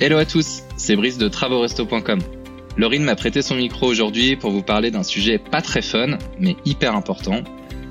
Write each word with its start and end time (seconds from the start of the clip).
Hello 0.00 0.16
à 0.16 0.24
tous, 0.24 0.62
c'est 0.76 0.94
Brice 0.94 1.18
de 1.18 1.26
travauxresto.com. 1.26 2.20
Laurine 2.76 3.02
m'a 3.02 3.16
prêté 3.16 3.42
son 3.42 3.56
micro 3.56 3.88
aujourd'hui 3.88 4.36
pour 4.36 4.52
vous 4.52 4.62
parler 4.62 4.92
d'un 4.92 5.02
sujet 5.02 5.38
pas 5.38 5.60
très 5.60 5.82
fun, 5.82 6.18
mais 6.38 6.54
hyper 6.64 6.94
important. 6.94 7.42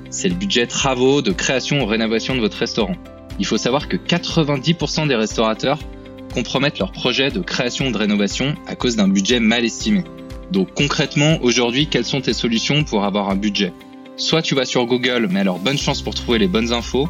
C'est 0.08 0.30
le 0.30 0.34
budget 0.34 0.66
travaux 0.66 1.20
de 1.20 1.32
création 1.32 1.82
ou 1.82 1.84
rénovation 1.84 2.34
de 2.34 2.40
votre 2.40 2.56
restaurant. 2.56 2.96
Il 3.38 3.44
faut 3.44 3.58
savoir 3.58 3.88
que 3.88 3.98
90% 3.98 5.06
des 5.06 5.16
restaurateurs 5.16 5.78
compromettent 6.32 6.78
leur 6.78 6.92
projet 6.92 7.30
de 7.30 7.40
création 7.40 7.88
ou 7.88 7.92
de 7.92 7.98
rénovation 7.98 8.54
à 8.66 8.74
cause 8.74 8.96
d'un 8.96 9.08
budget 9.08 9.38
mal 9.38 9.66
estimé. 9.66 10.02
Donc 10.50 10.72
concrètement, 10.74 11.36
aujourd'hui, 11.42 11.88
quelles 11.88 12.06
sont 12.06 12.22
tes 12.22 12.32
solutions 12.32 12.84
pour 12.84 13.04
avoir 13.04 13.28
un 13.28 13.36
budget? 13.36 13.74
Soit 14.16 14.40
tu 14.40 14.54
vas 14.54 14.64
sur 14.64 14.86
Google, 14.86 15.28
mais 15.30 15.40
alors 15.40 15.58
bonne 15.58 15.76
chance 15.76 16.00
pour 16.00 16.14
trouver 16.14 16.38
les 16.38 16.48
bonnes 16.48 16.72
infos. 16.72 17.06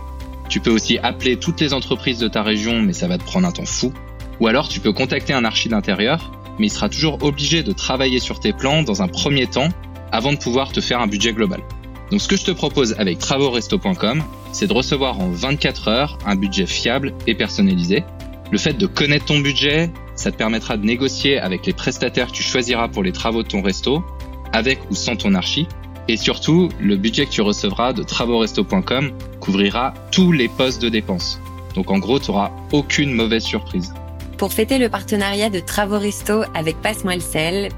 Tu 0.49 0.59
peux 0.59 0.73
aussi 0.73 0.99
appeler 0.99 1.37
toutes 1.37 1.61
les 1.61 1.73
entreprises 1.73 2.19
de 2.19 2.27
ta 2.27 2.43
région, 2.43 2.83
mais 2.83 2.95
ça 2.95 3.07
va 3.07 3.17
te 3.17 3.23
prendre 3.23 3.47
un 3.47 3.53
temps 3.53 3.65
fou. 3.65 3.93
Ou 4.41 4.47
alors 4.47 4.69
tu 4.69 4.81
peux 4.81 4.93
contacter 4.93 5.33
un 5.33 5.45
archi 5.45 5.69
d'intérieur, 5.69 6.33
mais 6.59 6.67
il 6.67 6.71
sera 6.71 6.89
toujours 6.89 7.19
obligé 7.23 7.63
de 7.63 7.73
travailler 7.73 8.19
sur 8.19 8.41
tes 8.41 8.53
plans 8.53 8.83
dans 8.83 9.03
un 9.03 9.09
premier 9.09 9.47
temps 9.47 9.69
avant 10.13 10.33
de 10.33 10.39
pouvoir 10.39 10.73
te 10.73 10.81
faire 10.81 11.01
un 11.01 11.07
budget 11.07 11.33
global. 11.33 11.61
Donc 12.11 12.21
ce 12.21 12.29
que 12.29 12.37
je 12.37 12.45
te 12.45 12.51
propose 12.51 12.95
avec 12.99 13.19
travauxresto.com, 13.19 14.23
c'est 14.53 14.67
de 14.67 14.73
recevoir 14.73 15.21
en 15.21 15.29
24 15.31 15.89
heures 15.89 16.19
un 16.25 16.37
budget 16.37 16.67
fiable 16.67 17.13
et 17.27 17.35
personnalisé. 17.35 18.05
Le 18.51 18.59
fait 18.59 18.73
de 18.73 18.87
connaître 18.87 19.27
ton 19.27 19.41
budget, 19.41 19.91
ça 20.15 20.33
te 20.33 20.37
permettra 20.37 20.77
de 20.77 20.85
négocier 20.85 21.39
avec 21.39 21.67
les 21.67 21.75
prestataires 21.75 22.29
que 22.29 22.33
tu 22.33 22.43
choisiras 22.43 22.89
pour 22.89 23.03
les 23.03 23.13
travaux 23.13 23.43
de 23.43 23.49
ton 23.49 23.61
resto, 23.61 24.03
avec 24.53 24.81
ou 24.91 24.95
sans 24.95 25.17
ton 25.17 25.35
archi. 25.35 25.67
Et 26.09 26.17
surtout, 26.17 26.71
le 26.81 26.97
budget 26.97 27.27
que 27.27 27.31
tu 27.31 27.43
recevras 27.43 27.93
de 27.93 28.03
travauxresto.com 28.03 29.13
couvrira 29.41 29.93
tous 30.11 30.33
les 30.33 30.49
postes 30.49 30.81
de 30.81 30.89
dépenses. 30.89 31.39
Donc 31.75 31.91
en 31.91 31.99
gros, 31.99 32.19
tu 32.19 32.31
n'auras 32.31 32.51
aucune 32.73 33.13
mauvaise 33.13 33.45
surprise. 33.45 33.93
Pour 34.39 34.53
fêter 34.53 34.79
le 34.79 34.89
partenariat 34.89 35.51
de 35.51 35.59
Travaux 35.59 35.99
Resto 35.99 36.45
avec 36.55 36.81
Passe-moi 36.81 37.15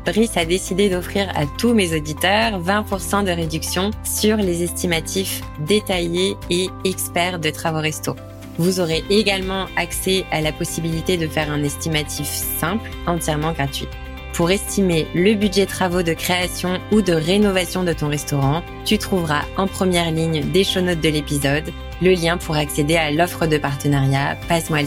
Brice 0.04 0.36
a 0.36 0.44
décidé 0.44 0.90
d'offrir 0.90 1.26
à 1.34 1.46
tous 1.46 1.72
mes 1.72 1.96
auditeurs 1.96 2.60
20% 2.60 3.24
de 3.24 3.30
réduction 3.30 3.92
sur 4.04 4.36
les 4.36 4.62
estimatifs 4.62 5.40
détaillés 5.60 6.36
et 6.50 6.68
experts 6.84 7.38
de 7.38 7.48
Travaux 7.48 7.80
Resto. 7.80 8.14
Vous 8.58 8.78
aurez 8.78 9.02
également 9.08 9.68
accès 9.76 10.26
à 10.30 10.42
la 10.42 10.52
possibilité 10.52 11.16
de 11.16 11.26
faire 11.26 11.50
un 11.50 11.64
estimatif 11.64 12.26
simple, 12.26 12.90
entièrement 13.06 13.52
gratuit. 13.52 13.88
Pour 14.34 14.50
estimer 14.50 15.06
le 15.14 15.32
budget 15.32 15.64
travaux 15.64 16.02
de 16.02 16.12
création 16.12 16.78
ou 16.92 17.00
de 17.00 17.14
rénovation 17.14 17.84
de 17.84 17.94
ton 17.94 18.08
restaurant, 18.08 18.62
tu 18.84 18.98
trouveras 18.98 19.44
en 19.56 19.66
première 19.66 20.10
ligne 20.10 20.44
des 20.52 20.64
show 20.64 20.82
notes 20.82 21.00
de 21.00 21.08
l'épisode 21.08 21.72
le 22.02 22.10
lien 22.10 22.36
pour 22.36 22.56
accéder 22.56 22.96
à 22.96 23.10
l'offre 23.10 23.46
de 23.46 23.56
partenariat 23.56 24.36
Passe-moi 24.46 24.80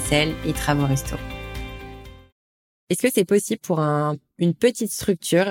et 0.46 0.54
Travaux 0.54 0.86
Resto. 0.86 1.16
Est-ce 2.90 3.02
que 3.02 3.14
c'est 3.14 3.26
possible 3.26 3.60
pour 3.62 3.80
une 3.80 4.54
petite 4.54 4.92
structure 4.92 5.48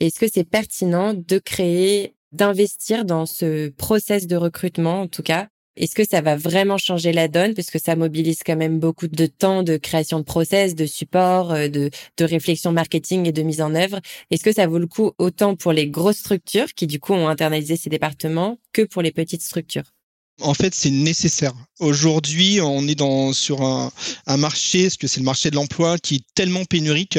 Est-ce 0.00 0.18
que 0.18 0.26
c'est 0.32 0.44
pertinent 0.44 1.14
de 1.14 1.38
créer, 1.38 2.14
d'investir 2.32 3.04
dans 3.04 3.26
ce 3.26 3.68
process 3.70 4.26
de 4.26 4.36
recrutement, 4.36 5.02
en 5.02 5.08
tout 5.08 5.22
cas? 5.22 5.48
Est-ce 5.78 5.94
que 5.94 6.04
ça 6.04 6.20
va 6.20 6.34
vraiment 6.36 6.76
changer 6.76 7.12
la 7.12 7.28
donne? 7.28 7.54
Parce 7.54 7.68
ça 7.78 7.94
mobilise 7.94 8.40
quand 8.44 8.56
même 8.56 8.80
beaucoup 8.80 9.06
de 9.06 9.26
temps 9.26 9.62
de 9.62 9.76
création 9.76 10.18
de 10.18 10.24
process, 10.24 10.74
de 10.74 10.86
support, 10.86 11.52
euh, 11.52 11.68
de, 11.68 11.90
de 12.16 12.24
réflexion 12.24 12.72
marketing 12.72 13.26
et 13.26 13.32
de 13.32 13.42
mise 13.42 13.60
en 13.60 13.74
œuvre. 13.74 14.00
Est-ce 14.30 14.42
que 14.42 14.52
ça 14.52 14.66
vaut 14.66 14.78
le 14.78 14.88
coup 14.88 15.12
autant 15.18 15.54
pour 15.54 15.72
les 15.72 15.88
grosses 15.88 16.18
structures 16.18 16.74
qui 16.74 16.88
du 16.88 16.98
coup 16.98 17.12
ont 17.12 17.28
internalisé 17.28 17.76
ces 17.76 17.90
départements 17.90 18.58
que 18.72 18.82
pour 18.82 19.02
les 19.02 19.12
petites 19.12 19.42
structures? 19.42 19.97
En 20.40 20.54
fait, 20.54 20.74
c'est 20.74 20.90
nécessaire. 20.90 21.52
Aujourd'hui, 21.80 22.60
on 22.60 22.86
est 22.86 22.98
sur 23.32 23.62
un, 23.62 23.90
marché, 24.36 24.90
ce 24.90 24.98
que 24.98 25.06
c'est 25.06 25.20
le 25.20 25.24
marché 25.24 25.50
de 25.50 25.56
l'emploi, 25.56 25.98
qui 25.98 26.16
est 26.16 26.24
tellement 26.34 26.64
pénurique 26.64 27.18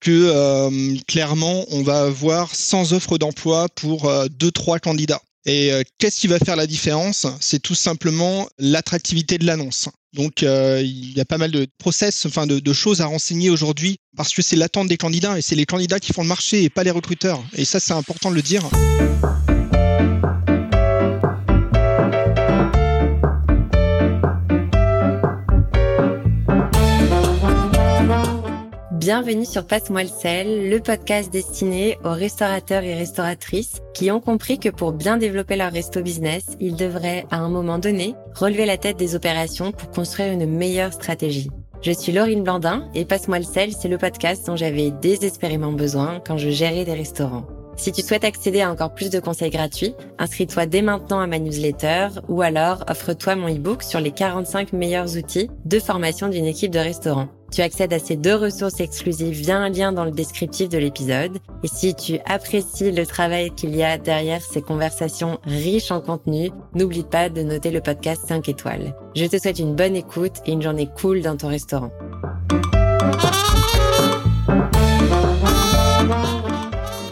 que 0.00 0.10
euh, 0.10 0.96
clairement, 1.06 1.64
on 1.70 1.82
va 1.82 2.02
avoir 2.02 2.54
100 2.54 2.92
offres 2.92 3.18
d'emploi 3.18 3.68
pour 3.74 4.06
euh, 4.06 4.26
deux 4.28 4.50
trois 4.50 4.78
candidats. 4.78 5.20
Et 5.44 5.72
euh, 5.72 5.82
qu'est-ce 5.98 6.20
qui 6.20 6.26
va 6.26 6.38
faire 6.38 6.56
la 6.56 6.66
différence? 6.66 7.26
C'est 7.40 7.60
tout 7.60 7.74
simplement 7.74 8.48
l'attractivité 8.58 9.38
de 9.38 9.46
l'annonce. 9.46 9.88
Donc 10.12 10.40
il 10.40 11.12
y 11.12 11.20
a 11.20 11.26
pas 11.26 11.36
mal 11.36 11.50
de 11.50 11.66
process, 11.76 12.24
enfin 12.24 12.46
de 12.46 12.72
choses 12.72 13.02
à 13.02 13.06
renseigner 13.06 13.50
aujourd'hui 13.50 13.98
parce 14.16 14.32
que 14.32 14.40
c'est 14.40 14.56
l'attente 14.56 14.88
des 14.88 14.96
candidats 14.96 15.38
et 15.38 15.42
c'est 15.42 15.56
les 15.56 15.66
candidats 15.66 16.00
qui 16.00 16.14
font 16.14 16.22
le 16.22 16.28
marché 16.28 16.62
et 16.62 16.70
pas 16.70 16.84
les 16.84 16.90
recruteurs. 16.90 17.42
Et 17.54 17.66
ça, 17.66 17.80
c'est 17.80 17.92
important 17.92 18.30
de 18.30 18.36
le 18.36 18.42
dire. 18.42 18.62
Bienvenue 29.06 29.44
sur 29.44 29.68
Passe-moi 29.68 30.02
le 30.02 30.08
sel, 30.08 30.68
le 30.68 30.80
podcast 30.80 31.32
destiné 31.32 31.96
aux 32.02 32.10
restaurateurs 32.10 32.82
et 32.82 32.96
restauratrices 32.96 33.80
qui 33.94 34.10
ont 34.10 34.18
compris 34.18 34.58
que 34.58 34.68
pour 34.68 34.90
bien 34.90 35.16
développer 35.16 35.54
leur 35.54 35.70
resto 35.70 36.02
business, 36.02 36.56
ils 36.58 36.74
devraient, 36.74 37.24
à 37.30 37.36
un 37.36 37.48
moment 37.48 37.78
donné, 37.78 38.16
relever 38.34 38.66
la 38.66 38.78
tête 38.78 38.96
des 38.96 39.14
opérations 39.14 39.70
pour 39.70 39.92
construire 39.92 40.32
une 40.32 40.46
meilleure 40.46 40.92
stratégie. 40.92 41.50
Je 41.82 41.92
suis 41.92 42.10
Laurine 42.10 42.42
Blandin 42.42 42.88
et 42.96 43.04
Passe-moi 43.04 43.38
le 43.38 43.44
sel, 43.44 43.70
c'est 43.70 43.86
le 43.86 43.96
podcast 43.96 44.44
dont 44.48 44.56
j'avais 44.56 44.90
désespérément 44.90 45.70
besoin 45.70 46.20
quand 46.26 46.36
je 46.36 46.50
gérais 46.50 46.84
des 46.84 46.94
restaurants. 46.94 47.46
Si 47.76 47.92
tu 47.92 48.02
souhaites 48.02 48.24
accéder 48.24 48.62
à 48.62 48.70
encore 48.70 48.94
plus 48.94 49.10
de 49.10 49.20
conseils 49.20 49.50
gratuits, 49.50 49.94
inscris-toi 50.18 50.66
dès 50.66 50.82
maintenant 50.82 51.20
à 51.20 51.26
ma 51.26 51.38
newsletter 51.38 52.08
ou 52.28 52.40
alors 52.40 52.84
offre-toi 52.88 53.36
mon 53.36 53.54
e-book 53.54 53.82
sur 53.82 54.00
les 54.00 54.12
45 54.12 54.72
meilleurs 54.72 55.16
outils 55.16 55.50
de 55.64 55.78
formation 55.78 56.28
d'une 56.28 56.46
équipe 56.46 56.72
de 56.72 56.78
restaurant. 56.78 57.28
Tu 57.52 57.60
accèdes 57.60 57.92
à 57.92 57.98
ces 57.98 58.16
deux 58.16 58.34
ressources 58.34 58.80
exclusives 58.80 59.34
via 59.34 59.58
un 59.58 59.68
lien 59.68 59.92
dans 59.92 60.04
le 60.04 60.10
descriptif 60.10 60.68
de 60.68 60.78
l'épisode. 60.78 61.38
Et 61.62 61.68
si 61.68 61.94
tu 61.94 62.18
apprécies 62.24 62.90
le 62.90 63.06
travail 63.06 63.50
qu'il 63.50 63.74
y 63.76 63.82
a 63.82 63.98
derrière 63.98 64.42
ces 64.42 64.62
conversations 64.62 65.38
riches 65.44 65.90
en 65.90 66.00
contenu, 66.00 66.50
n'oublie 66.74 67.04
pas 67.04 67.28
de 67.28 67.42
noter 67.42 67.70
le 67.70 67.80
podcast 67.80 68.22
5 68.26 68.48
étoiles. 68.48 68.96
Je 69.14 69.26
te 69.26 69.38
souhaite 69.38 69.58
une 69.58 69.76
bonne 69.76 69.96
écoute 69.96 70.36
et 70.44 70.52
une 70.52 70.62
journée 70.62 70.88
cool 71.00 71.20
dans 71.22 71.36
ton 71.36 71.48
restaurant. 71.48 71.90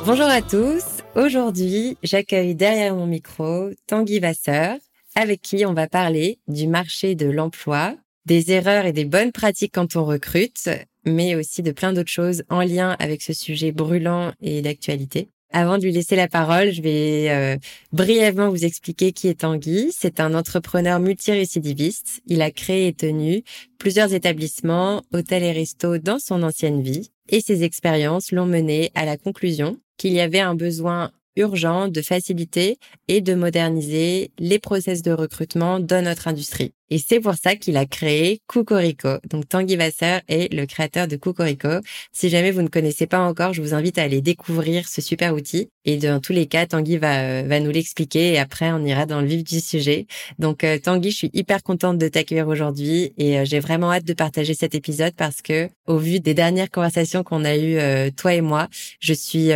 Bonjour 0.06 0.26
à 0.26 0.42
tous. 0.42 0.84
Aujourd'hui, 1.16 1.96
j'accueille 2.02 2.54
derrière 2.54 2.94
mon 2.94 3.06
micro 3.06 3.70
Tanguy 3.86 4.18
Vasseur, 4.18 4.76
avec 5.14 5.40
qui 5.40 5.64
on 5.64 5.72
va 5.72 5.88
parler 5.88 6.40
du 6.46 6.66
marché 6.66 7.14
de 7.14 7.24
l'emploi, 7.24 7.96
des 8.26 8.52
erreurs 8.52 8.84
et 8.84 8.92
des 8.92 9.06
bonnes 9.06 9.32
pratiques 9.32 9.72
quand 9.72 9.96
on 9.96 10.04
recrute, 10.04 10.68
mais 11.06 11.34
aussi 11.36 11.62
de 11.62 11.72
plein 11.72 11.94
d'autres 11.94 12.10
choses 12.10 12.42
en 12.50 12.60
lien 12.60 12.96
avec 12.98 13.22
ce 13.22 13.32
sujet 13.32 13.72
brûlant 13.72 14.32
et 14.42 14.60
d'actualité. 14.60 15.30
Avant 15.52 15.78
de 15.78 15.84
lui 15.84 15.92
laisser 15.92 16.16
la 16.16 16.28
parole, 16.28 16.70
je 16.70 16.82
vais 16.82 17.30
euh, 17.30 17.56
brièvement 17.92 18.50
vous 18.50 18.66
expliquer 18.66 19.12
qui 19.12 19.28
est 19.28 19.40
Tanguy. 19.40 19.90
C'est 19.96 20.20
un 20.20 20.34
entrepreneur 20.34 21.00
multirécidiviste. 21.00 22.20
Il 22.26 22.42
a 22.42 22.50
créé 22.50 22.88
et 22.88 22.92
tenu 22.92 23.42
plusieurs 23.78 24.12
établissements, 24.12 25.02
hôtels 25.14 25.44
et 25.44 25.52
restos 25.52 25.96
dans 25.96 26.18
son 26.18 26.42
ancienne 26.42 26.82
vie. 26.82 27.10
Et 27.30 27.40
ses 27.40 27.62
expériences 27.62 28.32
l'ont 28.32 28.46
mené 28.46 28.90
à 28.94 29.06
la 29.06 29.16
conclusion 29.16 29.78
qu'il 29.96 30.12
y 30.12 30.20
avait 30.20 30.40
un 30.40 30.54
besoin 30.54 31.10
urgent 31.36 31.88
de 31.88 32.00
faciliter 32.00 32.78
et 33.08 33.20
de 33.20 33.34
moderniser 33.34 34.30
les 34.38 34.58
process 34.58 35.02
de 35.02 35.12
recrutement 35.12 35.80
dans 35.80 36.04
notre 36.04 36.28
industrie. 36.28 36.72
Et 36.90 36.98
c'est 36.98 37.20
pour 37.20 37.34
ça 37.34 37.56
qu'il 37.56 37.76
a 37.76 37.86
créé 37.86 38.40
Cocorico. 38.46 39.08
Donc 39.30 39.48
Tanguy 39.48 39.76
Vasseur 39.76 40.20
est 40.28 40.52
le 40.52 40.66
créateur 40.66 41.08
de 41.08 41.16
Cocorico. 41.16 41.80
Si 42.12 42.28
jamais 42.28 42.50
vous 42.50 42.62
ne 42.62 42.68
connaissez 42.68 43.06
pas 43.06 43.20
encore, 43.20 43.52
je 43.54 43.62
vous 43.62 43.74
invite 43.74 43.98
à 43.98 44.02
aller 44.02 44.20
découvrir 44.20 44.86
ce 44.86 45.00
super 45.00 45.34
outil. 45.34 45.70
Et 45.86 45.96
dans 45.96 46.20
tous 46.20 46.32
les 46.32 46.46
cas, 46.46 46.66
Tanguy 46.66 46.96
va, 46.96 47.20
euh, 47.20 47.42
va 47.46 47.60
nous 47.60 47.70
l'expliquer 47.70 48.32
et 48.32 48.38
après 48.38 48.72
on 48.72 48.84
ira 48.84 49.06
dans 49.06 49.20
le 49.20 49.26
vif 49.26 49.44
du 49.44 49.60
sujet. 49.60 50.06
Donc 50.38 50.64
euh, 50.64 50.78
Tanguy, 50.78 51.10
je 51.10 51.16
suis 51.16 51.30
hyper 51.32 51.62
contente 51.62 51.98
de 51.98 52.08
t'accueillir 52.08 52.48
aujourd'hui 52.48 53.12
et 53.18 53.38
euh, 53.38 53.44
j'ai 53.44 53.60
vraiment 53.60 53.92
hâte 53.92 54.04
de 54.04 54.14
partager 54.14 54.54
cet 54.54 54.74
épisode 54.74 55.14
parce 55.16 55.42
que 55.42 55.68
au 55.86 55.98
vu 55.98 56.20
des 56.20 56.34
dernières 56.34 56.70
conversations 56.70 57.22
qu'on 57.22 57.44
a 57.44 57.56
eues 57.56 58.12
toi 58.12 58.34
et 58.34 58.40
moi, 58.40 58.68
je 59.00 59.12
suis 59.12 59.50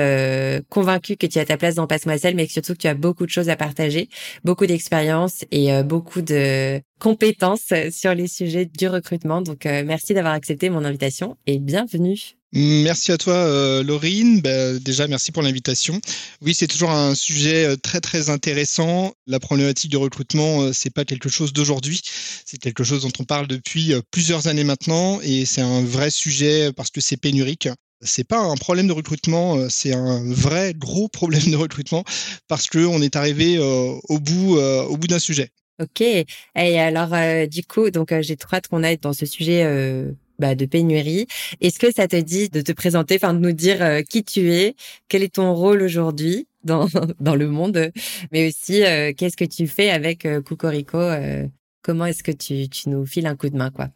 convaincue 0.69 1.16
que 1.16 1.26
tu 1.26 1.38
as 1.38 1.46
ta 1.46 1.56
place 1.56 1.76
dans 1.76 1.86
Passe-moi 1.86 2.16
mais 2.34 2.46
que 2.46 2.52
surtout 2.52 2.75
que 2.75 2.78
tu 2.78 2.86
as 2.86 2.94
beaucoup 2.94 3.25
de 3.25 3.30
choses 3.30 3.48
à 3.48 3.56
partager, 3.56 4.08
beaucoup 4.44 4.66
d'expérience 4.66 5.44
et 5.50 5.82
beaucoup 5.82 6.20
de 6.20 6.80
compétences 6.98 7.72
sur 7.90 8.14
les 8.14 8.28
sujets 8.28 8.66
du 8.66 8.88
recrutement. 8.88 9.40
Donc, 9.40 9.66
euh, 9.66 9.82
merci 9.84 10.14
d'avoir 10.14 10.34
accepté 10.34 10.70
mon 10.70 10.84
invitation 10.84 11.36
et 11.46 11.58
bienvenue. 11.58 12.18
Merci 12.52 13.12
à 13.12 13.18
toi, 13.18 13.34
euh, 13.34 13.82
Laurine. 13.82 14.40
Bah, 14.40 14.78
déjà, 14.78 15.06
merci 15.06 15.32
pour 15.32 15.42
l'invitation. 15.42 16.00
Oui, 16.40 16.54
c'est 16.54 16.66
toujours 16.66 16.90
un 16.90 17.14
sujet 17.14 17.66
euh, 17.66 17.76
très 17.76 18.00
très 18.00 18.30
intéressant. 18.30 19.12
La 19.26 19.38
problématique 19.38 19.90
du 19.90 19.98
recrutement, 19.98 20.72
c'est 20.72 20.90
pas 20.90 21.04
quelque 21.04 21.28
chose 21.28 21.52
d'aujourd'hui. 21.52 22.00
C'est 22.46 22.58
quelque 22.58 22.84
chose 22.84 23.02
dont 23.02 23.12
on 23.18 23.24
parle 23.24 23.46
depuis 23.46 23.92
plusieurs 24.10 24.46
années 24.46 24.64
maintenant, 24.64 25.20
et 25.22 25.44
c'est 25.44 25.60
un 25.60 25.82
vrai 25.82 26.10
sujet 26.10 26.72
parce 26.72 26.90
que 26.90 27.02
c'est 27.02 27.18
pénurique. 27.18 27.68
C'est 28.00 28.26
pas 28.26 28.38
un 28.38 28.54
problème 28.54 28.86
de 28.86 28.92
recrutement, 28.92 29.68
c'est 29.68 29.92
un 29.92 30.22
vrai 30.32 30.72
gros 30.74 31.08
problème 31.08 31.50
de 31.50 31.56
recrutement 31.56 32.04
parce 32.46 32.68
que 32.68 32.78
on 32.78 33.02
est 33.02 33.16
arrivé 33.16 33.58
au 33.58 34.18
bout 34.20 34.56
au 34.56 34.96
bout 34.96 35.08
d'un 35.08 35.18
sujet. 35.18 35.50
Ok. 35.80 36.00
Et 36.00 36.26
alors, 36.56 37.14
euh, 37.14 37.46
du 37.46 37.62
coup, 37.62 37.90
donc 37.90 38.10
euh, 38.12 38.20
j'ai 38.22 38.36
trop 38.36 38.56
hâte 38.56 38.66
qu'on 38.69 38.82
aille 38.82 38.98
dans 38.98 39.12
ce 39.12 39.26
sujet 39.26 39.64
euh, 39.64 40.10
bah, 40.38 40.54
de 40.54 40.66
pénurie. 40.66 41.26
Est-ce 41.60 41.78
que 41.78 41.92
ça 41.92 42.08
te 42.08 42.16
dit 42.16 42.48
de 42.48 42.60
te 42.62 42.72
présenter, 42.72 43.16
enfin 43.16 43.34
de 43.34 43.38
nous 43.38 43.52
dire 43.52 43.82
euh, 43.82 44.02
qui 44.02 44.25
tu 44.25 44.52
es, 44.52 44.75
quel 45.08 45.22
est 45.22 45.34
ton 45.34 45.54
rôle 45.54 45.82
aujourd'hui 45.82 46.48
dans, 46.64 46.86
dans 47.20 47.36
le 47.36 47.48
monde, 47.48 47.92
mais 48.32 48.48
aussi 48.48 48.84
euh, 48.84 49.12
qu'est-ce 49.16 49.36
que 49.36 49.44
tu 49.44 49.66
fais 49.69 49.90
avec 49.90 50.26
euh, 50.26 50.42
Cocorico 50.42 50.98
Comment 51.82 52.06
est-ce 52.06 52.22
que 52.22 52.32
tu, 52.32 52.69
tu 52.69 52.88
nous 52.90 53.06
files 53.06 53.26
un 53.26 53.36
coup 53.36 53.48
de 53.48 53.56
main, 53.56 53.70
quoi? 53.70 53.88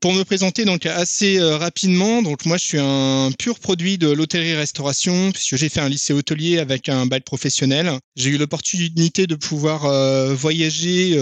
Pour 0.00 0.12
me 0.12 0.22
présenter 0.24 0.64
donc 0.64 0.86
assez 0.86 1.40
rapidement, 1.40 2.22
donc 2.22 2.44
moi 2.44 2.56
je 2.56 2.64
suis 2.64 2.78
un 2.78 3.30
pur 3.38 3.58
produit 3.58 3.98
de 3.98 4.08
l'hôtellerie-restauration 4.08 5.32
puisque 5.32 5.56
j'ai 5.56 5.68
fait 5.68 5.80
un 5.80 5.88
lycée 5.88 6.12
hôtelier 6.12 6.58
avec 6.58 6.88
un 6.88 7.06
bac 7.06 7.24
professionnel. 7.24 7.98
J'ai 8.14 8.30
eu 8.30 8.38
l'opportunité 8.38 9.26
de 9.26 9.34
pouvoir 9.34 9.82
voyager 10.34 11.18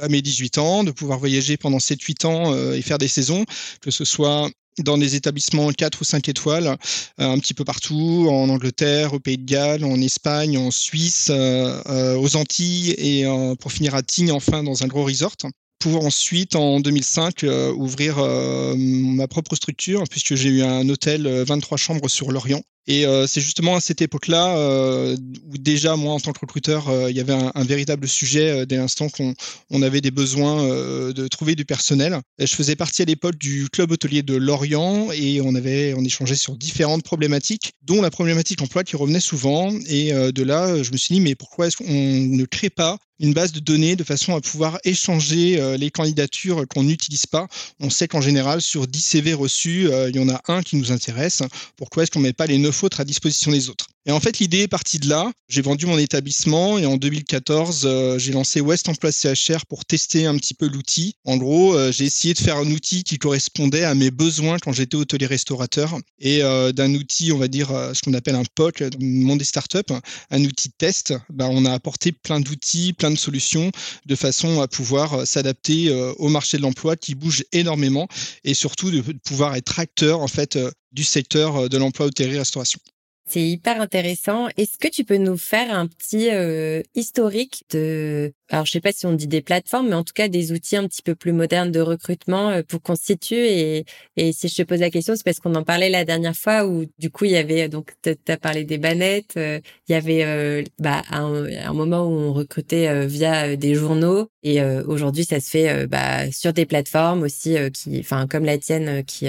à 0.00 0.08
mes 0.08 0.20
18 0.20 0.58
ans, 0.58 0.84
de 0.84 0.90
pouvoir 0.90 1.18
voyager 1.18 1.56
pendant 1.56 1.78
7-8 1.78 2.26
ans 2.26 2.72
et 2.72 2.82
faire 2.82 2.98
des 2.98 3.08
saisons, 3.08 3.44
que 3.80 3.90
ce 3.90 4.04
soit 4.04 4.50
dans 4.82 4.98
des 4.98 5.14
établissements 5.14 5.70
4 5.70 6.00
ou 6.00 6.04
5 6.04 6.28
étoiles, 6.28 6.66
euh, 6.66 6.76
un 7.18 7.38
petit 7.38 7.54
peu 7.54 7.64
partout, 7.64 8.26
en 8.30 8.48
Angleterre, 8.48 9.12
au 9.14 9.20
Pays 9.20 9.38
de 9.38 9.44
Galles, 9.44 9.84
en 9.84 10.00
Espagne, 10.00 10.58
en 10.58 10.70
Suisse, 10.70 11.28
euh, 11.30 11.80
euh, 11.86 12.16
aux 12.16 12.36
Antilles 12.36 12.94
et 12.98 13.24
pour 13.60 13.72
finir 13.72 13.94
à 13.94 14.02
Tignes, 14.02 14.32
enfin, 14.32 14.62
dans 14.62 14.82
un 14.82 14.86
gros 14.86 15.04
resort 15.04 15.36
pour 15.84 16.06
ensuite, 16.06 16.56
en 16.56 16.80
2005, 16.80 17.44
ouvrir 17.76 18.16
ma 18.16 19.28
propre 19.28 19.54
structure, 19.54 20.04
puisque 20.10 20.34
j'ai 20.34 20.48
eu 20.48 20.62
un 20.62 20.88
hôtel 20.88 21.28
23 21.28 21.76
chambres 21.76 22.08
sur 22.08 22.32
l'Orient. 22.32 22.62
Et 22.86 23.06
euh, 23.06 23.26
c'est 23.26 23.40
justement 23.40 23.76
à 23.76 23.80
cette 23.80 24.02
époque-là 24.02 24.56
euh, 24.56 25.16
où 25.46 25.56
déjà 25.56 25.96
moi 25.96 26.12
en 26.12 26.20
tant 26.20 26.32
que 26.32 26.40
recruteur, 26.40 26.88
euh, 26.88 27.10
il 27.10 27.16
y 27.16 27.20
avait 27.20 27.32
un, 27.32 27.64
véritable 27.64 28.06
sujet 28.06 28.66
dès 28.66 28.76
l'instant 28.76 29.08
qu'on 29.08 29.34
on 29.70 29.80
avait 29.80 30.02
des 30.02 30.10
besoins 30.10 30.62
de 30.64 31.28
trouver 31.28 31.54
du 31.54 31.64
personnel. 31.64 32.20
Je 32.38 32.54
faisais 32.54 32.76
partie 32.76 33.00
à 33.00 33.06
l'époque 33.06 33.36
du 33.38 33.68
club 33.70 33.90
hôtelier 33.90 34.22
de 34.22 34.34
Lorient 34.34 35.10
et 35.12 35.40
on 35.40 35.54
avait 35.54 35.94
on 35.96 36.04
échangeait 36.04 36.34
sur 36.34 36.56
différentes 36.56 37.02
problématiques, 37.02 37.72
dont 37.82 38.02
la 38.02 38.10
problématique 38.10 38.60
emploi 38.60 38.84
qui 38.84 38.96
revenait 38.96 39.20
souvent. 39.20 39.72
Et 39.88 40.12
de 40.12 40.42
là, 40.42 40.82
je 40.82 40.92
me 40.92 40.98
suis 40.98 41.14
dit 41.14 41.20
mais 41.22 41.34
pourquoi 41.34 41.68
est-ce 41.68 41.78
qu'on 41.78 41.84
ne 41.86 42.44
crée 42.44 42.70
pas 42.70 42.98
une 43.20 43.32
base 43.32 43.52
de 43.52 43.60
données 43.60 43.96
de 43.96 44.04
façon 44.04 44.34
à 44.34 44.40
pouvoir 44.40 44.78
échanger 44.84 45.76
les 45.78 45.90
candidatures 45.90 46.66
qu'on 46.68 46.82
n'utilise 46.82 47.26
pas? 47.26 47.46
On 47.80 47.88
sait 47.88 48.08
qu'en 48.08 48.20
général, 48.20 48.60
sur 48.60 48.86
10 48.86 49.00
CV 49.00 49.32
reçus, 49.32 49.88
il 50.08 50.16
y 50.16 50.20
en 50.20 50.28
a 50.28 50.42
un 50.48 50.62
qui 50.62 50.76
nous 50.76 50.92
intéresse. 50.92 51.42
Pourquoi 51.76 52.02
est-ce 52.02 52.10
qu'on 52.10 52.20
met 52.20 52.34
pas 52.34 52.46
les 52.46 52.58
9 52.58 52.73
autres 52.82 53.00
à 53.00 53.04
disposition 53.04 53.52
des 53.52 53.68
autres. 53.68 53.86
Et 54.06 54.12
en 54.12 54.20
fait, 54.20 54.38
l'idée 54.38 54.60
est 54.60 54.68
partie 54.68 54.98
de 54.98 55.08
là. 55.08 55.32
J'ai 55.48 55.62
vendu 55.62 55.86
mon 55.86 55.96
établissement 55.96 56.78
et 56.78 56.84
en 56.84 56.98
2014, 56.98 57.82
euh, 57.84 58.18
j'ai 58.18 58.32
lancé 58.32 58.60
West 58.60 58.86
Emploi 58.88 59.10
CHR 59.10 59.64
pour 59.66 59.86
tester 59.86 60.26
un 60.26 60.36
petit 60.36 60.52
peu 60.52 60.68
l'outil. 60.68 61.14
En 61.24 61.38
gros, 61.38 61.74
euh, 61.74 61.90
j'ai 61.90 62.04
essayé 62.04 62.34
de 62.34 62.38
faire 62.38 62.58
un 62.58 62.70
outil 62.70 63.02
qui 63.02 63.16
correspondait 63.16 63.84
à 63.84 63.94
mes 63.94 64.10
besoins 64.10 64.58
quand 64.58 64.72
j'étais 64.72 64.96
hôtelier 64.96 65.24
restaurateur 65.24 65.96
et 66.18 66.42
euh, 66.42 66.72
d'un 66.72 66.92
outil, 66.94 67.32
on 67.32 67.38
va 67.38 67.48
dire, 67.48 67.68
ce 67.94 68.02
qu'on 68.02 68.12
appelle 68.12 68.34
un 68.34 68.44
POC, 68.54 68.84
monde 69.00 69.38
des 69.38 69.44
startups, 69.44 69.94
un 70.30 70.44
outil 70.44 70.68
de 70.68 70.74
test. 70.76 71.14
Bah, 71.30 71.48
on 71.50 71.64
a 71.64 71.72
apporté 71.72 72.12
plein 72.12 72.40
d'outils, 72.40 72.92
plein 72.92 73.10
de 73.10 73.18
solutions 73.18 73.70
de 74.04 74.16
façon 74.16 74.60
à 74.60 74.68
pouvoir 74.68 75.26
s'adapter 75.26 75.90
au 76.18 76.28
marché 76.28 76.58
de 76.58 76.62
l'emploi 76.62 76.96
qui 76.96 77.14
bouge 77.14 77.44
énormément 77.52 78.06
et 78.44 78.52
surtout 78.52 78.90
de 78.90 79.00
pouvoir 79.24 79.56
être 79.56 79.78
acteur 79.78 80.20
en 80.20 80.28
fait 80.28 80.58
du 80.92 81.04
secteur 81.04 81.68
de 81.68 81.78
l'emploi 81.78 82.06
hôtellerie-restauration. 82.06 82.80
C'est 83.26 83.42
hyper 83.42 83.80
intéressant. 83.80 84.48
Est-ce 84.56 84.76
que 84.78 84.88
tu 84.88 85.04
peux 85.04 85.16
nous 85.16 85.38
faire 85.38 85.76
un 85.76 85.86
petit 85.86 86.30
euh, 86.30 86.82
historique 86.94 87.64
de, 87.70 88.32
alors 88.54 88.66
je 88.66 88.70
sais 88.70 88.80
pas 88.80 88.92
si 88.92 89.04
on 89.04 89.12
dit 89.12 89.26
des 89.26 89.42
plateformes, 89.42 89.88
mais 89.88 89.96
en 89.96 90.04
tout 90.04 90.12
cas 90.14 90.28
des 90.28 90.52
outils 90.52 90.76
un 90.76 90.86
petit 90.86 91.02
peu 91.02 91.16
plus 91.16 91.32
modernes 91.32 91.72
de 91.72 91.80
recrutement 91.80 92.50
euh, 92.50 92.62
pour 92.62 92.80
situe 92.96 93.34
et, 93.34 93.84
et 94.16 94.32
si 94.32 94.46
je 94.46 94.54
te 94.54 94.62
pose 94.62 94.78
la 94.78 94.90
question, 94.90 95.16
c'est 95.16 95.24
parce 95.24 95.40
qu'on 95.40 95.56
en 95.56 95.64
parlait 95.64 95.90
la 95.90 96.04
dernière 96.04 96.36
fois 96.36 96.64
où 96.64 96.84
du 96.98 97.10
coup 97.10 97.24
il 97.24 97.32
y 97.32 97.36
avait 97.36 97.68
donc 97.68 97.94
tu 98.02 98.14
as 98.28 98.36
parlé 98.36 98.62
des 98.62 98.78
bannettes, 98.78 99.36
euh, 99.36 99.58
il 99.88 99.92
y 99.92 99.94
avait 99.96 100.64
bah, 100.78 101.02
un, 101.10 101.46
un, 101.46 101.72
moment 101.72 102.06
où 102.06 102.12
on 102.12 102.32
recrutait 102.32 103.06
via 103.06 103.56
des 103.56 103.74
journaux 103.74 104.28
et 104.44 104.62
aujourd'hui 104.62 105.24
ça 105.24 105.40
se 105.40 105.50
fait 105.50 105.86
bah, 105.88 106.30
sur 106.30 106.52
des 106.52 106.66
plateformes 106.66 107.22
aussi 107.22 107.56
qui, 107.72 107.98
enfin 107.98 108.28
comme 108.28 108.44
la 108.44 108.58
tienne 108.58 109.02
qui 109.04 109.26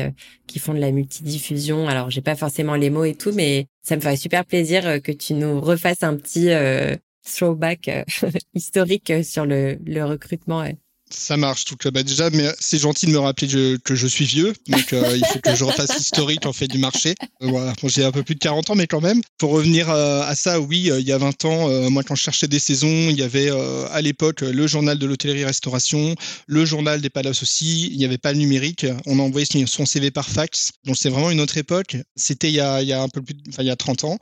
qui 0.48 0.60
font 0.60 0.74
de 0.74 0.80
la 0.80 0.92
multidiffusion. 0.92 1.88
Alors 1.88 2.10
j'ai 2.12 2.22
pas 2.22 2.36
forcément 2.36 2.76
les 2.76 2.90
mots 2.90 3.06
et 3.06 3.16
tout, 3.16 3.32
mais 3.34 3.68
ça 3.82 3.96
me 3.96 4.02
ferait 4.02 4.18
super 4.18 4.46
plaisir 4.46 4.88
euh, 4.88 5.00
que 5.00 5.12
tu 5.12 5.34
nous 5.34 5.62
refasses 5.62 6.04
un 6.04 6.16
petit 6.16 6.50
euh, 6.50 6.96
throwback 7.26 7.88
euh, 7.88 8.04
historique 8.54 9.12
sur 9.24 9.46
le, 9.46 9.78
le 9.86 10.06
recrutement. 10.06 10.66
Ça 11.12 11.38
marche. 11.38 11.66
tout 11.66 11.78
bah 11.92 12.02
déjà, 12.02 12.32
mais 12.32 12.50
c'est 12.60 12.80
gentil 12.80 13.06
de 13.06 13.12
me 13.12 13.20
rappeler 13.20 13.78
que 13.84 13.94
je 13.94 14.08
suis 14.08 14.26
vieux, 14.26 14.54
donc 14.68 14.92
il 14.92 15.24
faut 15.32 15.40
que 15.40 15.56
je 15.56 15.64
refasse 15.64 15.96
l'historique 16.00 16.48
en 16.48 16.52
fait 16.52 16.68
du 16.68 16.80
marché. 16.80 17.14
voilà, 17.40 17.74
j'ai 17.84 18.04
un 18.04 18.12
peu 18.12 18.24
plus 18.24 18.34
de 18.34 18.40
40 18.40 18.72
ans, 18.72 18.76
mais 18.76 18.88
quand 18.88 19.02
même. 19.02 19.22
Pour 19.38 19.52
revenir 19.52 19.88
à 19.90 20.34
ça, 20.34 20.60
oui, 20.60 20.90
il 20.98 21.08
y 21.08 21.12
a 21.12 21.18
20 21.20 21.46
ans, 21.46 21.90
moi 21.92 22.02
quand 22.02 22.16
je 22.16 22.24
cherchais 22.24 22.48
des 22.48 22.58
saisons, 22.58 22.88
il 22.88 23.18
y 23.18 23.22
avait 23.22 23.52
à 23.92 24.02
l'époque 24.02 24.42
le 24.42 24.66
journal 24.66 24.98
de 24.98 25.06
l'hôtellerie-restauration, 25.06 26.16
le 26.48 26.66
journal 26.66 27.02
des 27.02 27.12
palaces 27.12 27.44
aussi. 27.44 27.88
Il 27.92 27.98
n'y 27.98 28.06
avait 28.06 28.18
pas 28.18 28.34
le 28.34 28.40
numérique. 28.40 28.88
On 29.06 29.20
envoyait 29.20 29.46
son 29.68 29.86
CV 29.86 30.10
par 30.10 30.28
fax. 30.28 30.72
Donc 30.86 30.98
c'est 30.98 31.10
vraiment 31.10 31.30
une 31.30 31.40
autre 31.40 31.58
époque. 31.58 31.98
C'était 32.16 32.50
il, 32.50 32.56
y 32.56 32.60
a, 32.60 32.82
il 32.82 32.88
y 32.88 32.94
a 32.94 33.02
un 33.02 33.10
peu 33.10 33.22
plus, 33.22 33.36
enfin 33.50 33.62
il 33.62 33.68
y 33.68 33.72
a 33.72 33.76
30 33.76 34.06
ans, 34.06 34.18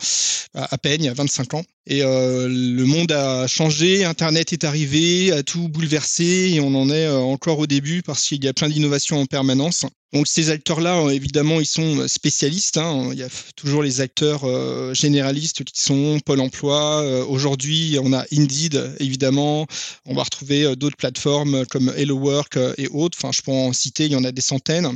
à 0.54 0.78
peine, 0.78 1.02
il 1.02 1.06
y 1.06 1.10
a 1.10 1.14
25 1.14 1.54
ans. 1.54 1.64
Et 1.86 2.02
euh, 2.02 2.48
le 2.48 2.86
monde 2.86 3.12
a 3.12 3.46
changé, 3.48 4.06
Internet 4.06 4.54
est 4.54 4.64
arrivé, 4.64 5.34
a 5.34 5.44
tout 5.44 5.68
bouleversé 5.68 6.54
et 6.54 6.60
on 6.62 6.74
en 6.76 6.90
est 6.90 7.06
euh, 7.06 7.18
encore 7.18 7.60
au 7.60 7.68
début 7.68 8.02
parce 8.02 8.24
qu'il 8.26 8.44
y 8.44 8.48
a 8.48 8.54
plein 8.54 8.70
d'innovations 8.70 9.20
en 9.20 9.26
permanence. 9.26 9.86
Donc 10.14 10.28
ces 10.28 10.52
acteurs-là, 10.52 11.00
euh, 11.00 11.10
évidemment, 11.10 11.60
ils 11.60 11.66
sont 11.66 12.08
spécialistes. 12.08 12.78
Hein. 12.78 13.10
Il 13.14 13.18
y 13.18 13.24
a 13.24 13.30
toujours 13.56 13.82
les 13.82 14.00
acteurs 14.00 14.42
euh, 14.44 14.94
généralistes 14.94 15.64
qui 15.64 15.82
sont 15.82 16.20
Pôle 16.24 16.40
Emploi. 16.40 17.02
Euh, 17.02 17.26
aujourd'hui, 17.26 17.98
on 18.00 18.14
a 18.14 18.24
Indeed, 18.32 18.96
évidemment. 19.00 19.66
On 20.06 20.14
va 20.14 20.22
retrouver 20.22 20.76
d'autres 20.76 20.98
plateformes 20.98 21.66
comme 21.66 21.92
Hello 21.98 22.18
Work 22.18 22.60
et 22.78 22.88
autres. 22.90 23.18
Enfin, 23.20 23.32
je 23.34 23.42
peux 23.42 23.52
en 23.52 23.74
citer, 23.74 24.06
il 24.06 24.12
y 24.12 24.16
en 24.16 24.24
a 24.24 24.32
des 24.32 24.42
centaines. 24.42 24.88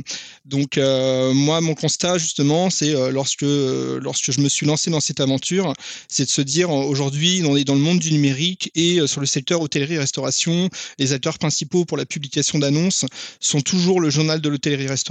Donc 0.44 0.76
moi, 0.76 1.60
mon 1.60 1.74
constat 1.74 2.18
justement, 2.18 2.70
c'est 2.70 2.92
lorsque 3.10 3.42
lorsque 3.42 4.30
je 4.30 4.40
me 4.40 4.48
suis 4.48 4.66
lancé 4.66 4.90
dans 4.90 5.00
cette 5.00 5.20
aventure, 5.20 5.72
c'est 6.08 6.24
de 6.24 6.30
se 6.30 6.42
dire 6.42 6.70
aujourd'hui, 6.70 7.42
on 7.44 7.56
est 7.56 7.64
dans 7.64 7.74
le 7.74 7.80
monde 7.80 7.98
du 7.98 8.12
numérique 8.12 8.70
et 8.74 9.00
sur 9.06 9.20
le 9.20 9.26
secteur 9.26 9.60
hôtellerie-restauration, 9.60 10.68
les 10.98 11.12
acteurs 11.12 11.38
principaux 11.38 11.84
pour 11.84 11.96
la 11.96 12.06
publication 12.06 12.58
d'annonces 12.58 13.04
sont 13.40 13.60
toujours 13.60 14.00
le 14.00 14.10
journal 14.10 14.40
de 14.40 14.48
l'hôtellerie-restauration 14.48 15.07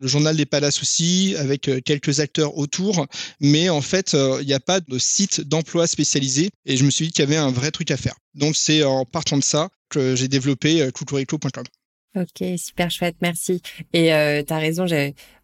le 0.00 0.08
journal 0.08 0.36
des 0.36 0.46
Palaces 0.46 0.80
aussi, 0.80 1.34
avec 1.38 1.68
euh, 1.68 1.80
quelques 1.84 2.20
acteurs 2.20 2.56
autour. 2.56 3.06
Mais 3.40 3.68
en 3.68 3.80
fait, 3.80 4.14
euh, 4.14 4.38
il 4.40 4.46
n'y 4.46 4.54
a 4.54 4.60
pas 4.60 4.80
de 4.80 4.98
site 4.98 5.40
d'emploi 5.40 5.86
spécialisé. 5.86 6.50
Et 6.66 6.76
je 6.76 6.84
me 6.84 6.90
suis 6.90 7.06
dit 7.06 7.12
qu'il 7.12 7.24
y 7.24 7.26
avait 7.26 7.36
un 7.36 7.50
vrai 7.50 7.70
truc 7.70 7.90
à 7.90 7.96
faire. 7.96 8.14
Donc 8.34 8.56
c'est 8.56 8.84
en 8.84 9.04
partant 9.04 9.36
de 9.36 9.44
ça 9.44 9.68
que 9.88 10.14
j'ai 10.14 10.28
développé 10.28 10.82
euh, 10.82 10.90
cucuriclo.com. 10.90 11.64
Ok, 12.20 12.42
super 12.56 12.90
chouette, 12.90 13.16
merci. 13.20 13.62
Et 13.92 14.12
euh, 14.12 14.42
tu 14.42 14.52
as 14.52 14.58
raison, 14.58 14.86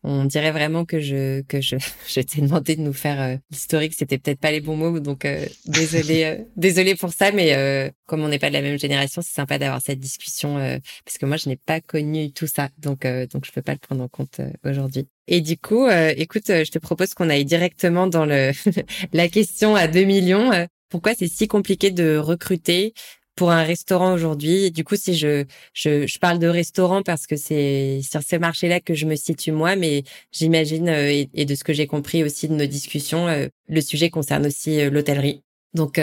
on 0.03 0.25
dirait 0.25 0.51
vraiment 0.51 0.85
que 0.85 0.99
je 0.99 1.43
que 1.43 1.61
je, 1.61 1.77
je 2.09 2.21
t'ai 2.21 2.41
demandé 2.41 2.75
de 2.75 2.81
nous 2.81 2.93
faire 2.93 3.21
euh, 3.21 3.37
l'historique, 3.53 3.95
c'était 3.97 4.19
peut-être 4.19 4.41
pas 4.41 4.51
les 4.51 4.61
bons 4.61 4.77
mots, 4.77 4.99
donc 4.99 5.25
euh, 5.25 5.47
désolé 5.67 6.25
euh, 6.25 6.37
désolé 6.57 6.97
pour 6.97 7.13
ça, 7.13 7.31
mais 7.31 7.55
euh, 7.55 7.91
comme 8.07 8.23
on 8.23 8.29
n'est 8.29 8.41
pas 8.41 8.49
de 8.49 8.55
la 8.55 8.63
même 8.63 8.79
génération, 8.79 9.23
c'est 9.23 9.35
sympa 9.35 9.59
d'avoir 9.59 9.81
cette 9.83 10.01
discussion 10.01 10.57
parce 11.05 11.19
que 11.19 11.27
moi 11.27 11.37
je 11.37 11.49
n'ai 11.49 11.57
pas 11.57 11.81
connu 11.81 12.33
tout 12.33 12.49
ça, 12.49 12.71
donc 12.79 13.07
donc 13.07 13.45
je 13.45 13.53
peux 13.53 13.63
pas 13.63 13.73
le 13.73 13.79
prendre 13.79 14.03
en 14.03 14.09
compte 14.09 14.41
aujourd'hui. 14.65 15.07
Et 15.29 15.41
du 15.41 15.57
coup, 15.57 15.89
écoute, 15.89 16.49
je 16.49 16.71
te 16.71 16.79
propose 16.79 17.15
qu'on 17.15 17.31
aille 17.31 17.45
directement 17.45 18.07
dans 18.07 18.27
le 18.27 18.51
la 19.13 19.29
question 19.29 19.77
à 19.77 19.87
2 19.87 20.05
millions. 20.05 20.51
Pourquoi 20.91 21.15
c'est 21.15 21.29
si 21.29 21.49
compliqué 21.49 21.91
de 21.91 22.17
recruter 22.17 22.95
pour 23.35 23.51
un 23.51 23.63
restaurant 23.63 24.13
aujourd'hui. 24.15 24.71
Du 24.71 24.85
coup, 24.85 24.97
si 24.97 25.17
je, 25.17 25.45
je, 25.73 26.07
je 26.07 26.19
parle 26.19 26.39
de 26.39 26.47
restaurant 26.47 27.03
parce 27.03 27.27
que 27.27 27.37
c'est 27.37 28.01
sur 28.03 28.23
ce 28.23 28.37
marché-là 28.37 28.81
que 28.81 28.95
je 28.95 29.07
me 29.07 29.17
situe 29.17 29.53
moi, 29.53 29.77
mais 29.77 30.05
j'imagine 30.33 30.89
euh, 30.89 31.25
et, 31.33 31.45
de 31.45 31.55
ce 31.55 31.65
que 31.65 31.73
j'ai 31.73 31.87
compris 31.87 32.23
aussi 32.23 32.49
de 32.49 32.55
nos 32.55 32.67
discussions, 32.67 33.29
euh, 33.29 33.49
le 33.69 33.81
sujet 33.81 34.11
concerne 34.11 34.47
aussi 34.47 34.81
euh, 34.81 34.91
l'hôtellerie. 34.91 35.43
Donc, 35.75 36.01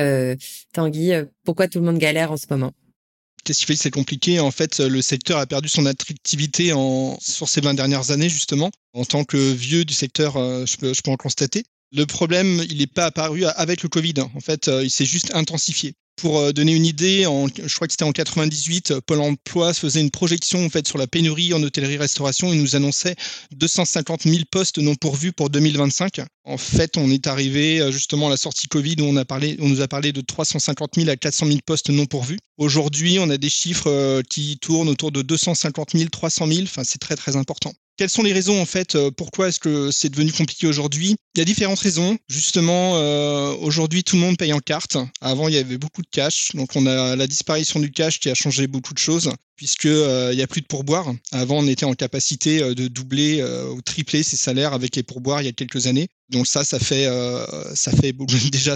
Tanguy, 0.73 1.13
pourquoi 1.45 1.69
tout 1.69 1.79
le 1.79 1.85
monde 1.85 1.97
galère 1.97 2.33
en 2.33 2.35
ce 2.35 2.45
moment? 2.49 2.73
Qu'est-ce 3.45 3.59
qui 3.59 3.65
fait 3.67 3.75
que 3.75 3.79
c'est 3.79 3.89
compliqué? 3.89 4.41
En 4.41 4.51
fait, 4.51 4.81
le 4.81 5.01
secteur 5.01 5.37
a 5.37 5.45
perdu 5.45 5.69
son 5.69 5.85
attractivité 5.85 6.73
en, 6.73 7.17
sur 7.21 7.47
ces 7.47 7.61
20 7.61 7.75
dernières 7.75 8.11
années, 8.11 8.27
justement. 8.27 8.69
En 8.91 9.05
tant 9.05 9.23
que 9.23 9.37
vieux 9.37 9.85
du 9.85 9.93
secteur, 9.93 10.33
je 10.33 10.75
peux, 10.75 10.93
je 10.93 11.01
peux 11.01 11.11
en 11.11 11.15
constater. 11.15 11.63
Le 11.93 12.05
problème, 12.05 12.61
il 12.69 12.79
n'est 12.79 12.85
pas 12.87 13.05
apparu 13.05 13.45
avec 13.45 13.81
le 13.81 13.87
Covid. 13.87 14.15
En 14.35 14.41
fait, 14.41 14.67
il 14.67 14.91
s'est 14.91 15.05
juste 15.05 15.33
intensifié. 15.35 15.93
Pour 16.17 16.39
euh, 16.39 16.51
donner 16.51 16.73
une 16.73 16.85
idée, 16.85 17.23
je 17.23 17.75
crois 17.75 17.87
que 17.87 17.93
c'était 17.93 18.03
en 18.03 18.11
98, 18.11 18.99
Pôle 19.01 19.21
Emploi 19.21 19.73
faisait 19.73 20.01
une 20.01 20.11
projection 20.11 20.65
en 20.65 20.69
sur 20.85 20.97
la 20.97 21.07
pénurie 21.07 21.53
en 21.53 21.63
hôtellerie-restauration 21.63 22.53
et 22.53 22.57
nous 22.57 22.75
annonçait 22.75 23.15
250 23.55 24.23
000 24.23 24.43
postes 24.51 24.77
non 24.77 24.95
pourvus 24.95 25.31
pour 25.31 25.49
2025. 25.49 26.21
En 26.43 26.57
fait, 26.57 26.97
on 26.97 27.09
est 27.09 27.27
arrivé 27.27 27.79
euh, 27.79 27.91
justement 27.91 28.27
à 28.27 28.29
la 28.31 28.37
sortie 28.37 28.67
Covid 28.67 28.95
où 28.99 29.05
on 29.05 29.13
nous 29.13 29.81
a 29.81 29.87
parlé 29.87 30.11
de 30.11 30.21
350 30.21 30.95
000 30.95 31.09
à 31.09 31.15
400 31.15 31.47
000 31.47 31.59
postes 31.65 31.89
non 31.89 32.05
pourvus. 32.05 32.39
Aujourd'hui, 32.57 33.17
on 33.19 33.29
a 33.29 33.37
des 33.37 33.49
chiffres 33.49 33.89
euh, 33.89 34.21
qui 34.27 34.57
tournent 34.59 34.89
autour 34.89 35.11
de 35.11 35.21
250 35.21 35.91
000, 35.93 36.09
300 36.09 36.47
000. 36.47 36.61
Enfin, 36.63 36.83
c'est 36.83 36.99
très 36.99 37.15
très 37.15 37.35
important. 37.35 37.73
Quelles 37.97 38.09
sont 38.09 38.23
les 38.23 38.33
raisons 38.33 38.59
en 38.61 38.65
fait 38.65 38.95
euh, 38.95 39.11
Pourquoi 39.11 39.49
est-ce 39.49 39.59
que 39.59 39.91
c'est 39.91 40.09
devenu 40.09 40.31
compliqué 40.31 40.67
aujourd'hui? 40.67 41.15
Il 41.35 41.39
y 41.39 41.41
a 41.41 41.45
différentes 41.45 41.79
raisons. 41.79 42.17
Justement, 42.29 42.95
euh, 42.95 43.53
aujourd'hui 43.61 44.03
tout 44.03 44.15
le 44.15 44.21
monde 44.21 44.37
paye 44.37 44.53
en 44.53 44.59
carte. 44.59 44.97
Avant, 45.21 45.47
il 45.47 45.53
y 45.53 45.57
avait 45.57 45.77
beaucoup 45.77 46.01
de 46.01 46.07
cash, 46.09 46.51
donc 46.55 46.69
on 46.75 46.85
a 46.85 47.15
la 47.15 47.27
disparition 47.27 47.79
du 47.79 47.91
cash 47.91 48.19
qui 48.19 48.29
a 48.29 48.33
changé 48.33 48.67
beaucoup 48.67 48.93
de 48.93 48.99
choses 48.99 49.31
puisque 49.61 49.85
euh, 49.85 50.31
il 50.33 50.39
y 50.39 50.41
a 50.41 50.47
plus 50.47 50.61
de 50.61 50.65
pourboires. 50.65 51.13
Avant, 51.31 51.59
on 51.59 51.67
était 51.67 51.85
en 51.85 51.93
capacité 51.93 52.63
euh, 52.63 52.73
de 52.73 52.87
doubler 52.87 53.41
euh, 53.41 53.69
ou 53.69 53.79
tripler 53.83 54.23
ses 54.23 54.35
salaires 54.35 54.73
avec 54.73 54.95
les 54.95 55.03
pourboires 55.03 55.39
il 55.39 55.45
y 55.45 55.49
a 55.49 55.51
quelques 55.51 55.85
années. 55.85 56.07
Donc 56.29 56.47
ça, 56.47 56.63
ça 56.63 56.79
fait, 56.79 57.07
ça 57.75 57.91
fait 57.91 58.11
déjà 58.51 58.75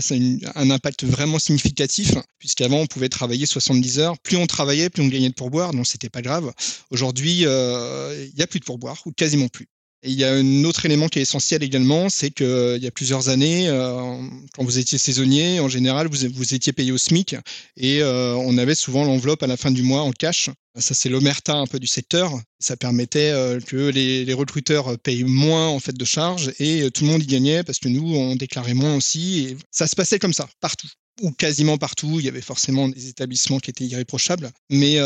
un 0.54 0.70
impact 0.70 1.06
vraiment 1.06 1.40
significatif, 1.40 2.12
puisqu'avant 2.38 2.82
on 2.82 2.86
pouvait 2.86 3.10
travailler 3.10 3.48
70 3.48 3.98
heures. 3.98 4.20
Plus 4.20 4.38
on 4.38 4.46
travaillait, 4.46 4.92
plus 4.92 5.02
on 5.02 5.08
gagnait 5.08 5.30
de 5.30 5.34
pourboires, 5.34 5.72
donc 5.72 5.88
c'était 5.88 6.10
pas 6.10 6.22
grave. 6.22 6.52
Aujourd'hui, 6.92 7.40
il 7.40 8.34
n'y 8.36 8.44
a 8.44 8.48
plus 8.48 8.60
de 8.60 8.66
pourboires 8.66 9.02
ou 9.08 9.12
quasiment 9.12 9.48
plus 9.48 9.68
il 10.06 10.14
y 10.14 10.24
a 10.24 10.34
un 10.34 10.64
autre 10.64 10.86
élément 10.86 11.08
qui 11.08 11.20
est 11.20 11.24
essentiel 11.24 11.64
également, 11.64 12.10
c'est 12.10 12.32
qu'il 12.32 12.46
euh, 12.46 12.78
y 12.78 12.88
a 12.88 12.92
plusieurs 12.92 13.30
années, 13.30 13.68
euh, 13.68 14.18
quand 14.54 14.64
vous 14.64 14.78
étiez 14.80 14.98
saisonnier, 14.98 15.60
en 15.60 15.68
général, 15.68 16.08
vous, 16.08 16.54
étiez 16.54 16.74
payé 16.74 16.92
au 16.92 16.98
SMIC 16.98 17.36
et 17.78 18.02
euh, 18.02 18.36
on 18.36 18.58
avait 18.58 18.76
souvent 18.76 19.04
l'enveloppe 19.04 19.44
à 19.44 19.48
la 19.48 19.58
fin 19.58 19.72
du 19.72 19.84
mois 19.84 20.02
en 20.02 20.12
cash. 20.12 20.50
Ça, 20.78 20.94
c'est 20.94 21.10
l'omerta 21.10 21.56
un 21.56 21.68
peu 21.68 21.80
du 21.80 21.88
secteur. 21.88 22.34
Ça 22.60 22.76
permettait 22.76 23.32
que 23.66 23.90
les, 23.90 24.34
recruteurs 24.34 24.98
payent 25.00 25.24
moins 25.24 25.70
en 25.70 25.80
fait 25.80 25.96
de 25.96 26.04
charges 26.04 26.52
et 26.60 26.92
tout 26.92 27.06
le 27.06 27.12
monde 27.12 27.24
y 27.24 27.28
gagnait 27.28 27.64
parce 27.64 27.80
que 27.80 27.88
nous, 27.88 28.14
on 28.14 28.36
déclarait 28.36 28.74
moins 28.74 28.98
aussi. 28.98 29.56
Ça 29.72 29.88
se 29.88 29.96
passait 29.96 30.20
comme 30.20 30.34
ça, 30.34 30.50
partout 30.60 30.90
ou 31.22 31.32
quasiment 31.32 31.78
partout. 31.78 32.20
Il 32.20 32.26
y 32.26 32.28
avait 32.28 32.42
forcément 32.42 32.90
des 32.90 33.08
établissements 33.08 33.60
qui 33.60 33.70
étaient 33.70 33.86
irréprochables, 33.86 34.52
mais 34.70 34.98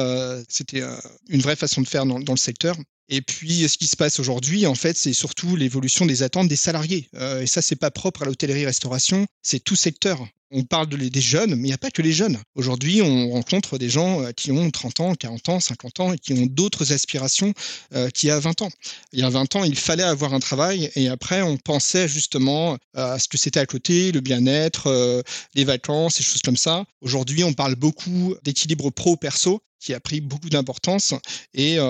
c'était 0.48 0.82
une 1.27 1.41
vraie 1.41 1.56
façon 1.56 1.82
de 1.82 1.88
faire 1.88 2.08
dans, 2.08 2.20
dans 2.20 2.34
le 2.34 2.39
secteur. 2.39 2.75
Et 3.10 3.22
puis, 3.22 3.68
ce 3.68 3.78
qui 3.78 3.88
se 3.88 3.96
passe 3.96 4.20
aujourd'hui, 4.20 4.68
en 4.68 4.75
fait, 4.75 4.96
c'est 4.96 5.13
surtout 5.13 5.56
l'évolution 5.56 6.06
des 6.06 6.22
attentes 6.22 6.48
des 6.48 6.56
salariés. 6.56 7.10
Euh, 7.16 7.42
et 7.42 7.48
ça, 7.48 7.62
c'est 7.62 7.75
pas 7.75 7.89
propre 7.89 8.22
à 8.22 8.25
l'hôtellerie-restauration, 8.25 9.25
c'est 9.42 9.63
tout 9.63 9.75
secteur. 9.75 10.28
On 10.51 10.63
parle 10.63 10.88
de, 10.88 10.98
des 10.98 11.22
jeunes, 11.22 11.51
mais 11.51 11.68
il 11.68 11.72
n'y 11.72 11.74
a 11.74 11.77
pas 11.77 11.91
que 11.91 12.01
les 12.01 12.12
jeunes. 12.12 12.39
Aujourd'hui, 12.56 13.01
on 13.01 13.29
rencontre 13.29 13.77
des 13.77 13.89
gens 13.89 14.24
euh, 14.24 14.32
qui 14.32 14.51
ont 14.51 14.72
30 14.72 15.00
ans, 15.00 15.15
40 15.15 15.50
ans, 15.50 15.60
50 15.60 16.00
ans 16.00 16.13
et 16.13 16.18
qui 16.18 16.34
ont 16.34 16.46
d'autres 16.48 16.91
aspirations 16.91 17.53
euh, 17.94 18.10
qu'il 18.10 18.29
y 18.29 18.32
a 18.32 18.39
20 18.39 18.63
ans. 18.63 18.72
Il 19.13 19.20
y 19.20 19.24
a 19.24 19.29
20 19.29 19.56
ans, 19.58 19.63
il 19.63 19.77
fallait 19.77 20.03
avoir 20.03 20.34
un 20.34 20.39
travail 20.39 20.89
et 20.96 21.08
après, 21.08 21.41
on 21.44 21.58
pensait 21.58 22.08
justement 22.08 22.77
à 22.96 23.20
ce 23.20 23.27
que 23.27 23.38
c'était 23.38 23.60
à 23.60 23.65
côté, 23.65 24.12
le 24.12 24.22
bien-être, 24.22 24.88
euh, 24.88 25.22
les 25.53 25.65
vacances, 25.65 26.15
ces 26.15 26.24
choses 26.24 26.41
comme 26.41 26.58
ça. 26.58 26.84
Aujourd'hui, 27.01 27.44
on 27.44 27.53
parle 27.53 27.75
beaucoup 27.75 28.36
d'équilibre 28.44 28.89
pro-perso 28.89 29.62
qui 29.79 29.94
a 29.94 30.00
pris 30.00 30.22
beaucoup 30.22 30.50
d'importance 30.50 31.13
et 31.53 31.79
euh, 31.79 31.84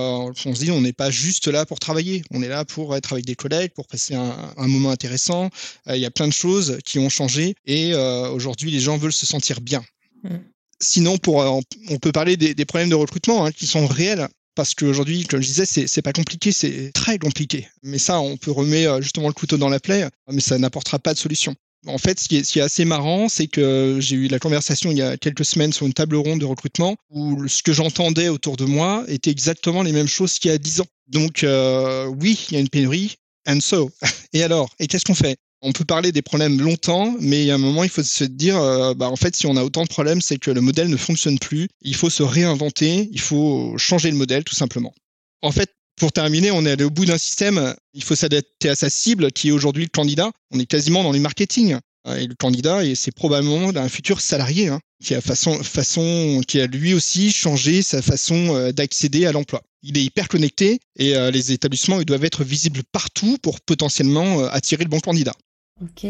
on 0.46 0.56
se 0.56 0.64
dit 0.64 0.72
on 0.72 0.82
n'est 0.82 0.94
pas 0.94 1.10
juste 1.10 1.48
là 1.48 1.66
pour 1.66 1.80
travailler, 1.80 2.22
on 2.32 2.42
est 2.42 2.48
là 2.48 2.66
pour 2.66 2.96
être 2.96 3.14
avec 3.14 3.26
des 3.26 3.36
collègues, 3.36 3.72
pour 3.74 3.88
passer 3.88 4.16
un, 4.16 4.54
un 4.56 4.68
moment 4.68 4.92
intéressant. 4.92 5.50
Euh, 5.88 5.96
il 5.96 6.02
y 6.02 6.06
a 6.06 6.12
plein 6.12 6.28
de 6.28 6.34
choses 6.34 6.78
qui 6.86 7.00
ont 7.00 7.10
changé 7.10 7.56
et 7.66 7.94
euh, 7.94 8.30
aujourd'hui 8.50 8.72
les 8.72 8.80
gens 8.80 8.98
veulent 8.98 9.14
se 9.14 9.26
sentir 9.26 9.62
bien. 9.62 9.84
Mmh. 10.24 10.38
Sinon, 10.82 11.18
pour, 11.18 11.42
euh, 11.42 11.60
on 11.90 11.98
peut 11.98 12.12
parler 12.12 12.38
des, 12.38 12.54
des 12.54 12.66
problèmes 12.66 12.90
de 12.90 12.96
recrutement 12.96 13.46
hein, 13.46 13.52
qui 13.52 13.68
sont 13.68 13.86
réels 13.86 14.28
parce 14.60 14.76
qu'aujourd'hui, 14.76 15.24
comme 15.26 15.42
je 15.42 15.48
disais, 15.48 15.88
c'est, 15.88 16.02
pas 16.02 16.12
compliqué, 16.12 16.52
c'est 16.52 16.92
très 16.94 17.18
compliqué. 17.18 17.70
Mais 17.82 17.98
ça, 17.98 18.20
on 18.20 18.36
peut 18.36 18.52
remettre 18.52 18.92
euh, 18.92 19.02
justement 19.02 19.28
le 19.28 19.34
couteau 19.34 19.56
dans 19.56 19.70
la 19.70 19.80
plaie, 19.80 20.06
mais 20.30 20.42
ça 20.42 20.58
n'apportera 20.58 21.00
pas 21.00 21.14
de 21.14 21.18
solution. 21.18 21.56
En 21.88 21.98
fait, 21.98 22.20
ce 22.20 22.28
qui, 22.28 22.36
est, 22.36 22.44
ce 22.44 22.52
qui 22.52 22.60
est 22.60 22.64
assez 22.64 22.84
marrant, 22.84 23.30
c'est 23.30 23.48
que 23.48 24.00
j'ai 24.02 24.18
eu 24.18 24.28
la 24.28 24.38
conversation 24.38 24.92
il 24.92 24.98
y 24.98 25.02
a 25.02 25.16
quelques 25.16 25.46
semaines 25.46 25.72
sur 25.72 25.86
une 25.86 25.94
table 25.94 26.18
ronde 26.18 26.42
de 26.42 26.46
recrutement 26.46 26.98
où 27.10 27.48
ce 27.48 27.64
que 27.64 27.72
j'entendais 27.72 28.28
autour 28.28 28.58
de 28.58 28.66
moi 28.66 29.06
était 29.08 29.32
exactement 29.32 29.82
les 29.82 29.94
mêmes 29.94 30.10
choses 30.10 30.40
qu'il 30.40 30.52
y 30.52 30.54
a 30.54 30.58
dix 30.58 30.82
ans. 30.82 30.88
Donc 31.08 31.46
euh, 31.46 32.08
oui, 32.20 32.46
il 32.50 32.56
y 32.56 32.58
a 32.58 32.60
une 32.60 32.68
pénurie. 32.68 33.16
And 33.48 33.62
so. 33.62 33.90
Et 34.34 34.44
alors 34.44 34.70
Et 34.80 34.88
qu'est-ce 34.88 35.06
qu'on 35.06 35.16
fait? 35.16 35.38
On 35.62 35.72
peut 35.74 35.86
parler 35.86 36.12
des 36.12 36.22
problèmes 36.22 36.60
longtemps, 36.60 37.16
mais 37.20 37.50
a 37.52 37.56
un 37.56 37.58
moment, 37.58 37.84
il 37.84 37.90
faut 37.90 38.04
se 38.04 38.24
dire, 38.24 38.58
euh, 38.58 38.94
bah, 38.94 39.10
en 39.10 39.16
fait, 39.16 39.36
si 39.36 39.46
on 39.46 39.58
a 39.58 39.64
autant 39.64 39.84
de 39.84 39.90
problèmes, 39.90 40.22
c'est 40.22 40.38
que 40.38 40.52
le 40.52 40.62
modèle 40.62 40.88
ne 40.88 40.98
fonctionne 40.98 41.38
plus. 41.38 41.68
Il 41.82 41.96
faut 41.96 42.10
se 42.10 42.24
réinventer, 42.24 43.10
il 43.12 43.20
faut 43.20 43.78
changer 43.78 44.10
le 44.10 44.18
modèle, 44.18 44.44
tout 44.44 44.56
simplement. 44.56 44.94
En 45.42 45.52
fait, 45.52 45.70
pour 45.98 46.12
terminer, 46.14 46.52
on 46.52 46.66
est 46.66 46.72
allé 46.72 46.86
au 46.86 46.90
bout 46.90 47.06
d'un 47.06 47.18
système. 47.18 47.76
Il 47.94 48.04
faut 48.04 48.16
s'adapter 48.16 48.70
à 48.70 48.76
sa 48.76 48.90
cible, 48.90 49.32
qui 49.32 49.50
est 49.50 49.52
aujourd'hui 49.52 49.84
le 49.84 49.90
candidat. 49.90 50.32
On 50.52 50.60
est 50.60 50.66
quasiment 50.66 51.04
dans 51.04 51.12
le 51.12 51.20
marketing. 51.20 51.78
Hein, 52.06 52.16
et 52.16 52.28
le 52.28 52.36
candidat, 52.36 52.86
et 52.86 52.96
c'est 52.96 53.12
probablement 53.12 53.70
un 53.76 53.90
futur 53.90 54.22
salarié, 54.22 54.70
hein, 54.70 54.80
qui 55.04 55.14
a 55.14 55.20
façon, 55.20 55.62
façon, 55.62 56.42
qui 56.48 56.62
a 56.62 56.68
lui 56.68 56.94
aussi 56.94 57.32
changé 57.32 57.82
sa 57.82 58.02
façon 58.02 58.56
euh, 58.56 58.72
d'accéder 58.72 59.26
à 59.26 59.34
l'emploi. 59.34 59.62
Il 59.84 59.98
est 59.98 60.04
hyper 60.04 60.30
connecté 60.30 60.80
et 60.98 61.16
euh, 61.18 61.32
les 61.32 61.52
établissements 61.52 62.00
ils 62.00 62.06
doivent 62.06 62.26
être 62.26 62.44
visibles 62.46 62.82
partout 62.92 63.38
pour 63.42 63.60
potentiellement 63.62 64.46
attirer 64.46 64.84
le 64.84 64.90
bon 64.90 65.00
candidat. 65.00 65.34
Ok. 65.82 66.06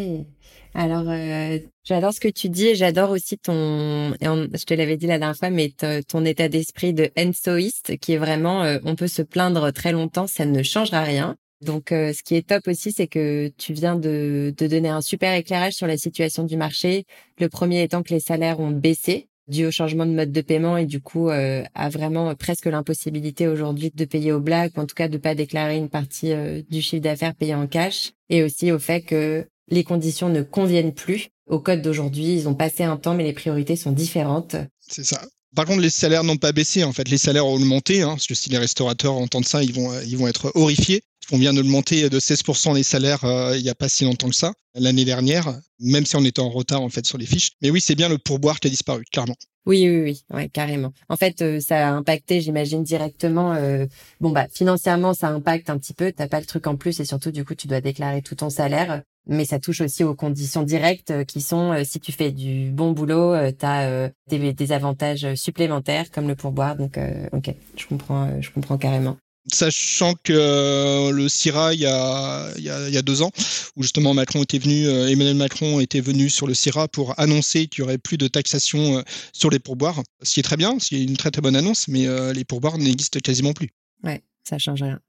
Alors, 0.73 1.07
euh, 1.07 1.59
j'adore 1.83 2.13
ce 2.13 2.19
que 2.19 2.27
tu 2.27 2.49
dis 2.49 2.67
et 2.67 2.75
j'adore 2.75 3.11
aussi 3.11 3.37
ton, 3.37 4.13
je 4.19 4.63
te 4.65 4.73
l'avais 4.73 4.97
dit 4.97 5.05
la 5.05 5.19
dernière 5.19 5.37
fois, 5.37 5.51
mais 5.51 5.71
ton 6.07 6.25
état 6.25 6.49
d'esprit 6.49 6.93
de 6.93 7.11
ensoïste 7.17 7.97
qui 7.99 8.13
est 8.13 8.17
vraiment, 8.17 8.63
euh, 8.63 8.79
on 8.83 8.95
peut 8.95 9.07
se 9.07 9.21
plaindre 9.21 9.71
très 9.71 9.91
longtemps, 9.91 10.25
ça 10.25 10.45
ne 10.45 10.63
changera 10.63 11.03
rien. 11.03 11.35
Donc, 11.61 11.91
euh, 11.91 12.13
ce 12.13 12.23
qui 12.23 12.35
est 12.35 12.47
top 12.47 12.67
aussi, 12.67 12.91
c'est 12.91 13.07
que 13.07 13.51
tu 13.57 13.73
viens 13.73 13.95
de, 13.95 14.53
de 14.57 14.67
donner 14.67 14.89
un 14.89 15.01
super 15.01 15.35
éclairage 15.35 15.73
sur 15.73 15.87
la 15.87 15.97
situation 15.97 16.45
du 16.45 16.57
marché. 16.57 17.05
Le 17.37 17.49
premier 17.49 17.83
étant 17.83 18.01
que 18.01 18.13
les 18.13 18.21
salaires 18.21 18.59
ont 18.59 18.71
baissé 18.71 19.27
dû 19.47 19.65
au 19.65 19.71
changement 19.71 20.05
de 20.05 20.11
mode 20.11 20.31
de 20.31 20.41
paiement 20.41 20.77
et 20.77 20.85
du 20.85 21.01
coup 21.01 21.31
euh, 21.31 21.63
a 21.73 21.89
vraiment 21.89 22.35
presque 22.35 22.67
l'impossibilité 22.67 23.47
aujourd'hui 23.47 23.91
de 23.93 24.05
payer 24.05 24.31
au 24.31 24.39
black 24.39 24.77
ou 24.77 24.81
en 24.81 24.85
tout 24.85 24.93
cas 24.93 25.07
de 25.07 25.17
pas 25.17 25.33
déclarer 25.33 25.75
une 25.75 25.89
partie 25.89 26.31
du 26.69 26.83
chiffre 26.83 27.01
d'affaires 27.01 27.33
payé 27.33 27.55
en 27.55 27.65
cash 27.65 28.11
et 28.29 28.43
aussi 28.43 28.71
au 28.71 28.77
fait 28.77 29.01
que 29.01 29.47
les 29.69 29.83
conditions 29.83 30.29
ne 30.29 30.41
conviennent 30.41 30.93
plus 30.93 31.29
au 31.47 31.59
code 31.59 31.81
d'aujourd'hui. 31.81 32.33
Ils 32.33 32.47
ont 32.47 32.55
passé 32.55 32.83
un 32.83 32.97
temps, 32.97 33.13
mais 33.13 33.23
les 33.23 33.33
priorités 33.33 33.75
sont 33.75 33.91
différentes. 33.91 34.55
C'est 34.79 35.05
ça. 35.05 35.21
Par 35.55 35.65
contre, 35.65 35.81
les 35.81 35.89
salaires 35.89 36.23
n'ont 36.23 36.37
pas 36.37 36.51
baissé. 36.51 36.83
En 36.83 36.93
fait, 36.93 37.09
les 37.09 37.17
salaires 37.17 37.45
ont 37.45 37.53
augmenté. 37.53 38.01
Hein, 38.01 38.09
parce 38.09 38.27
que 38.27 38.35
si 38.35 38.49
les 38.49 38.57
restaurateurs 38.57 39.13
entendent 39.13 39.47
ça, 39.47 39.63
ils 39.63 39.73
vont, 39.73 39.91
ils 40.01 40.17
vont 40.17 40.27
être 40.27 40.51
horrifiés. 40.55 41.01
On 41.31 41.37
vient 41.37 41.53
de 41.53 41.61
monter 41.61 42.09
de 42.09 42.19
16% 42.19 42.73
les 42.73 42.81
salaires 42.81 43.23
euh, 43.23 43.55
il 43.55 43.61
n'y 43.61 43.69
a 43.69 43.75
pas 43.75 43.87
si 43.87 44.03
longtemps 44.03 44.29
que 44.29 44.35
ça, 44.35 44.53
l'année 44.73 45.05
dernière, 45.05 45.59
même 45.79 46.05
si 46.05 46.15
on 46.15 46.25
était 46.25 46.39
en 46.39 46.49
retard 46.49 46.81
en 46.81 46.89
fait 46.89 47.05
sur 47.05 47.19
les 47.19 47.27
fiches. 47.27 47.51
Mais 47.61 47.69
oui, 47.69 47.81
c'est 47.81 47.93
bien 47.93 48.09
le 48.09 48.17
pourboire 48.17 48.59
qui 48.59 48.67
a 48.67 48.69
disparu, 48.71 49.03
clairement. 49.11 49.35
Oui, 49.67 49.87
oui, 49.87 50.01
oui, 50.01 50.23
ouais, 50.33 50.49
carrément. 50.49 50.91
En 51.07 51.17
fait, 51.17 51.43
euh, 51.43 51.59
ça 51.59 51.89
a 51.89 51.91
impacté, 51.91 52.41
j'imagine 52.41 52.81
directement. 52.81 53.53
Euh, 53.53 53.85
bon 54.19 54.31
bah 54.31 54.47
financièrement, 54.51 55.13
ça 55.13 55.27
impacte 55.27 55.69
un 55.69 55.77
petit 55.77 55.93
peu. 55.93 56.11
T'as 56.11 56.27
pas 56.27 56.39
le 56.39 56.47
truc 56.47 56.65
en 56.65 56.75
plus 56.75 56.99
et 56.99 57.05
surtout 57.05 57.29
du 57.29 57.45
coup, 57.45 57.53
tu 57.53 57.67
dois 57.67 57.81
déclarer 57.81 58.23
tout 58.23 58.35
ton 58.35 58.49
salaire 58.49 59.03
mais 59.29 59.45
ça 59.45 59.59
touche 59.59 59.81
aussi 59.81 60.03
aux 60.03 60.15
conditions 60.15 60.63
directes 60.63 61.11
euh, 61.11 61.23
qui 61.23 61.39
sont 61.39 61.71
euh, 61.71 61.83
si 61.85 61.99
tu 61.99 62.11
fais 62.11 62.31
du 62.31 62.71
bon 62.71 62.91
boulot, 62.91 63.33
euh, 63.33 63.51
tu 63.57 63.65
as 63.65 64.11
des, 64.27 64.71
avantages 64.71 65.35
supplémentaires 65.35 66.11
comme 66.11 66.27
le 66.27 66.35
pourboire. 66.35 66.75
Donc, 66.75 66.99
ok, 67.31 67.53
je 67.75 67.85
comprends, 67.85 68.41
je 68.41 68.51
comprends 68.51 68.77
carrément. 68.77 69.17
Sachant 69.51 70.13
que 70.23 71.09
le 71.11 71.29
CIRA, 71.29 71.73
il 71.73 71.79
y, 71.79 71.85
a, 71.87 72.51
il, 72.57 72.63
y 72.63 72.69
a, 72.69 72.87
il 72.87 72.93
y 72.93 72.97
a 72.97 73.01
deux 73.01 73.21
ans, 73.21 73.31
où 73.75 73.81
justement 73.81 74.13
Macron 74.13 74.43
était 74.43 74.59
venu, 74.59 74.87
Emmanuel 74.87 75.35
Macron 75.35 75.79
était 75.79 76.01
venu 76.01 76.29
sur 76.29 76.45
le 76.45 76.53
CIRA 76.53 76.87
pour 76.87 77.19
annoncer 77.19 77.67
qu'il 77.67 77.79
y 77.79 77.81
aurait 77.83 77.97
plus 77.97 78.17
de 78.17 78.27
taxation 78.27 79.03
sur 79.33 79.49
les 79.49 79.59
pourboires, 79.59 80.03
ce 80.21 80.33
qui 80.33 80.39
est 80.39 80.43
très 80.43 80.57
bien, 80.57 80.77
c'est 80.79 81.01
une 81.01 81.17
très 81.17 81.31
très 81.31 81.41
bonne 81.41 81.55
annonce, 81.55 81.87
mais 81.87 82.05
les 82.33 82.45
pourboires 82.45 82.77
n'existent 82.77 83.19
quasiment 83.23 83.53
plus. 83.53 83.69
Ouais, 84.03 84.21
ça 84.43 84.59
change 84.59 84.83
rien. 84.83 84.99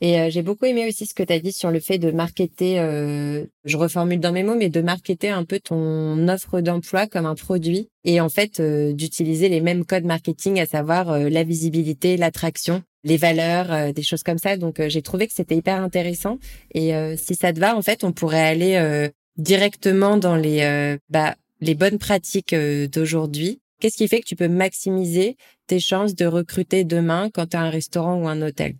Et 0.00 0.20
euh, 0.20 0.28
j'ai 0.30 0.42
beaucoup 0.42 0.64
aimé 0.64 0.86
aussi 0.88 1.06
ce 1.06 1.14
que 1.14 1.22
tu 1.22 1.32
as 1.32 1.38
dit 1.38 1.52
sur 1.52 1.70
le 1.70 1.80
fait 1.80 1.98
de 1.98 2.10
marketer, 2.10 2.80
euh, 2.80 3.44
je 3.64 3.76
reformule 3.76 4.20
dans 4.20 4.32
mes 4.32 4.42
mots, 4.42 4.56
mais 4.56 4.68
de 4.68 4.80
marketer 4.80 5.30
un 5.30 5.44
peu 5.44 5.60
ton 5.60 6.28
offre 6.28 6.60
d'emploi 6.60 7.06
comme 7.06 7.26
un 7.26 7.34
produit 7.34 7.88
et 8.04 8.20
en 8.20 8.28
fait 8.28 8.60
euh, 8.60 8.92
d'utiliser 8.92 9.48
les 9.48 9.60
mêmes 9.60 9.84
codes 9.84 10.04
marketing, 10.04 10.60
à 10.60 10.66
savoir 10.66 11.18
la 11.18 11.44
visibilité, 11.44 12.16
l'attraction, 12.16 12.82
les 13.04 13.16
valeurs, 13.16 13.92
des 13.92 14.02
choses 14.02 14.22
comme 14.22 14.38
ça. 14.38 14.56
Donc 14.56 14.82
j'ai 14.88 15.02
trouvé 15.02 15.26
que 15.26 15.34
c'était 15.34 15.56
hyper 15.56 15.80
intéressant. 15.80 16.38
Et 16.74 16.92
si 17.16 17.34
ça 17.34 17.52
te 17.52 17.60
va, 17.60 17.76
en 17.76 17.82
fait, 17.82 18.02
on 18.02 18.12
pourrait 18.12 18.42
aller 18.42 19.10
directement 19.36 20.16
dans 20.16 20.36
les, 20.36 20.98
bah, 21.10 21.34
les 21.60 21.74
bonnes 21.74 21.98
pratiques 21.98 22.54
d'aujourd'hui. 22.54 23.60
Qu'est-ce 23.80 23.96
qui 23.96 24.08
fait 24.08 24.20
que 24.20 24.26
tu 24.26 24.36
peux 24.36 24.48
maximiser 24.48 25.36
tes 25.66 25.80
chances 25.80 26.14
de 26.14 26.26
recruter 26.26 26.84
demain 26.84 27.28
quand 27.32 27.50
tu 27.50 27.56
un 27.56 27.70
restaurant 27.70 28.16
ou 28.22 28.28
un 28.28 28.40
hôtel? 28.40 28.76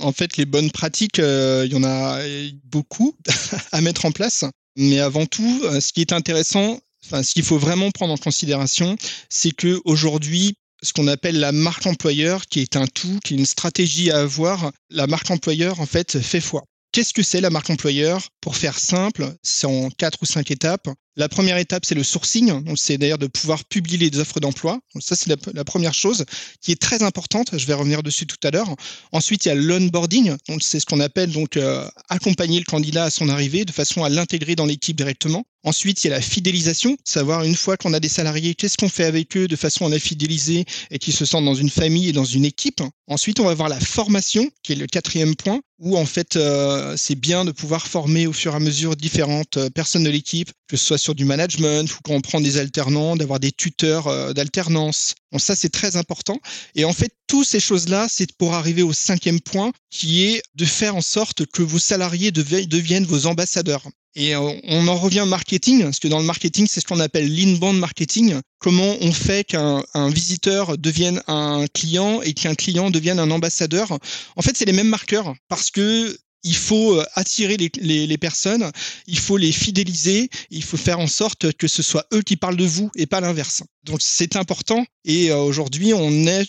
En 0.00 0.12
fait, 0.12 0.36
les 0.36 0.46
bonnes 0.46 0.70
pratiques, 0.70 1.18
euh, 1.18 1.64
il 1.66 1.72
y 1.72 1.76
en 1.76 1.84
a 1.84 2.20
beaucoup 2.64 3.14
à 3.72 3.80
mettre 3.80 4.04
en 4.04 4.12
place. 4.12 4.44
Mais 4.76 5.00
avant 5.00 5.26
tout, 5.26 5.62
euh, 5.64 5.80
ce 5.80 5.92
qui 5.92 6.02
est 6.02 6.12
intéressant, 6.12 6.80
Enfin, 7.06 7.22
ce 7.22 7.34
qu'il 7.34 7.44
faut 7.44 7.58
vraiment 7.58 7.90
prendre 7.90 8.12
en 8.12 8.16
considération, 8.16 8.96
c'est 9.28 9.52
que 9.52 9.80
aujourd'hui, 9.84 10.56
ce 10.82 10.92
qu'on 10.92 11.06
appelle 11.06 11.38
la 11.38 11.52
marque 11.52 11.86
employeur, 11.86 12.46
qui 12.46 12.60
est 12.60 12.76
un 12.76 12.86
tout, 12.86 13.20
qui 13.24 13.34
est 13.34 13.36
une 13.36 13.46
stratégie 13.46 14.10
à 14.10 14.20
avoir, 14.20 14.72
la 14.90 15.06
marque 15.06 15.30
employeur, 15.30 15.80
en 15.80 15.86
fait, 15.86 16.20
fait 16.20 16.40
foi. 16.40 16.64
Qu'est-ce 16.92 17.14
que 17.14 17.22
c'est 17.22 17.40
la 17.40 17.50
marque 17.50 17.70
employeur? 17.70 18.28
Pour 18.40 18.56
faire 18.56 18.78
simple, 18.78 19.32
c'est 19.42 19.66
en 19.66 19.90
quatre 19.90 20.18
ou 20.22 20.26
cinq 20.26 20.50
étapes. 20.50 20.88
La 21.16 21.30
première 21.30 21.56
étape, 21.56 21.86
c'est 21.86 21.94
le 21.94 22.04
sourcing. 22.04 22.62
C'est 22.76 22.98
d'ailleurs 22.98 23.18
de 23.18 23.26
pouvoir 23.26 23.64
publier 23.64 24.10
les 24.10 24.18
offres 24.18 24.38
d'emploi. 24.38 24.78
Ça, 25.00 25.16
c'est 25.16 25.34
la, 25.54 25.64
première 25.64 25.94
chose 25.94 26.26
qui 26.60 26.72
est 26.72 26.80
très 26.80 27.02
importante. 27.02 27.58
Je 27.58 27.64
vais 27.64 27.72
revenir 27.72 28.02
dessus 28.02 28.26
tout 28.26 28.36
à 28.42 28.50
l'heure. 28.50 28.68
Ensuite, 29.12 29.46
il 29.46 29.48
y 29.48 29.50
a 29.50 29.54
l'onboarding. 29.54 30.36
C'est 30.60 30.78
ce 30.78 30.84
qu'on 30.84 31.00
appelle 31.00 31.32
donc 31.32 31.56
euh, 31.56 31.88
accompagner 32.10 32.58
le 32.58 32.66
candidat 32.66 33.04
à 33.04 33.10
son 33.10 33.30
arrivée 33.30 33.64
de 33.64 33.72
façon 33.72 34.04
à 34.04 34.10
l'intégrer 34.10 34.56
dans 34.56 34.66
l'équipe 34.66 34.96
directement. 34.96 35.44
Ensuite, 35.66 36.04
il 36.04 36.06
y 36.06 36.10
a 36.12 36.14
la 36.14 36.20
fidélisation, 36.20 36.96
savoir 37.02 37.42
une 37.42 37.56
fois 37.56 37.76
qu'on 37.76 37.92
a 37.92 37.98
des 37.98 38.08
salariés, 38.08 38.54
qu'est-ce 38.54 38.76
qu'on 38.76 38.88
fait 38.88 39.02
avec 39.02 39.36
eux 39.36 39.48
de 39.48 39.56
façon 39.56 39.84
à 39.86 39.88
les 39.88 39.98
fidéliser 39.98 40.64
et 40.92 41.00
qu'ils 41.00 41.12
se 41.12 41.24
sentent 41.24 41.44
dans 41.44 41.56
une 41.56 41.70
famille 41.70 42.08
et 42.08 42.12
dans 42.12 42.24
une 42.24 42.44
équipe. 42.44 42.80
Ensuite, 43.08 43.40
on 43.40 43.46
va 43.46 43.54
voir 43.54 43.68
la 43.68 43.80
formation, 43.80 44.48
qui 44.62 44.74
est 44.74 44.76
le 44.76 44.86
quatrième 44.86 45.34
point, 45.34 45.60
où 45.80 45.98
en 45.98 46.06
fait, 46.06 46.36
euh, 46.36 46.94
c'est 46.96 47.16
bien 47.16 47.44
de 47.44 47.50
pouvoir 47.50 47.88
former 47.88 48.28
au 48.28 48.32
fur 48.32 48.52
et 48.52 48.56
à 48.56 48.60
mesure 48.60 48.94
différentes 48.94 49.56
euh, 49.56 49.68
personnes 49.68 50.04
de 50.04 50.10
l'équipe, 50.10 50.52
que 50.68 50.76
ce 50.76 50.86
soit 50.86 50.98
sur 50.98 51.16
du 51.16 51.24
management 51.24 51.92
ou 51.92 51.98
quand 52.04 52.14
on 52.14 52.20
prend 52.20 52.40
des 52.40 52.58
alternants, 52.58 53.16
d'avoir 53.16 53.40
des 53.40 53.50
tuteurs 53.50 54.06
euh, 54.06 54.32
d'alternance. 54.32 55.16
Bon, 55.32 55.40
ça, 55.40 55.56
c'est 55.56 55.70
très 55.70 55.96
important. 55.96 56.38
Et 56.76 56.84
en 56.84 56.92
fait, 56.92 57.10
toutes 57.26 57.48
ces 57.48 57.58
choses-là, 57.58 58.06
c'est 58.08 58.32
pour 58.36 58.54
arriver 58.54 58.84
au 58.84 58.92
cinquième 58.92 59.40
point, 59.40 59.72
qui 59.90 60.22
est 60.22 60.42
de 60.54 60.64
faire 60.64 60.94
en 60.94 61.02
sorte 61.02 61.44
que 61.46 61.62
vos 61.62 61.80
salariés 61.80 62.30
deviennent 62.30 63.04
vos 63.04 63.26
ambassadeurs. 63.26 63.82
Et 64.16 64.34
euh, 64.34 64.40
on 64.64 64.88
en 64.88 64.96
revient 64.96 65.20
au 65.20 65.26
marketing, 65.26 65.82
parce 65.82 66.00
que 66.00 66.08
dans 66.08 66.18
le 66.18 66.24
marketing, 66.24 66.66
c'est 66.68 66.80
ce 66.80 66.86
qu'on 66.86 67.00
appelle 67.00 67.32
l'inbound 67.32 67.78
marketing. 67.78 68.40
Comment 68.58 68.96
on 69.02 69.12
fait 69.12 69.44
qu'un 69.44 69.84
visiteur 70.08 70.78
devienne 70.78 71.22
un 71.26 71.66
client 71.74 72.22
et 72.22 72.32
qu'un 72.32 72.54
client 72.54 72.90
devienne 72.90 73.18
un 73.20 73.30
ambassadeur? 73.30 73.98
En 74.36 74.42
fait, 74.42 74.56
c'est 74.56 74.64
les 74.64 74.72
mêmes 74.72 74.88
marqueurs, 74.88 75.34
parce 75.48 75.70
que 75.70 76.18
il 76.46 76.56
faut 76.56 76.94
euh, 76.94 77.04
attirer 77.14 77.56
les, 77.56 78.18
personnes, 78.18 78.70
il 79.06 79.18
faut 79.18 79.36
les 79.36 79.52
fidéliser, 79.52 80.30
il 80.50 80.62
faut 80.62 80.76
faire 80.76 81.00
en 81.00 81.08
sorte 81.08 81.52
que 81.52 81.66
ce 81.68 81.82
soit 81.82 82.06
eux 82.14 82.22
qui 82.22 82.36
parlent 82.36 82.56
de 82.56 82.64
vous 82.64 82.90
et 82.94 83.06
pas 83.06 83.20
l'inverse. 83.20 83.64
Donc 83.84 83.98
c'est 84.00 84.36
important 84.36 84.86
et 85.04 85.30
euh, 85.30 85.38
aujourd'hui 85.38 85.92
on 85.92 86.10
est 86.26 86.48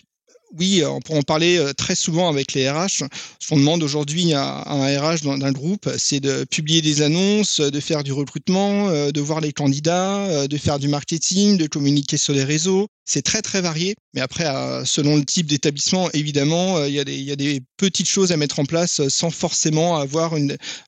oui, 0.58 0.84
on 0.86 1.00
peut 1.00 1.14
en 1.14 1.22
parler 1.22 1.58
euh, 1.58 1.74
très 1.74 1.96
souvent 1.96 2.30
avec 2.30 2.54
les 2.54 2.70
RH. 2.70 3.04
Ce 3.40 3.48
qu'on 3.50 3.58
demande 3.58 3.84
aujourd'hui 3.84 4.34
à 4.34 4.70
un 4.70 5.00
RH 5.00 5.22
d'un 5.22 5.52
groupe, 5.52 5.90
c'est 5.98 6.20
de 6.20 6.44
publier 6.46 6.82
des 6.82 7.02
annonces, 7.02 7.60
de 7.60 7.80
faire 7.80 8.04
du 8.04 8.14
recrutement, 8.14 8.90
de 9.12 9.22
voir 9.22 9.42
les 9.42 9.54
candidats, 9.54 10.48
de 10.48 10.58
faire 10.58 10.80
du 10.80 10.88
marketing, 10.88 11.58
de 11.58 11.68
communiquer 11.68 12.18
sur 12.18 12.34
les 12.34 12.44
réseaux, 12.44 12.88
c'est 13.08 13.22
très 13.22 13.42
très 13.42 13.62
varié, 13.62 13.96
mais 14.14 14.20
après, 14.20 14.46
euh, 14.46 14.84
selon 14.84 15.16
le 15.16 15.24
type 15.24 15.48
d'établissement, 15.48 16.12
évidemment, 16.12 16.78
euh, 16.78 16.90
il 16.90 16.94
y, 16.94 17.00
a 17.32 17.36
des, 17.38 17.62
petites 17.78 18.08
choses 18.08 18.34
à 18.34 18.38
mettre 18.38 18.60
en 18.60 18.66
place 18.66 19.00
euh, 19.00 19.10
sans 19.10 19.30
forcément 19.30 19.96
avoir 19.96 20.34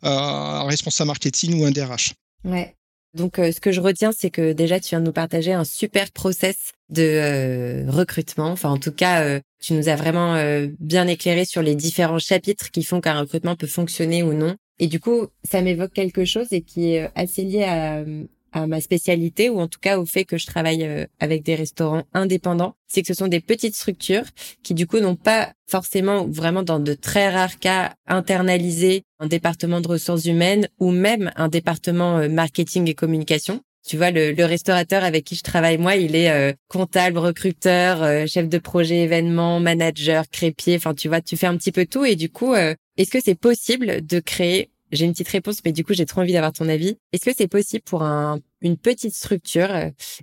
un 0.04 0.66
responsable 0.66 1.08
marketing 1.08 1.62
ou 1.62 1.66
un 1.66 1.72
DRH. 1.72 2.14
Ouais. 2.44 2.76
Donc, 3.14 3.38
ce 3.38 3.60
que 3.60 3.72
je 3.72 3.82
retiens, 3.82 4.12
c'est 4.12 4.30
que 4.30 4.54
déjà, 4.54 4.80
tu 4.80 4.90
viens 4.90 5.02
de 5.02 5.06
nous 5.06 5.12
partager 5.12 5.54
un 5.54 5.64
super 5.64 6.12
process 6.12 6.74
de 6.90 7.86
recrutement. 7.90 8.50
Enfin, 8.50 8.70
en 8.70 8.78
tout 8.78 8.92
cas, 8.92 9.40
tu 9.60 9.74
nous 9.74 9.90
as 9.90 9.96
vraiment 9.96 10.36
bien 10.80 11.08
éclairé 11.08 11.46
sur 11.46 11.62
les 11.62 11.76
différents 11.76 12.20
chapitres 12.20 12.70
qui 12.72 12.84
font 12.84 13.02
qu'un 13.02 13.20
recrutement 13.20 13.56
peut 13.56 13.68
fonctionner 13.68 14.22
ou 14.22 14.34
non. 14.34 14.56
Et 14.80 14.88
du 14.88 15.00
coup, 15.00 15.28
ça 15.44 15.62
m'évoque 15.62 15.94
quelque 15.94 16.24
chose 16.24 16.48
et 16.52 16.62
qui 16.62 16.94
est 16.94 17.10
assez 17.16 17.44
lié 17.44 17.64
à, 17.64 18.04
à 18.52 18.68
ma 18.68 18.82
spécialité 18.82 19.50
ou 19.50 19.60
en 19.60 19.68
tout 19.68 19.80
cas 19.80 20.00
au 20.00 20.06
fait 20.06 20.26
que 20.26 20.38
je 20.38 20.46
travaille 20.46 20.84
euh, 20.84 21.06
avec 21.20 21.44
des 21.44 21.56
restaurants 21.56 22.04
indépendants, 22.14 22.76
c'est 22.88 23.02
que 23.02 23.08
ce 23.08 23.14
sont 23.14 23.28
des 23.28 23.40
petites 23.40 23.76
structures 23.76 24.26
qui 24.64 24.74
du 24.74 24.88
coup 24.88 25.00
n'ont 25.00 25.16
pas 25.16 25.54
forcément 25.68 26.26
vraiment 26.26 26.64
dans 26.64 26.80
de 26.80 26.94
très 26.94 27.30
rares 27.30 27.60
cas 27.60 27.94
internalisé 28.08 29.04
un 29.20 29.28
département 29.28 29.82
de 29.82 29.88
ressources 29.88 30.26
humaines 30.26 30.68
ou 30.80 30.92
même 30.92 31.32
un 31.36 31.48
département 31.48 32.18
euh, 32.18 32.30
marketing 32.30 32.90
et 32.90 32.94
communication. 32.94 33.62
Tu 33.88 33.98
vois, 33.98 34.12
le, 34.12 34.34
le, 34.34 34.46
restaurateur 34.46 35.04
avec 35.04 35.24
qui 35.24 35.36
je 35.36 35.42
travaille, 35.42 35.78
moi, 35.78 35.96
il 35.96 36.16
est 36.16 36.30
euh, 36.30 36.54
comptable, 36.68 37.18
recruteur, 37.18 38.28
chef 38.28 38.48
de 38.50 38.58
projet, 38.58 39.04
événement, 39.04 39.60
manager, 39.60 40.28
crépier. 40.30 40.76
Enfin, 40.76 40.94
tu 40.94 41.08
vois, 41.08 41.22
tu 41.22 41.38
fais 41.38 41.48
un 41.48 41.56
petit 41.58 41.72
peu 41.72 41.86
tout. 41.86 42.04
Et 42.04 42.16
du 42.16 42.30
coup, 42.30 42.54
est-ce 42.56 43.10
que 43.10 43.20
c'est 43.24 43.40
possible 43.40 44.06
de 44.06 44.20
créer 44.20 44.70
j'ai 44.92 45.06
une 45.06 45.12
petite 45.12 45.30
réponse, 45.30 45.60
mais 45.66 45.72
du 45.72 45.84
coup, 45.84 45.94
j'ai 45.94 46.06
trop 46.06 46.22
envie 46.22 46.34
d'avoir 46.34 46.54
ton 46.54 46.68
avis. 46.70 46.98
Est-ce 47.14 47.26
que 47.26 47.36
c'est 47.36 47.48
possible 47.48 47.84
pour 47.84 48.04
un, 48.04 48.40
une 48.62 48.78
petite 48.78 49.14
structure 49.14 49.70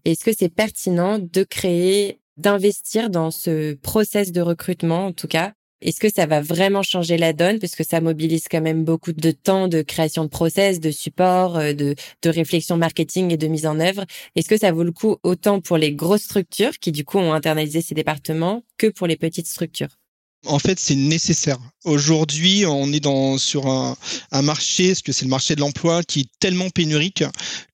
Est-ce 0.04 0.24
que 0.24 0.32
c'est 0.36 0.48
pertinent 0.48 1.18
de 1.18 1.42
créer, 1.44 2.20
d'investir 2.36 3.10
dans 3.10 3.30
ce 3.30 3.74
process 3.74 4.32
de 4.32 4.40
recrutement, 4.40 5.06
en 5.06 5.12
tout 5.12 5.28
cas? 5.28 5.52
Est-ce 5.82 6.00
que 6.00 6.08
ça 6.10 6.24
va 6.26 6.40
vraiment 6.40 6.82
changer 6.82 7.18
la 7.18 7.32
donne? 7.34 7.58
Parce 7.58 7.74
que 7.74 7.84
ça 7.84 8.00
mobilise 8.00 8.44
quand 8.50 8.62
même 8.62 8.84
beaucoup 8.84 9.12
de 9.12 9.30
temps 9.30 9.68
de 9.68 9.82
création 9.82 10.24
de 10.24 10.30
process, 10.30 10.80
de 10.80 10.90
support, 10.90 11.58
euh, 11.58 11.72
de, 11.74 11.94
de 12.22 12.30
réflexion 12.30 12.76
marketing 12.78 13.32
et 13.32 13.36
de 13.36 13.46
mise 13.46 13.66
en 13.66 13.78
œuvre. 13.78 14.04
Est-ce 14.36 14.48
que 14.48 14.56
ça 14.56 14.72
vaut 14.72 14.84
le 14.84 14.92
coup 14.92 15.16
autant 15.22 15.60
pour 15.60 15.76
les 15.76 15.92
grosses 15.92 16.22
structures 16.22 16.78
qui 16.78 16.92
du 16.92 17.04
coup 17.04 17.18
ont 17.18 17.34
internalisé 17.34 17.82
ces 17.82 17.94
départements 17.94 18.62
que 18.78 18.86
pour 18.86 19.06
les 19.06 19.16
petites 19.16 19.46
structures? 19.46 19.98
En 20.46 20.58
fait, 20.58 20.78
c'est 20.78 20.94
nécessaire. 20.94 21.58
Aujourd'hui, 21.84 22.64
on 22.66 22.92
est 22.92 23.00
dans 23.00 23.38
sur 23.38 23.66
un, 23.68 23.96
marché, 24.42 24.94
ce 24.94 25.02
que 25.02 25.12
c'est 25.12 25.24
le 25.24 25.30
marché 25.30 25.54
de 25.54 25.60
l'emploi, 25.60 26.02
qui 26.02 26.20
est 26.20 26.28
tellement 26.40 26.70
pénurique 26.70 27.24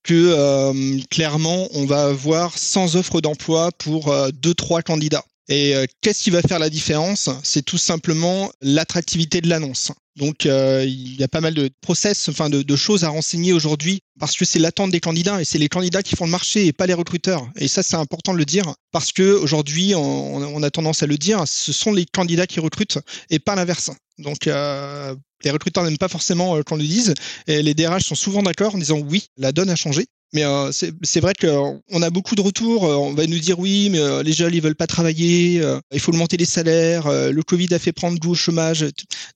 que 0.02 0.14
euh, 0.14 0.98
clairement, 1.10 1.68
on 1.72 1.86
va 1.86 2.04
avoir 2.04 2.56
100 2.56 2.96
offres 2.96 3.20
d'emploi 3.20 3.70
pour 3.78 4.08
euh, 4.08 4.30
deux 4.32 4.54
trois 4.54 4.82
candidats. 4.82 5.24
Et 5.52 5.76
euh, 5.76 5.84
qu'est-ce 6.00 6.22
qui 6.22 6.30
va 6.30 6.40
faire 6.40 6.58
la 6.58 6.70
différence? 6.70 7.28
C'est 7.44 7.62
tout 7.62 7.76
simplement 7.76 8.50
l'attractivité 8.62 9.42
de 9.42 9.50
l'annonce. 9.50 9.92
Donc 10.16 10.46
euh, 10.46 10.82
il 10.86 11.20
y 11.20 11.22
a 11.22 11.28
pas 11.28 11.42
mal 11.42 11.52
de 11.52 11.68
process, 11.82 12.30
enfin 12.30 12.48
de, 12.48 12.76
choses 12.76 13.04
à 13.04 13.10
renseigner 13.10 13.52
aujourd'hui 13.52 14.00
parce 14.18 14.34
que 14.34 14.46
c'est 14.46 14.58
l'attente 14.58 14.90
des 14.90 15.00
candidats 15.00 15.42
et 15.42 15.44
c'est 15.44 15.58
les 15.58 15.68
candidats 15.68 16.02
qui 16.02 16.16
font 16.16 16.24
le 16.24 16.30
marché 16.30 16.66
et 16.66 16.72
pas 16.72 16.86
les 16.86 16.94
recruteurs. 16.94 17.46
Et 17.56 17.68
ça 17.68 17.82
c'est 17.82 17.96
important 17.96 18.32
de 18.32 18.38
le 18.38 18.46
dire 18.46 18.72
parce 18.92 19.12
que 19.12 19.34
aujourd'hui 19.34 19.92
on, 19.94 20.62
a 20.62 20.70
tendance 20.70 21.02
à 21.02 21.06
le 21.06 21.18
dire, 21.18 21.46
ce 21.46 21.72
sont 21.72 21.92
les 21.92 22.06
candidats 22.06 22.46
qui 22.46 22.58
recrutent 22.58 22.98
et 23.28 23.38
pas 23.38 23.54
l'inverse. 23.54 23.90
Donc 24.16 24.46
euh, 24.46 25.14
les 25.44 25.50
recruteurs 25.50 25.84
n'aiment 25.84 25.98
pas 25.98 26.08
forcément 26.08 26.62
qu'on 26.62 26.76
le 26.76 26.82
dise 26.82 27.12
et 27.46 27.62
les 27.62 27.74
DRH 27.74 28.04
sont 28.04 28.14
souvent 28.14 28.42
d'accord 28.42 28.74
en 28.74 28.78
disant 28.78 29.00
oui, 29.00 29.26
la 29.36 29.52
donne 29.52 29.68
a 29.68 29.76
changé. 29.76 30.06
Mais 30.34 30.44
euh, 30.44 30.72
c'est 30.72 31.20
vrai 31.20 31.34
qu'on 31.38 32.02
a 32.02 32.10
beaucoup 32.10 32.34
de 32.34 32.40
retours. 32.40 32.86
Euh, 32.86 32.94
on 32.94 33.12
va 33.12 33.26
nous 33.26 33.38
dire 33.38 33.58
oui, 33.58 33.90
mais 33.90 33.98
euh, 33.98 34.22
les 34.22 34.32
jeunes 34.32 34.54
ils 34.54 34.62
veulent 34.62 34.74
pas 34.74 34.86
travailler. 34.86 35.62
il 35.92 36.00
faut 36.00 36.12
augmenter 36.12 36.36
les 36.36 36.46
salaires. 36.46 37.08
le 37.08 37.42
Covid 37.42 37.72
a 37.74 37.78
fait 37.78 37.92
prendre 37.92 38.18
goût 38.18 38.30
au 38.30 38.34
chômage. 38.34 38.86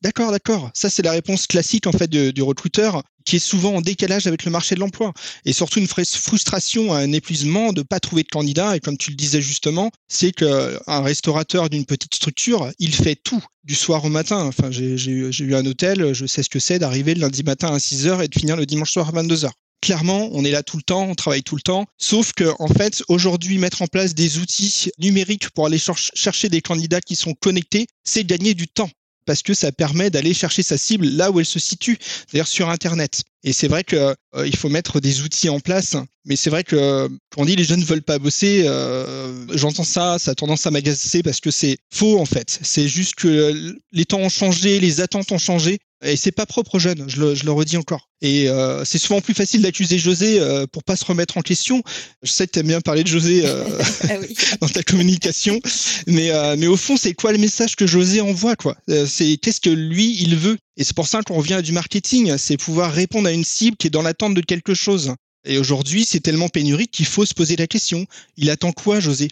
D'accord, 0.02 0.30
d'accord. 0.30 0.70
Ça 0.74 0.88
c'est 0.88 1.02
la 1.02 1.12
réponse 1.12 1.46
classique 1.46 1.86
en 1.86 1.92
fait 1.92 2.08
du 2.08 2.42
recruteur 2.42 3.02
qui 3.24 3.36
est 3.36 3.40
souvent 3.40 3.74
en 3.74 3.80
décalage 3.80 4.28
avec 4.28 4.44
le 4.44 4.52
marché 4.52 4.76
de 4.76 4.80
l'emploi 4.80 5.12
et 5.44 5.52
surtout 5.52 5.80
une 5.80 5.88
frustration, 5.88 6.94
un 6.94 7.10
épuisement 7.12 7.72
de 7.72 7.82
pas 7.82 7.98
trouver 7.98 8.22
de 8.22 8.28
candidat. 8.28 8.76
Et 8.76 8.80
comme 8.80 8.96
tu 8.96 9.10
le 9.10 9.16
disais 9.16 9.42
justement, 9.42 9.90
c'est 10.08 10.32
qu'un 10.32 11.02
restaurateur 11.02 11.68
d'une 11.68 11.84
petite 11.84 12.14
structure, 12.14 12.70
il 12.78 12.94
fait 12.94 13.16
tout 13.16 13.42
du 13.64 13.74
soir 13.74 14.04
au 14.04 14.08
matin. 14.08 14.44
Enfin, 14.44 14.70
j'ai 14.70 14.94
eu 14.94 15.54
un 15.54 15.66
hôtel, 15.66 16.14
je 16.14 16.24
sais 16.24 16.42
ce 16.42 16.48
que 16.48 16.60
c'est 16.60 16.78
d'arriver 16.78 17.14
le 17.14 17.20
lundi 17.20 17.42
matin 17.42 17.74
à 17.74 17.80
6 17.80 18.06
heures 18.06 18.22
et 18.22 18.28
de 18.28 18.38
finir 18.38 18.56
le 18.56 18.64
dimanche 18.64 18.92
soir 18.92 19.08
à 19.08 19.12
22 19.12 19.44
heures 19.44 19.54
clairement, 19.80 20.28
on 20.32 20.44
est 20.44 20.50
là 20.50 20.62
tout 20.62 20.76
le 20.76 20.82
temps, 20.82 21.04
on 21.08 21.14
travaille 21.14 21.42
tout 21.42 21.56
le 21.56 21.62
temps. 21.62 21.86
Sauf 21.98 22.32
que, 22.32 22.52
en 22.58 22.68
fait, 22.68 23.02
aujourd'hui, 23.08 23.58
mettre 23.58 23.82
en 23.82 23.86
place 23.86 24.14
des 24.14 24.38
outils 24.38 24.90
numériques 24.98 25.50
pour 25.50 25.66
aller 25.66 25.78
chercher 25.78 26.48
des 26.48 26.60
candidats 26.60 27.00
qui 27.00 27.16
sont 27.16 27.34
connectés, 27.34 27.86
c'est 28.04 28.24
gagner 28.24 28.54
du 28.54 28.68
temps 28.68 28.90
parce 29.26 29.42
que 29.42 29.52
ça 29.52 29.72
permet 29.72 30.08
d'aller 30.08 30.32
chercher 30.32 30.62
sa 30.62 30.78
cible 30.78 31.08
là 31.08 31.30
où 31.30 31.40
elle 31.40 31.46
se 31.46 31.58
situe, 31.58 31.98
c'est-à-dire 32.00 32.46
sur 32.46 32.70
Internet. 32.70 33.22
Et 33.42 33.52
c'est 33.52 33.68
vrai 33.68 33.84
qu'il 33.84 33.98
euh, 33.98 34.50
faut 34.56 34.68
mettre 34.68 35.00
des 35.00 35.22
outils 35.22 35.48
en 35.48 35.60
place, 35.60 35.96
mais 36.24 36.36
c'est 36.36 36.50
vrai 36.50 36.64
que 36.64 37.08
quand 37.30 37.42
on 37.42 37.44
dit 37.44 37.56
les 37.56 37.64
jeunes 37.64 37.80
ne 37.80 37.84
veulent 37.84 38.02
pas 38.02 38.18
bosser, 38.18 38.64
euh, 38.66 39.46
j'entends 39.54 39.84
ça, 39.84 40.18
ça 40.18 40.30
a 40.30 40.34
tendance 40.34 40.66
à 40.66 40.70
m'agacer 40.70 41.22
parce 41.22 41.40
que 41.40 41.50
c'est 41.50 41.76
faux 41.92 42.18
en 42.18 42.24
fait. 42.24 42.58
C'est 42.62 42.88
juste 42.88 43.16
que 43.16 43.76
les 43.92 44.04
temps 44.04 44.20
ont 44.20 44.28
changé, 44.28 44.80
les 44.80 45.00
attentes 45.00 45.30
ont 45.32 45.38
changé, 45.38 45.78
et 46.06 46.16
c'est 46.16 46.32
pas 46.32 46.46
propre 46.46 46.76
aux 46.76 46.78
jeunes, 46.78 47.04
je 47.08 47.20
le, 47.20 47.34
je 47.34 47.44
le 47.44 47.52
redis 47.52 47.76
encore. 47.76 48.08
Et 48.22 48.48
euh, 48.48 48.84
c'est 48.84 48.98
souvent 48.98 49.20
plus 49.20 49.34
facile 49.34 49.62
d'accuser 49.62 49.98
José 49.98 50.40
euh, 50.40 50.66
pour 50.66 50.84
pas 50.84 50.96
se 50.96 51.04
remettre 51.04 51.36
en 51.36 51.42
question. 51.42 51.82
Je 52.22 52.30
sais 52.30 52.46
que 52.46 52.52
tu 52.52 52.58
aimes 52.60 52.68
bien 52.68 52.80
parler 52.80 53.02
de 53.02 53.08
José 53.08 53.42
euh, 53.44 53.64
ah 54.08 54.14
dans 54.60 54.68
ta 54.68 54.82
communication, 54.82 55.60
mais 56.06 56.30
euh, 56.30 56.56
mais 56.58 56.66
au 56.66 56.76
fond, 56.76 56.96
c'est 56.96 57.14
quoi 57.14 57.32
le 57.32 57.38
message 57.38 57.76
que 57.76 57.86
José 57.86 58.20
envoie 58.20 58.56
quoi? 58.56 58.76
C'est 59.06 59.36
qu'est-ce 59.36 59.60
que 59.60 59.70
lui 59.70 60.16
il 60.20 60.36
veut? 60.36 60.56
Et 60.76 60.84
c'est 60.84 60.96
pour 60.96 61.06
ça 61.06 61.22
qu'on 61.22 61.36
revient 61.36 61.54
à 61.54 61.62
du 61.62 61.72
marketing, 61.72 62.36
c'est 62.38 62.56
pouvoir 62.56 62.92
répondre 62.92 63.28
à 63.28 63.32
une 63.32 63.44
cible 63.44 63.76
qui 63.76 63.88
est 63.88 63.90
dans 63.90 64.02
l'attente 64.02 64.34
de 64.34 64.40
quelque 64.40 64.74
chose. 64.74 65.14
Et 65.46 65.58
aujourd'hui, 65.58 66.04
c'est 66.04 66.20
tellement 66.20 66.48
pénurique 66.48 66.90
qu'il 66.90 67.06
faut 67.06 67.24
se 67.24 67.34
poser 67.34 67.56
la 67.56 67.66
question. 67.66 68.06
Il 68.36 68.50
attend 68.50 68.72
quoi, 68.72 68.98
José? 69.00 69.28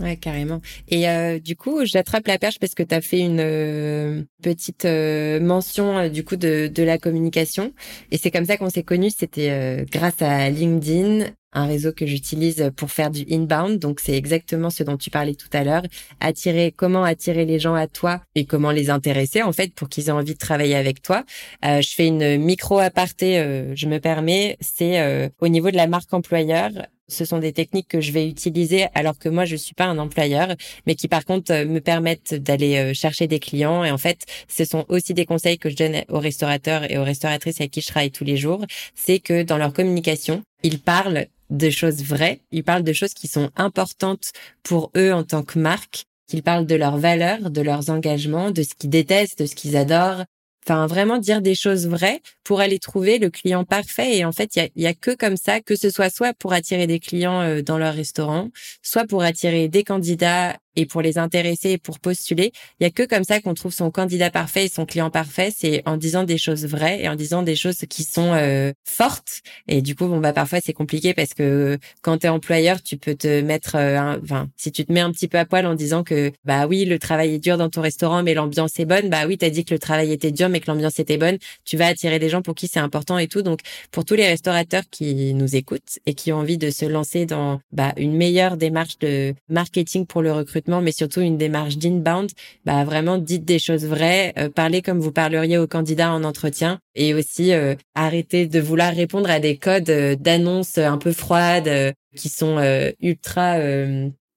Ouais, 0.00 0.16
carrément. 0.16 0.60
Et 0.88 1.08
euh, 1.08 1.38
du 1.38 1.54
coup, 1.54 1.84
j'attrape 1.84 2.26
la 2.26 2.38
perche 2.38 2.58
parce 2.58 2.74
que 2.74 2.82
tu 2.82 2.94
as 2.94 3.00
fait 3.00 3.20
une 3.20 3.38
euh, 3.40 4.22
petite 4.42 4.86
euh, 4.86 5.38
mention 5.38 6.08
du 6.08 6.24
coup 6.24 6.36
de, 6.36 6.68
de 6.72 6.82
la 6.82 6.98
communication. 6.98 7.72
Et 8.10 8.18
c'est 8.18 8.32
comme 8.32 8.44
ça 8.44 8.56
qu'on 8.56 8.70
s'est 8.70 8.82
connus. 8.82 9.12
C'était 9.16 9.86
grâce 9.90 10.20
à 10.20 10.50
LinkedIn, 10.50 11.26
un 11.54 11.66
réseau 11.66 11.92
que 11.92 12.04
j'utilise 12.06 12.70
pour 12.76 12.90
faire 12.90 13.10
du 13.10 13.24
inbound. 13.30 13.78
Donc 13.78 14.00
c'est 14.00 14.16
exactement 14.16 14.70
ce 14.70 14.82
dont 14.82 14.96
tu 14.96 15.10
parlais 15.10 15.34
tout 15.34 15.48
à 15.52 15.64
l'heure. 15.64 15.82
Attirer, 16.20 16.72
comment 16.76 17.04
attirer 17.04 17.44
les 17.44 17.58
gens 17.58 17.74
à 17.74 17.86
toi 17.86 18.20
et 18.34 18.44
comment 18.44 18.72
les 18.72 18.90
intéresser 18.90 19.42
en 19.42 19.52
fait 19.52 19.72
pour 19.74 19.88
qu'ils 19.88 20.08
aient 20.08 20.12
envie 20.12 20.34
de 20.34 20.38
travailler 20.38 20.74
avec 20.74 21.00
toi. 21.00 21.24
Euh, 21.64 21.80
je 21.80 21.94
fais 21.94 22.08
une 22.08 22.38
micro 22.38 22.78
aparté, 22.78 23.38
euh, 23.38 23.74
je 23.74 23.86
me 23.86 23.98
permets, 23.98 24.56
c'est 24.60 25.00
euh, 25.00 25.28
au 25.40 25.48
niveau 25.48 25.70
de 25.70 25.76
la 25.76 25.86
marque 25.86 26.12
employeur. 26.12 26.70
Ce 27.08 27.24
sont 27.24 27.38
des 27.38 27.52
techniques 27.52 27.88
que 27.88 28.00
je 28.00 28.12
vais 28.12 28.28
utiliser 28.28 28.86
alors 28.94 29.18
que 29.18 29.28
moi 29.28 29.44
je 29.44 29.56
suis 29.56 29.74
pas 29.74 29.84
un 29.84 29.98
employeur, 29.98 30.54
mais 30.86 30.94
qui 30.94 31.08
par 31.08 31.24
contre 31.24 31.52
me 31.64 31.80
permettent 31.80 32.34
d'aller 32.34 32.94
chercher 32.94 33.26
des 33.26 33.38
clients. 33.38 33.84
Et 33.84 33.90
en 33.90 33.98
fait, 33.98 34.24
ce 34.48 34.64
sont 34.64 34.84
aussi 34.88 35.14
des 35.14 35.26
conseils 35.26 35.58
que 35.58 35.68
je 35.68 35.76
donne 35.76 36.02
aux 36.08 36.20
restaurateurs 36.20 36.90
et 36.90 36.98
aux 36.98 37.04
restauratrices 37.04 37.60
avec 37.60 37.72
qui 37.72 37.82
je 37.82 37.88
travaille 37.88 38.10
tous 38.10 38.24
les 38.24 38.36
jours. 38.36 38.64
C'est 38.94 39.18
que 39.18 39.42
dans 39.42 39.58
leur 39.58 39.72
communication, 39.72 40.42
ils 40.62 40.80
parlent 40.80 41.26
de 41.50 41.70
choses 41.70 42.02
vraies, 42.02 42.40
ils 42.52 42.64
parlent 42.64 42.82
de 42.82 42.92
choses 42.92 43.14
qui 43.14 43.28
sont 43.28 43.50
importantes 43.56 44.32
pour 44.62 44.90
eux 44.96 45.12
en 45.12 45.24
tant 45.24 45.42
que 45.42 45.58
marque, 45.58 46.04
qu'ils 46.26 46.42
parlent 46.42 46.66
de 46.66 46.74
leurs 46.74 46.96
valeurs, 46.96 47.50
de 47.50 47.60
leurs 47.60 47.90
engagements, 47.90 48.50
de 48.50 48.62
ce 48.62 48.74
qu'ils 48.74 48.90
détestent, 48.90 49.40
de 49.40 49.46
ce 49.46 49.54
qu'ils 49.54 49.76
adorent. 49.76 50.24
Enfin, 50.64 50.86
vraiment 50.86 51.18
dire 51.18 51.42
des 51.42 51.54
choses 51.54 51.86
vraies 51.86 52.22
pour 52.44 52.60
aller 52.60 52.78
trouver 52.78 53.18
le 53.18 53.30
client 53.30 53.64
parfait. 53.64 54.18
Et 54.18 54.24
en 54.24 54.32
fait, 54.32 54.56
il 54.56 54.58
y 54.60 54.62
a, 54.62 54.68
y 54.76 54.86
a, 54.86 54.94
que 54.94 55.14
comme 55.14 55.36
ça, 55.36 55.60
que 55.60 55.76
ce 55.76 55.90
soit 55.90 56.10
soit 56.10 56.34
pour 56.34 56.52
attirer 56.52 56.86
des 56.86 57.00
clients 57.00 57.40
euh, 57.40 57.62
dans 57.62 57.78
leur 57.78 57.94
restaurant, 57.94 58.50
soit 58.82 59.06
pour 59.06 59.22
attirer 59.22 59.68
des 59.68 59.84
candidats 59.84 60.56
et 60.76 60.86
pour 60.86 61.02
les 61.02 61.18
intéresser 61.18 61.72
et 61.72 61.78
pour 61.78 62.00
postuler. 62.00 62.52
Il 62.80 62.84
y 62.84 62.86
a 62.86 62.90
que 62.90 63.04
comme 63.04 63.24
ça 63.24 63.40
qu'on 63.40 63.54
trouve 63.54 63.72
son 63.72 63.90
candidat 63.90 64.30
parfait 64.30 64.64
et 64.64 64.68
son 64.68 64.86
client 64.86 65.10
parfait, 65.10 65.52
c'est 65.56 65.82
en 65.86 65.96
disant 65.96 66.24
des 66.24 66.38
choses 66.38 66.64
vraies 66.66 67.02
et 67.02 67.08
en 67.08 67.14
disant 67.14 67.42
des 67.42 67.56
choses 67.56 67.84
qui 67.88 68.02
sont 68.02 68.32
euh, 68.34 68.72
fortes. 68.84 69.40
Et 69.68 69.82
du 69.82 69.94
coup, 69.94 70.06
bon 70.06 70.18
bah 70.18 70.32
parfois 70.32 70.60
c'est 70.62 70.72
compliqué 70.72 71.14
parce 71.14 71.34
que 71.34 71.78
quand 72.02 72.18
tu 72.18 72.26
es 72.26 72.28
employeur, 72.28 72.82
tu 72.82 72.96
peux 72.96 73.14
te 73.14 73.40
mettre 73.42 73.76
euh, 73.76 74.18
enfin 74.22 74.48
si 74.56 74.72
tu 74.72 74.84
te 74.84 74.92
mets 74.92 75.00
un 75.00 75.12
petit 75.12 75.28
peu 75.28 75.38
à 75.38 75.44
poil 75.44 75.66
en 75.66 75.74
disant 75.74 76.02
que 76.04 76.32
bah 76.44 76.66
oui, 76.66 76.84
le 76.84 76.98
travail 76.98 77.34
est 77.34 77.38
dur 77.38 77.56
dans 77.56 77.70
ton 77.70 77.80
restaurant 77.80 78.22
mais 78.22 78.34
l'ambiance 78.34 78.78
est 78.78 78.84
bonne, 78.84 79.08
bah 79.08 79.26
oui, 79.26 79.38
tu 79.38 79.44
as 79.44 79.50
dit 79.50 79.64
que 79.64 79.74
le 79.74 79.78
travail 79.78 80.12
était 80.12 80.32
dur 80.32 80.48
mais 80.48 80.60
que 80.60 80.70
l'ambiance 80.70 80.98
était 80.98 81.18
bonne, 81.18 81.38
tu 81.64 81.76
vas 81.76 81.86
attirer 81.86 82.18
des 82.18 82.28
gens 82.28 82.33
pour 82.42 82.54
qui 82.54 82.68
c'est 82.68 82.80
important 82.80 83.18
et 83.18 83.28
tout. 83.28 83.42
Donc 83.42 83.60
pour 83.90 84.04
tous 84.04 84.14
les 84.14 84.26
restaurateurs 84.26 84.84
qui 84.90 85.34
nous 85.34 85.56
écoutent 85.56 85.98
et 86.06 86.14
qui 86.14 86.32
ont 86.32 86.38
envie 86.38 86.58
de 86.58 86.70
se 86.70 86.84
lancer 86.84 87.26
dans 87.26 87.60
bah, 87.72 87.92
une 87.96 88.16
meilleure 88.16 88.56
démarche 88.56 88.98
de 88.98 89.34
marketing 89.48 90.06
pour 90.06 90.22
le 90.22 90.32
recrutement 90.32 90.80
mais 90.80 90.92
surtout 90.92 91.20
une 91.20 91.38
démarche 91.38 91.76
d'inbound, 91.76 92.30
bah 92.64 92.84
vraiment 92.84 93.18
dites 93.18 93.44
des 93.44 93.58
choses 93.58 93.84
vraies, 93.84 94.32
euh, 94.38 94.48
parlez 94.48 94.82
comme 94.82 95.00
vous 95.00 95.12
parleriez 95.12 95.58
aux 95.58 95.66
candidats 95.66 96.12
en 96.12 96.24
entretien 96.24 96.78
et 96.94 97.14
aussi 97.14 97.52
euh, 97.52 97.74
arrêtez 97.94 98.46
de 98.46 98.60
vouloir 98.60 98.94
répondre 98.94 99.30
à 99.30 99.40
des 99.40 99.56
codes 99.56 99.90
euh, 99.90 100.16
d'annonces 100.16 100.78
un 100.78 100.98
peu 100.98 101.12
froides 101.12 101.94
qui 102.16 102.28
sont 102.28 102.58
ultra 103.00 103.58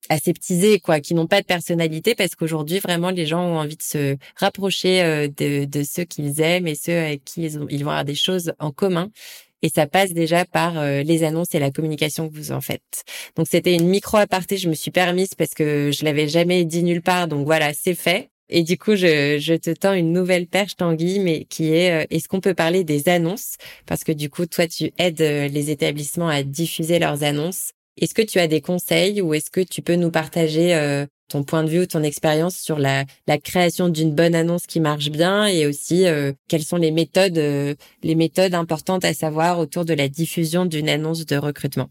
aseptisés 0.10 0.80
quoi, 0.80 1.00
qui 1.00 1.14
n'ont 1.14 1.28
pas 1.28 1.42
de 1.42 1.46
personnalité 1.46 2.16
parce 2.16 2.36
qu'aujourd'hui 2.36 2.80
vraiment 2.80 3.10
les 3.10 3.26
gens 3.26 3.44
ont 3.44 3.58
envie 3.58 3.78
de 3.78 3.84
se 3.84 4.18
rapprocher 4.36 5.28
de, 5.30 5.66
de 5.66 5.84
ceux 5.84 6.04
qu'ils 6.04 6.42
aiment 6.42 6.68
et 6.68 6.76
ceux 6.76 6.98
avec 6.98 7.24
qui 7.24 7.44
ils, 7.44 7.60
ils 7.70 7.84
vont 7.84 7.92
avoir 7.92 8.06
des 8.06 8.16
choses 8.16 8.54
en 8.60 8.72
commun 8.72 9.10
et 9.62 9.70
ça 9.70 9.88
passe 9.88 10.14
déjà 10.14 10.46
par 10.46 10.78
euh, 10.78 11.04
les 11.04 11.24
annonces 11.24 11.54
et 11.56 11.60
la 11.60 11.72
communication 11.72 12.30
que 12.30 12.36
vous 12.36 12.52
en 12.52 12.62
faites. 12.62 13.04
Donc 13.36 13.48
c'était 13.50 13.74
une 13.74 13.88
micro 13.88 14.18
aparté, 14.18 14.58
je 14.58 14.70
me 14.70 14.76
suis 14.76 14.92
permise 14.92 15.34
parce 15.36 15.54
que 15.54 15.92
je 15.92 16.06
l'avais 16.06 16.28
jamais 16.28 16.66
dit 16.66 16.84
nulle 16.84 17.02
part, 17.02 17.28
donc 17.28 17.46
voilà, 17.46 17.74
c'est 17.74 17.96
fait. 17.96 18.30
Et 18.50 18.64
du 18.64 18.78
coup, 18.78 18.96
je, 18.96 19.38
je, 19.40 19.56
te 19.56 19.72
tends 19.72 19.92
une 19.92 20.14
nouvelle 20.14 20.48
perche, 20.48 20.78
Tanguy, 20.78 21.20
mais 21.20 21.44
qui 21.44 21.74
est 21.74 22.04
euh, 22.04 22.08
est-ce 22.10 22.30
qu'on 22.30 22.40
peut 22.40 22.54
parler 22.54 22.86
des 22.86 23.10
annonces? 23.10 23.58
Parce 23.86 24.06
que 24.06 24.14
du 24.14 24.30
coup, 24.30 24.46
toi, 24.46 24.68
tu 24.68 24.94
aides 24.98 25.20
euh, 25.20 25.50
les 25.50 25.70
établissements 25.70 26.30
à 26.30 26.44
diffuser 26.44 26.98
leurs 26.98 27.24
annonces. 27.24 27.74
Est-ce 27.98 28.14
que 28.14 28.22
tu 28.22 28.40
as 28.40 28.48
des 28.48 28.62
conseils 28.62 29.22
ou 29.22 29.34
est-ce 29.34 29.50
que 29.50 29.62
tu 29.62 29.82
peux 29.82 29.96
nous 29.96 30.12
partager 30.12 31.06
ton 31.28 31.44
point 31.44 31.64
de 31.64 31.70
vue 31.70 31.82
ou 31.82 31.86
ton 31.86 32.04
expérience 32.04 32.56
sur 32.56 32.80
la, 32.80 33.06
la 33.28 33.38
création 33.38 33.90
d'une 33.90 34.14
bonne 34.14 34.36
annonce 34.36 34.66
qui 34.68 34.80
marche 34.80 35.10
bien 35.10 35.46
et 35.46 35.66
aussi 35.66 36.06
euh, 36.06 36.32
quelles 36.48 36.64
sont 36.64 36.78
les 36.78 36.92
méthodes 36.92 37.38
euh, 37.38 37.76
les 38.04 38.16
méthodes 38.16 38.54
importantes 38.54 39.06
à 39.06 39.14
savoir 39.14 39.60
autour 39.60 39.86
de 39.86 39.94
la 39.94 40.08
diffusion 40.08 40.66
d'une 40.66 40.90
annonce 40.90 41.26
de 41.26 41.38
recrutement? 41.38 41.90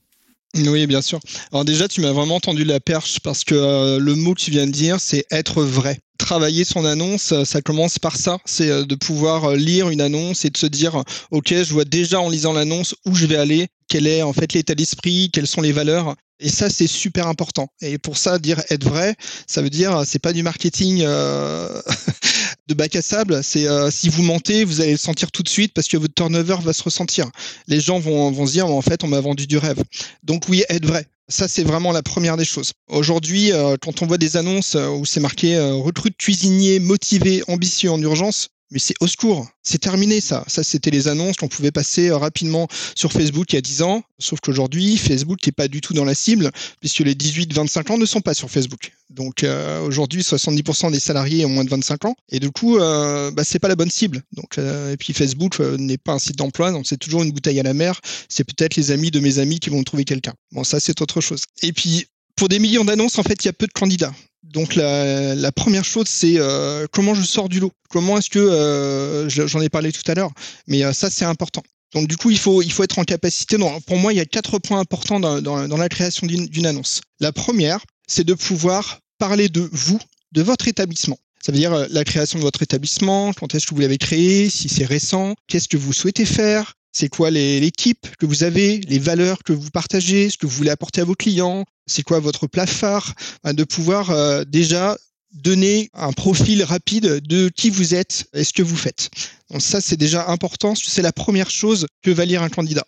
Oui, 0.55 0.87
bien 0.87 1.03
sûr. 1.03 1.21
Alors 1.53 1.67
déjà, 1.67 1.87
tu 1.87 2.01
m'as 2.01 2.13
vraiment 2.13 2.41
tendu 2.41 2.65
la 2.65 2.81
perche 2.81 3.21
parce 3.21 3.45
que 3.45 3.55
euh, 3.55 3.99
le 3.99 4.15
mot 4.15 4.33
que 4.33 4.41
tu 4.41 4.51
viens 4.51 4.67
de 4.67 4.73
dire, 4.73 5.01
c'est 5.01 5.27
être 5.31 5.63
vrai. 5.63 5.99
Travailler 6.17 6.65
son 6.65 6.87
annonce, 6.87 7.45
ça 7.45 7.61
commence 7.61 7.99
par 7.99 8.17
ça, 8.17 8.39
c'est 8.47 8.87
de 8.87 8.95
pouvoir 8.95 9.55
lire 9.55 9.91
une 9.91 10.01
annonce 10.01 10.47
et 10.47 10.51
de 10.51 10.57
se 10.57 10.65
dire, 10.65 11.03
ok, 11.31 11.49
je 11.51 11.73
vois 11.75 11.85
déjà 11.85 12.21
en 12.21 12.31
lisant 12.31 12.55
l'annonce 12.55 12.95
où 13.05 13.15
je 13.15 13.27
vais 13.27 13.37
aller, 13.37 13.69
quel 13.89 14.07
est 14.07 14.23
en 14.23 14.33
fait 14.33 14.53
l'état 14.53 14.75
d'esprit, 14.75 15.31
quelles 15.33 15.47
sont 15.47 15.61
les 15.61 15.73
valeurs. 15.73 16.17
Et 16.39 16.51
ça, 16.51 16.69
c'est 16.69 16.87
super 16.87 17.29
important. 17.29 17.69
Et 17.81 17.97
pour 17.97 18.19
ça, 18.19 18.39
dire 18.39 18.63
être 18.69 18.85
vrai, 18.85 19.15
ça 19.47 19.63
veut 19.63 19.71
dire 19.71 20.03
c'est 20.05 20.19
pas 20.19 20.35
du 20.35 20.43
marketing 20.43 21.03
euh, 21.03 21.81
de 22.69 22.75
bac 22.75 22.95
à 22.95 23.03
sable. 23.03 23.43
C'est 23.43 23.67
euh, 23.67 23.91
si 23.91 24.11
vous 24.11 24.23
mentez, 24.23 24.65
vous 24.65 24.83
allez 24.83 24.93
le 24.93 24.99
sentir 24.99 25.33
tout 25.33 25.43
de 25.43 25.49
suite 25.49 25.73
parce 25.73 25.89
que 25.89 25.97
votre 25.97 26.15
turnover 26.15 26.59
va 26.63 26.75
se 26.75 26.83
ressentir. 26.83 27.31
Les 27.69 27.81
gens 27.81 27.99
vont, 27.99 28.31
vont 28.31 28.47
se 28.47 28.53
dire 28.53 28.67
en 28.67 28.83
fait, 28.83 29.03
on 29.03 29.09
m'a 29.09 29.21
vendu 29.21 29.47
du 29.47 29.57
rêve. 29.57 29.83
Donc 30.23 30.49
oui, 30.49 30.63
être 30.69 30.85
vrai. 30.85 31.07
Ça, 31.29 31.49
c'est 31.49 31.65
vraiment 31.65 31.91
la 31.91 32.03
première 32.03 32.37
des 32.37 32.45
choses. 32.45 32.73
Aujourd'hui, 32.89 33.51
euh, 33.53 33.77
quand 33.81 34.03
on 34.03 34.07
voit 34.07 34.19
des 34.19 34.37
annonces 34.37 34.75
où 34.77 35.05
c'est 35.07 35.21
marqué 35.21 35.59
recrute 35.59 36.17
cuisinier 36.19 36.81
motivé, 36.81 37.43
ambitieux 37.49 37.91
en 37.91 38.01
urgence, 38.01 38.51
mais 38.71 38.79
c'est 38.79 38.95
au 39.01 39.07
secours, 39.07 39.49
c'est 39.63 39.79
terminé 39.79 40.21
ça. 40.21 40.45
Ça, 40.47 40.63
c'était 40.63 40.91
les 40.91 41.09
annonces 41.09 41.37
qu'on 41.37 41.49
pouvait 41.49 41.71
passer 41.71 42.09
euh, 42.09 42.17
rapidement 42.17 42.69
sur 42.95 43.13
Facebook 43.13 43.53
il 43.53 43.57
y 43.57 43.59
a 43.59 43.63
10 43.63 43.83
ans. 43.83 44.03
Sauf 44.19 44.41
qu'aujourd'hui, 44.41 44.97
Facebook 44.97 45.39
n'est 45.47 45.53
pas 45.53 45.69
du 45.69 45.81
tout 45.81 45.95
dans 45.95 46.05
la 46.05 46.15
cible, 46.15 46.51
puisque 46.81 47.01
les 47.01 47.15
18-25 47.15 47.93
ans 47.93 47.99
ne 47.99 48.07
sont 48.07 48.21
pas 48.21 48.35
sur 48.35 48.51
Facebook. 48.51 48.93
Donc 49.11 49.45
euh, 49.45 49.81
aujourd'hui, 49.83 50.23
70% 50.23 50.91
des 50.91 51.01
salariés 51.01 51.45
ont 51.45 51.49
moins 51.49 51.65
de 51.65 51.71
25 51.71 52.07
ans. 52.07 52.17
Et 52.29 52.41
du 52.41 52.51
coup, 52.51 52.79
euh, 52.79 53.31
bah, 53.31 53.45
c'est 53.45 53.59
pas 53.59 53.69
la 53.69 53.77
bonne 53.77 53.91
cible. 53.91 54.23
Donc, 54.33 54.59
euh, 54.59 54.93
et 54.93 54.97
puis 54.97 55.13
Facebook 55.13 55.61
n'est 55.61 55.99
pas 55.99 56.13
un 56.13 56.19
site 56.19 56.37
d'emploi, 56.37 56.73
donc 56.73 56.87
c'est 56.87 56.97
toujours 56.97 57.23
une 57.23 57.33
bouteille 57.33 57.61
à 57.61 57.63
la 57.63 57.75
mer. 57.75 58.01
C'est 58.29 58.45
peut-être 58.45 58.77
les 58.77 58.91
amis 58.91 59.11
de 59.11 59.21
mes 59.21 59.39
amis 59.39 59.61
qui 59.61 59.71
vont 59.71 59.83
trouver 59.85 60.05
quelqu'un. 60.05 60.35
Bon, 60.53 60.65
ça, 60.65 60.81
c'est 60.81 61.01
autre 61.01 61.21
chose. 61.21 61.45
Et 61.63 61.73
puis, 61.73 62.07
pour 62.35 62.49
des 62.49 62.59
millions 62.59 62.85
d'annonces, 62.85 63.19
en 63.19 63.23
fait, 63.23 63.45
il 63.45 63.47
y 63.47 63.49
a 63.49 63.53
peu 63.53 63.67
de 63.67 63.73
candidats. 63.73 64.13
Donc 64.43 64.75
la, 64.75 65.53
première 65.53 65.85
chose, 65.85 66.07
c'est 66.09 66.35
euh, 66.37 66.87
comment 66.93 67.15
je 67.15 67.23
sors 67.23 67.49
du 67.49 67.61
lot? 67.61 67.73
Comment 67.91 68.19
est-ce 68.19 68.31
que 68.31 68.39
euh, 68.39 69.29
j'en 69.29 69.61
ai 69.61 69.69
parlé 69.69 69.93
tout 69.93 70.09
à 70.11 70.15
l'heure, 70.15 70.31
mais 70.67 70.85
euh, 70.85 70.93
ça 70.93 71.11
c'est 71.11 71.25
important. 71.25 71.63
Donc 71.95 72.09
du 72.09 72.17
coup, 72.17 72.31
il 72.31 72.39
faut 72.39 72.63
il 72.63 72.73
faut 72.73 72.83
être 72.83 72.99
en 72.99 73.05
capacité. 73.05 73.57
pour 73.87 73.97
moi, 73.97 74.13
il 74.13 74.17
y 74.17 74.21
a 74.21 74.25
quatre 74.25 74.59
points 74.59 74.81
importants 74.81 75.21
dans, 75.21 75.41
dans 75.41 75.77
la 75.77 75.89
création 75.89 76.27
d'une 76.27 76.67
annonce. 76.67 77.01
La 77.21 77.33
première, 77.33 77.81
c'est 78.07 78.25
de 78.25 78.35
pouvoir 78.35 79.01
parler 79.19 79.49
de 79.49 79.69
vous, 79.73 80.01
de 80.33 80.43
votre 80.43 80.69
établissement. 80.69 81.19
Ça 81.45 81.53
veut 81.53 81.59
dire 81.59 81.87
la 81.91 82.05
création 82.05 82.39
de 82.39 82.45
votre 82.45 82.63
établissement, 82.63 83.33
quand 83.33 83.55
est-ce 83.55 83.67
que 83.67 83.75
vous 83.75 83.81
l'avez 83.81 83.99
créé, 83.99 84.51
si 84.51 84.69
c'est 84.69 84.85
récent, 84.85 85.35
qu'est-ce 85.47 85.69
que 85.69 85.77
vous 85.77 85.93
souhaitez 85.93 86.25
faire, 86.25 86.75
c'est 86.93 87.09
quoi 87.09 87.31
l'équipe 87.31 88.09
que 88.19 88.27
vous 88.27 88.43
avez, 88.43 88.79
les 88.79 88.99
valeurs 88.99 89.43
que 89.45 89.53
vous 89.53 89.71
partagez, 89.71 90.31
ce 90.31 90.39
que 90.39 90.47
vous 90.47 90.57
voulez 90.57 90.71
apporter 90.71 91.03
à 91.03 91.05
vos 91.05 91.15
clients, 91.15 91.65
c'est 91.87 92.03
quoi 92.03 92.21
votre 92.21 92.47
plat 92.47 92.67
phare, 92.67 93.15
hein, 93.45 93.55
de 93.55 93.65
pouvoir 93.65 94.11
euh, 94.11 94.45
déjà 94.45 94.97
donner 95.33 95.91
un 95.93 96.13
profil 96.13 96.63
rapide 96.63 97.21
de 97.27 97.49
qui 97.49 97.71
vous 97.71 97.95
êtes 97.95 98.27
et 98.33 98.45
ce 98.45 98.53
que 98.53 98.63
vous 98.63 98.77
faites. 98.77 99.11
Donc 99.51 99.63
ça, 99.63 99.81
c'est 99.81 99.97
déjà 99.97 100.29
important. 100.29 100.75
C'est 100.75 101.03
la 101.03 101.13
première 101.13 101.51
chose 101.51 101.87
que 102.03 102.11
va 102.11 102.25
lire 102.25 102.43
un 102.43 102.49
candidat. 102.49 102.87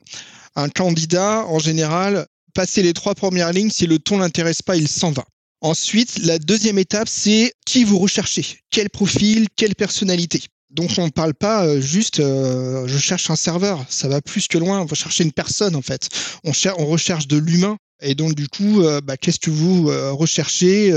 Un 0.56 0.68
candidat, 0.68 1.44
en 1.46 1.58
général, 1.58 2.26
passer 2.54 2.82
les 2.82 2.94
trois 2.94 3.14
premières 3.14 3.52
lignes, 3.52 3.70
si 3.70 3.86
le 3.86 3.98
ton 3.98 4.18
l'intéresse 4.18 4.62
pas, 4.62 4.76
il 4.76 4.88
s'en 4.88 5.12
va. 5.12 5.24
Ensuite, 5.60 6.18
la 6.20 6.38
deuxième 6.38 6.78
étape, 6.78 7.08
c'est 7.08 7.52
qui 7.66 7.84
vous 7.84 7.98
recherchez, 7.98 8.46
quel 8.70 8.90
profil, 8.90 9.48
quelle 9.56 9.74
personnalité? 9.74 10.42
Donc 10.70 10.90
on 10.98 11.06
ne 11.06 11.10
parle 11.10 11.34
pas 11.34 11.64
euh, 11.64 11.80
juste 11.80 12.20
euh, 12.20 12.86
je 12.86 12.98
cherche 12.98 13.30
un 13.30 13.36
serveur, 13.36 13.84
ça 13.88 14.06
va 14.06 14.20
plus 14.20 14.48
que 14.48 14.58
loin, 14.58 14.80
on 14.80 14.84
va 14.84 14.94
chercher 14.94 15.24
une 15.24 15.32
personne 15.32 15.74
en 15.74 15.82
fait. 15.82 16.08
On, 16.44 16.52
on 16.78 16.86
recherche 16.86 17.26
de 17.26 17.38
l'humain. 17.38 17.78
Et 18.00 18.14
donc 18.14 18.34
du 18.34 18.48
coup, 18.48 18.82
euh, 18.82 19.00
bah, 19.00 19.16
qu'est-ce 19.16 19.40
que 19.40 19.50
vous 19.50 19.86
recherchez 20.16 20.92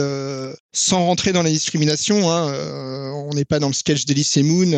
sans 0.74 1.06
rentrer 1.06 1.32
dans 1.34 1.44
la 1.44 1.50
discrimination 1.50 2.32
hein, 2.32 2.54
On 3.14 3.34
n'est 3.34 3.46
pas 3.46 3.60
dans 3.60 3.68
le 3.68 3.74
sketch 3.74 4.06
d'Elysée 4.06 4.44
Moon, 4.44 4.72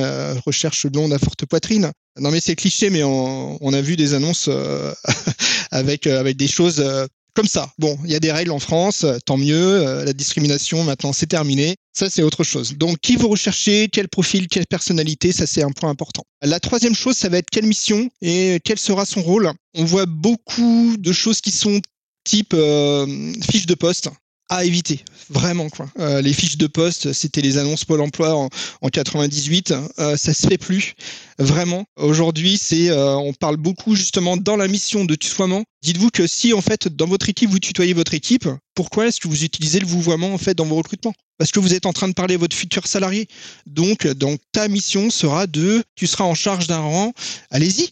recherche 0.45 0.87
blonde 0.87 1.13
à 1.13 1.19
forte 1.19 1.45
poitrine. 1.45 1.91
Non 2.19 2.29
mais 2.29 2.39
c'est 2.39 2.55
cliché, 2.55 2.89
mais 2.89 3.03
on, 3.03 3.57
on, 3.59 3.73
a 3.73 3.81
vu 3.81 3.95
des 3.95 4.13
annonces 4.13 4.49
avec 5.71 6.07
avec 6.07 6.37
des 6.37 6.47
choses 6.47 6.83
comme 7.33 7.47
ça. 7.47 7.71
Bon, 7.79 7.97
il 8.05 8.11
y 8.11 8.15
a 8.15 8.19
des 8.19 8.31
règles 8.31 8.51
en 8.51 8.59
France, 8.59 9.03
euh, 9.03 9.17
tant 9.25 9.37
mieux. 9.37 9.55
Euh, 9.55 10.05
la 10.05 10.13
discrimination, 10.13 10.83
maintenant, 10.83 11.13
c'est 11.13 11.27
terminé. 11.27 11.75
Ça, 11.93 12.09
c'est 12.09 12.23
autre 12.23 12.43
chose. 12.43 12.77
Donc, 12.77 12.99
qui 12.99 13.15
vous 13.15 13.27
recherchez, 13.27 13.87
quel 13.91 14.07
profil, 14.07 14.47
quelle 14.47 14.67
personnalité, 14.67 15.31
ça, 15.31 15.45
c'est 15.45 15.63
un 15.63 15.71
point 15.71 15.89
important. 15.89 16.23
La 16.41 16.59
troisième 16.59 16.95
chose, 16.95 17.15
ça 17.15 17.29
va 17.29 17.37
être 17.37 17.49
quelle 17.49 17.65
mission 17.65 18.09
et 18.21 18.59
quel 18.63 18.77
sera 18.77 19.05
son 19.05 19.21
rôle? 19.21 19.51
On 19.75 19.85
voit 19.85 20.05
beaucoup 20.05 20.95
de 20.97 21.11
choses 21.11 21.41
qui 21.41 21.51
sont 21.51 21.81
type 22.23 22.53
euh, 22.53 23.33
fiche 23.49 23.65
de 23.65 23.75
poste 23.75 24.09
à 24.49 24.65
éviter, 24.65 25.03
vraiment 25.29 25.69
quoi. 25.69 25.87
Euh, 25.99 26.21
les 26.21 26.33
fiches 26.33 26.57
de 26.57 26.67
poste, 26.67 27.13
c'était 27.13 27.41
les 27.41 27.57
annonces 27.57 27.85
Pôle 27.85 28.01
Emploi 28.01 28.35
en, 28.35 28.49
en 28.81 28.89
98, 28.89 29.73
euh, 29.99 30.17
ça 30.17 30.33
se 30.33 30.47
fait 30.47 30.57
plus, 30.57 30.93
vraiment. 31.39 31.85
Aujourd'hui, 31.95 32.57
c'est, 32.57 32.89
euh, 32.89 33.15
on 33.15 33.33
parle 33.33 33.57
beaucoup 33.57 33.95
justement 33.95 34.37
dans 34.37 34.57
la 34.57 34.67
mission 34.67 35.05
de 35.05 35.15
tutoiement. 35.15 35.63
Dites-vous 35.83 36.11
que 36.11 36.27
si 36.27 36.53
en 36.53 36.61
fait 36.61 36.87
dans 36.87 37.07
votre 37.07 37.27
équipe 37.27 37.49
vous 37.49 37.59
tutoyez 37.59 37.93
votre 37.93 38.13
équipe, 38.13 38.47
pourquoi 38.73 39.07
est-ce 39.07 39.19
que 39.19 39.27
vous 39.27 39.43
utilisez 39.43 39.81
le 39.81 39.85
vouvoiement 39.85 40.33
en 40.33 40.37
fait 40.37 40.53
dans 40.53 40.63
vos 40.63 40.77
recrutements? 40.77 41.13
Parce 41.37 41.51
que 41.51 41.59
vous 41.59 41.73
êtes 41.73 41.85
en 41.85 41.91
train 41.91 42.07
de 42.07 42.13
parler 42.13 42.35
à 42.35 42.37
votre 42.37 42.55
futur 42.55 42.87
salarié. 42.87 43.27
Donc, 43.65 44.07
ta 44.53 44.69
mission 44.69 45.09
sera 45.09 45.45
de, 45.45 45.83
tu 45.95 46.07
seras 46.07 46.23
en 46.23 46.35
charge 46.35 46.67
d'un 46.67 46.79
rang. 46.79 47.11
Allez-y, 47.51 47.89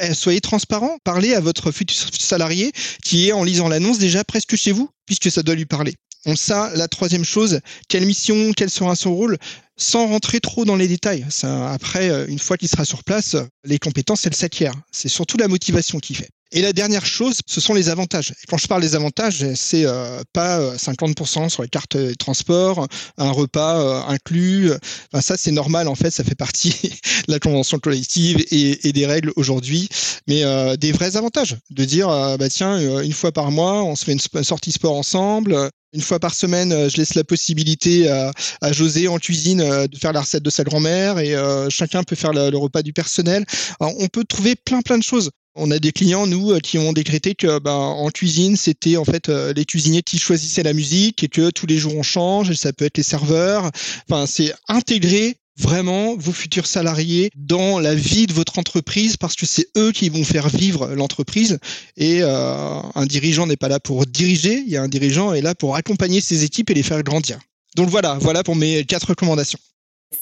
eh, 0.00 0.14
soyez 0.14 0.40
transparent, 0.40 0.96
parlez 1.04 1.34
à 1.34 1.40
votre 1.40 1.72
futur 1.72 2.08
salarié 2.18 2.72
qui 3.04 3.28
est 3.28 3.32
en 3.32 3.44
lisant 3.44 3.68
l'annonce 3.68 3.98
déjà 3.98 4.24
presque 4.24 4.56
chez 4.56 4.72
vous, 4.72 4.88
puisque 5.04 5.30
ça 5.30 5.42
doit 5.42 5.56
lui 5.56 5.66
parler. 5.66 5.94
Donc 6.24 6.38
ça, 6.38 6.72
la 6.74 6.88
troisième 6.88 7.24
chose, 7.24 7.60
quelle 7.88 8.06
mission, 8.06 8.52
quel 8.54 8.70
sera 8.70 8.96
son 8.96 9.14
rôle, 9.14 9.36
sans 9.76 10.06
rentrer 10.06 10.40
trop 10.40 10.64
dans 10.64 10.76
les 10.76 10.88
détails. 10.88 11.26
Après, 11.42 12.08
euh, 12.08 12.24
une 12.28 12.38
fois 12.38 12.56
qu'il 12.56 12.68
sera 12.68 12.86
sur 12.86 13.04
place, 13.04 13.36
les 13.64 13.78
compétences, 13.78 14.24
elles 14.24 14.34
s'acquièrent. 14.34 14.74
C'est 14.90 15.08
surtout 15.08 15.36
la 15.36 15.48
motivation 15.48 16.00
qui 16.00 16.14
fait. 16.14 16.30
Et 16.52 16.62
la 16.62 16.72
dernière 16.72 17.04
chose, 17.04 17.40
ce 17.46 17.60
sont 17.60 17.74
les 17.74 17.88
avantages. 17.88 18.32
Quand 18.48 18.56
je 18.56 18.68
parle 18.68 18.80
des 18.80 18.94
avantages, 18.94 19.44
c'est 19.54 19.84
euh, 19.84 20.22
pas 20.32 20.76
50% 20.76 21.46
euh, 21.46 21.48
sur 21.48 21.62
les 21.62 21.68
cartes 21.68 21.96
de 21.96 22.14
transport, 22.14 22.86
un 23.18 23.30
repas 23.32 23.80
euh, 23.80 24.00
inclus. 24.12 24.70
Enfin, 25.12 25.20
ça, 25.20 25.36
c'est 25.36 25.50
normal 25.50 25.88
en 25.88 25.96
fait, 25.96 26.12
ça 26.12 26.22
fait 26.22 26.36
partie 26.36 26.70
de 27.26 27.32
la 27.32 27.40
convention 27.40 27.80
collective 27.80 28.44
et, 28.52 28.86
et 28.86 28.92
des 28.92 29.06
règles 29.06 29.32
aujourd'hui. 29.34 29.88
Mais 30.28 30.44
euh, 30.44 30.76
des 30.76 30.92
vrais 30.92 31.16
avantages, 31.16 31.56
de 31.70 31.84
dire 31.84 32.08
bah 32.08 32.48
tiens, 32.48 33.02
une 33.02 33.12
fois 33.12 33.32
par 33.32 33.50
mois, 33.50 33.82
on 33.82 33.96
se 33.96 34.04
fait 34.04 34.12
une 34.12 34.44
sortie 34.44 34.72
sport 34.72 34.96
ensemble. 34.96 35.70
Une 35.92 36.02
fois 36.02 36.18
par 36.18 36.34
semaine, 36.34 36.88
je 36.88 36.96
laisse 36.96 37.14
la 37.14 37.24
possibilité 37.24 38.08
à, 38.08 38.32
à 38.60 38.72
José 38.72 39.08
en 39.08 39.18
cuisine 39.18 39.58
de 39.86 39.96
faire 39.96 40.12
la 40.12 40.20
recette 40.20 40.42
de 40.42 40.50
sa 40.50 40.62
grand-mère 40.64 41.18
et 41.18 41.34
chacun 41.70 42.02
peut 42.02 42.16
faire 42.16 42.32
le, 42.32 42.50
le 42.50 42.58
repas 42.58 42.82
du 42.82 42.92
personnel. 42.92 43.44
Alors, 43.80 43.94
on 43.98 44.08
peut 44.08 44.24
trouver 44.24 44.56
plein 44.56 44.82
plein 44.82 44.98
de 44.98 45.02
choses. 45.02 45.30
On 45.56 45.70
a 45.70 45.78
des 45.78 45.92
clients, 45.92 46.26
nous, 46.26 46.52
euh, 46.52 46.60
qui 46.60 46.78
ont 46.78 46.92
décrété 46.92 47.34
que 47.34 47.58
ben, 47.58 47.72
en 47.72 48.10
cuisine, 48.10 48.56
c'était 48.56 48.96
en 48.96 49.04
fait 49.04 49.28
euh, 49.28 49.52
les 49.54 49.64
cuisiniers 49.64 50.02
qui 50.02 50.18
choisissaient 50.18 50.62
la 50.62 50.74
musique 50.74 51.24
et 51.24 51.28
que 51.28 51.50
tous 51.50 51.66
les 51.66 51.78
jours 51.78 51.96
on 51.96 52.02
change, 52.02 52.50
et 52.50 52.54
ça 52.54 52.72
peut 52.72 52.84
être 52.84 52.98
les 52.98 53.02
serveurs. 53.02 53.70
Enfin, 54.08 54.26
c'est 54.26 54.52
intégrer 54.68 55.38
vraiment 55.58 56.16
vos 56.16 56.32
futurs 56.32 56.66
salariés 56.66 57.30
dans 57.34 57.78
la 57.78 57.94
vie 57.94 58.26
de 58.26 58.32
votre 58.32 58.58
entreprise 58.58 59.16
parce 59.16 59.34
que 59.34 59.46
c'est 59.46 59.68
eux 59.76 59.92
qui 59.92 60.08
vont 60.08 60.24
faire 60.24 60.48
vivre 60.48 60.88
l'entreprise 60.88 61.58
et 61.96 62.18
euh, 62.22 62.80
un 62.94 63.06
dirigeant 63.06 63.46
n'est 63.46 63.56
pas 63.56 63.68
là 63.68 63.80
pour 63.80 64.04
diriger, 64.06 64.62
il 64.66 64.68
y 64.68 64.76
a 64.76 64.82
un 64.82 64.88
dirigeant 64.88 65.32
est 65.32 65.40
là 65.40 65.54
pour 65.54 65.76
accompagner 65.76 66.20
ses 66.20 66.44
équipes 66.44 66.70
et 66.70 66.74
les 66.74 66.82
faire 66.82 67.02
grandir. 67.02 67.38
Donc 67.74 67.88
voilà, 67.88 68.18
voilà 68.20 68.42
pour 68.42 68.56
mes 68.56 68.84
quatre 68.84 69.08
recommandations. 69.08 69.58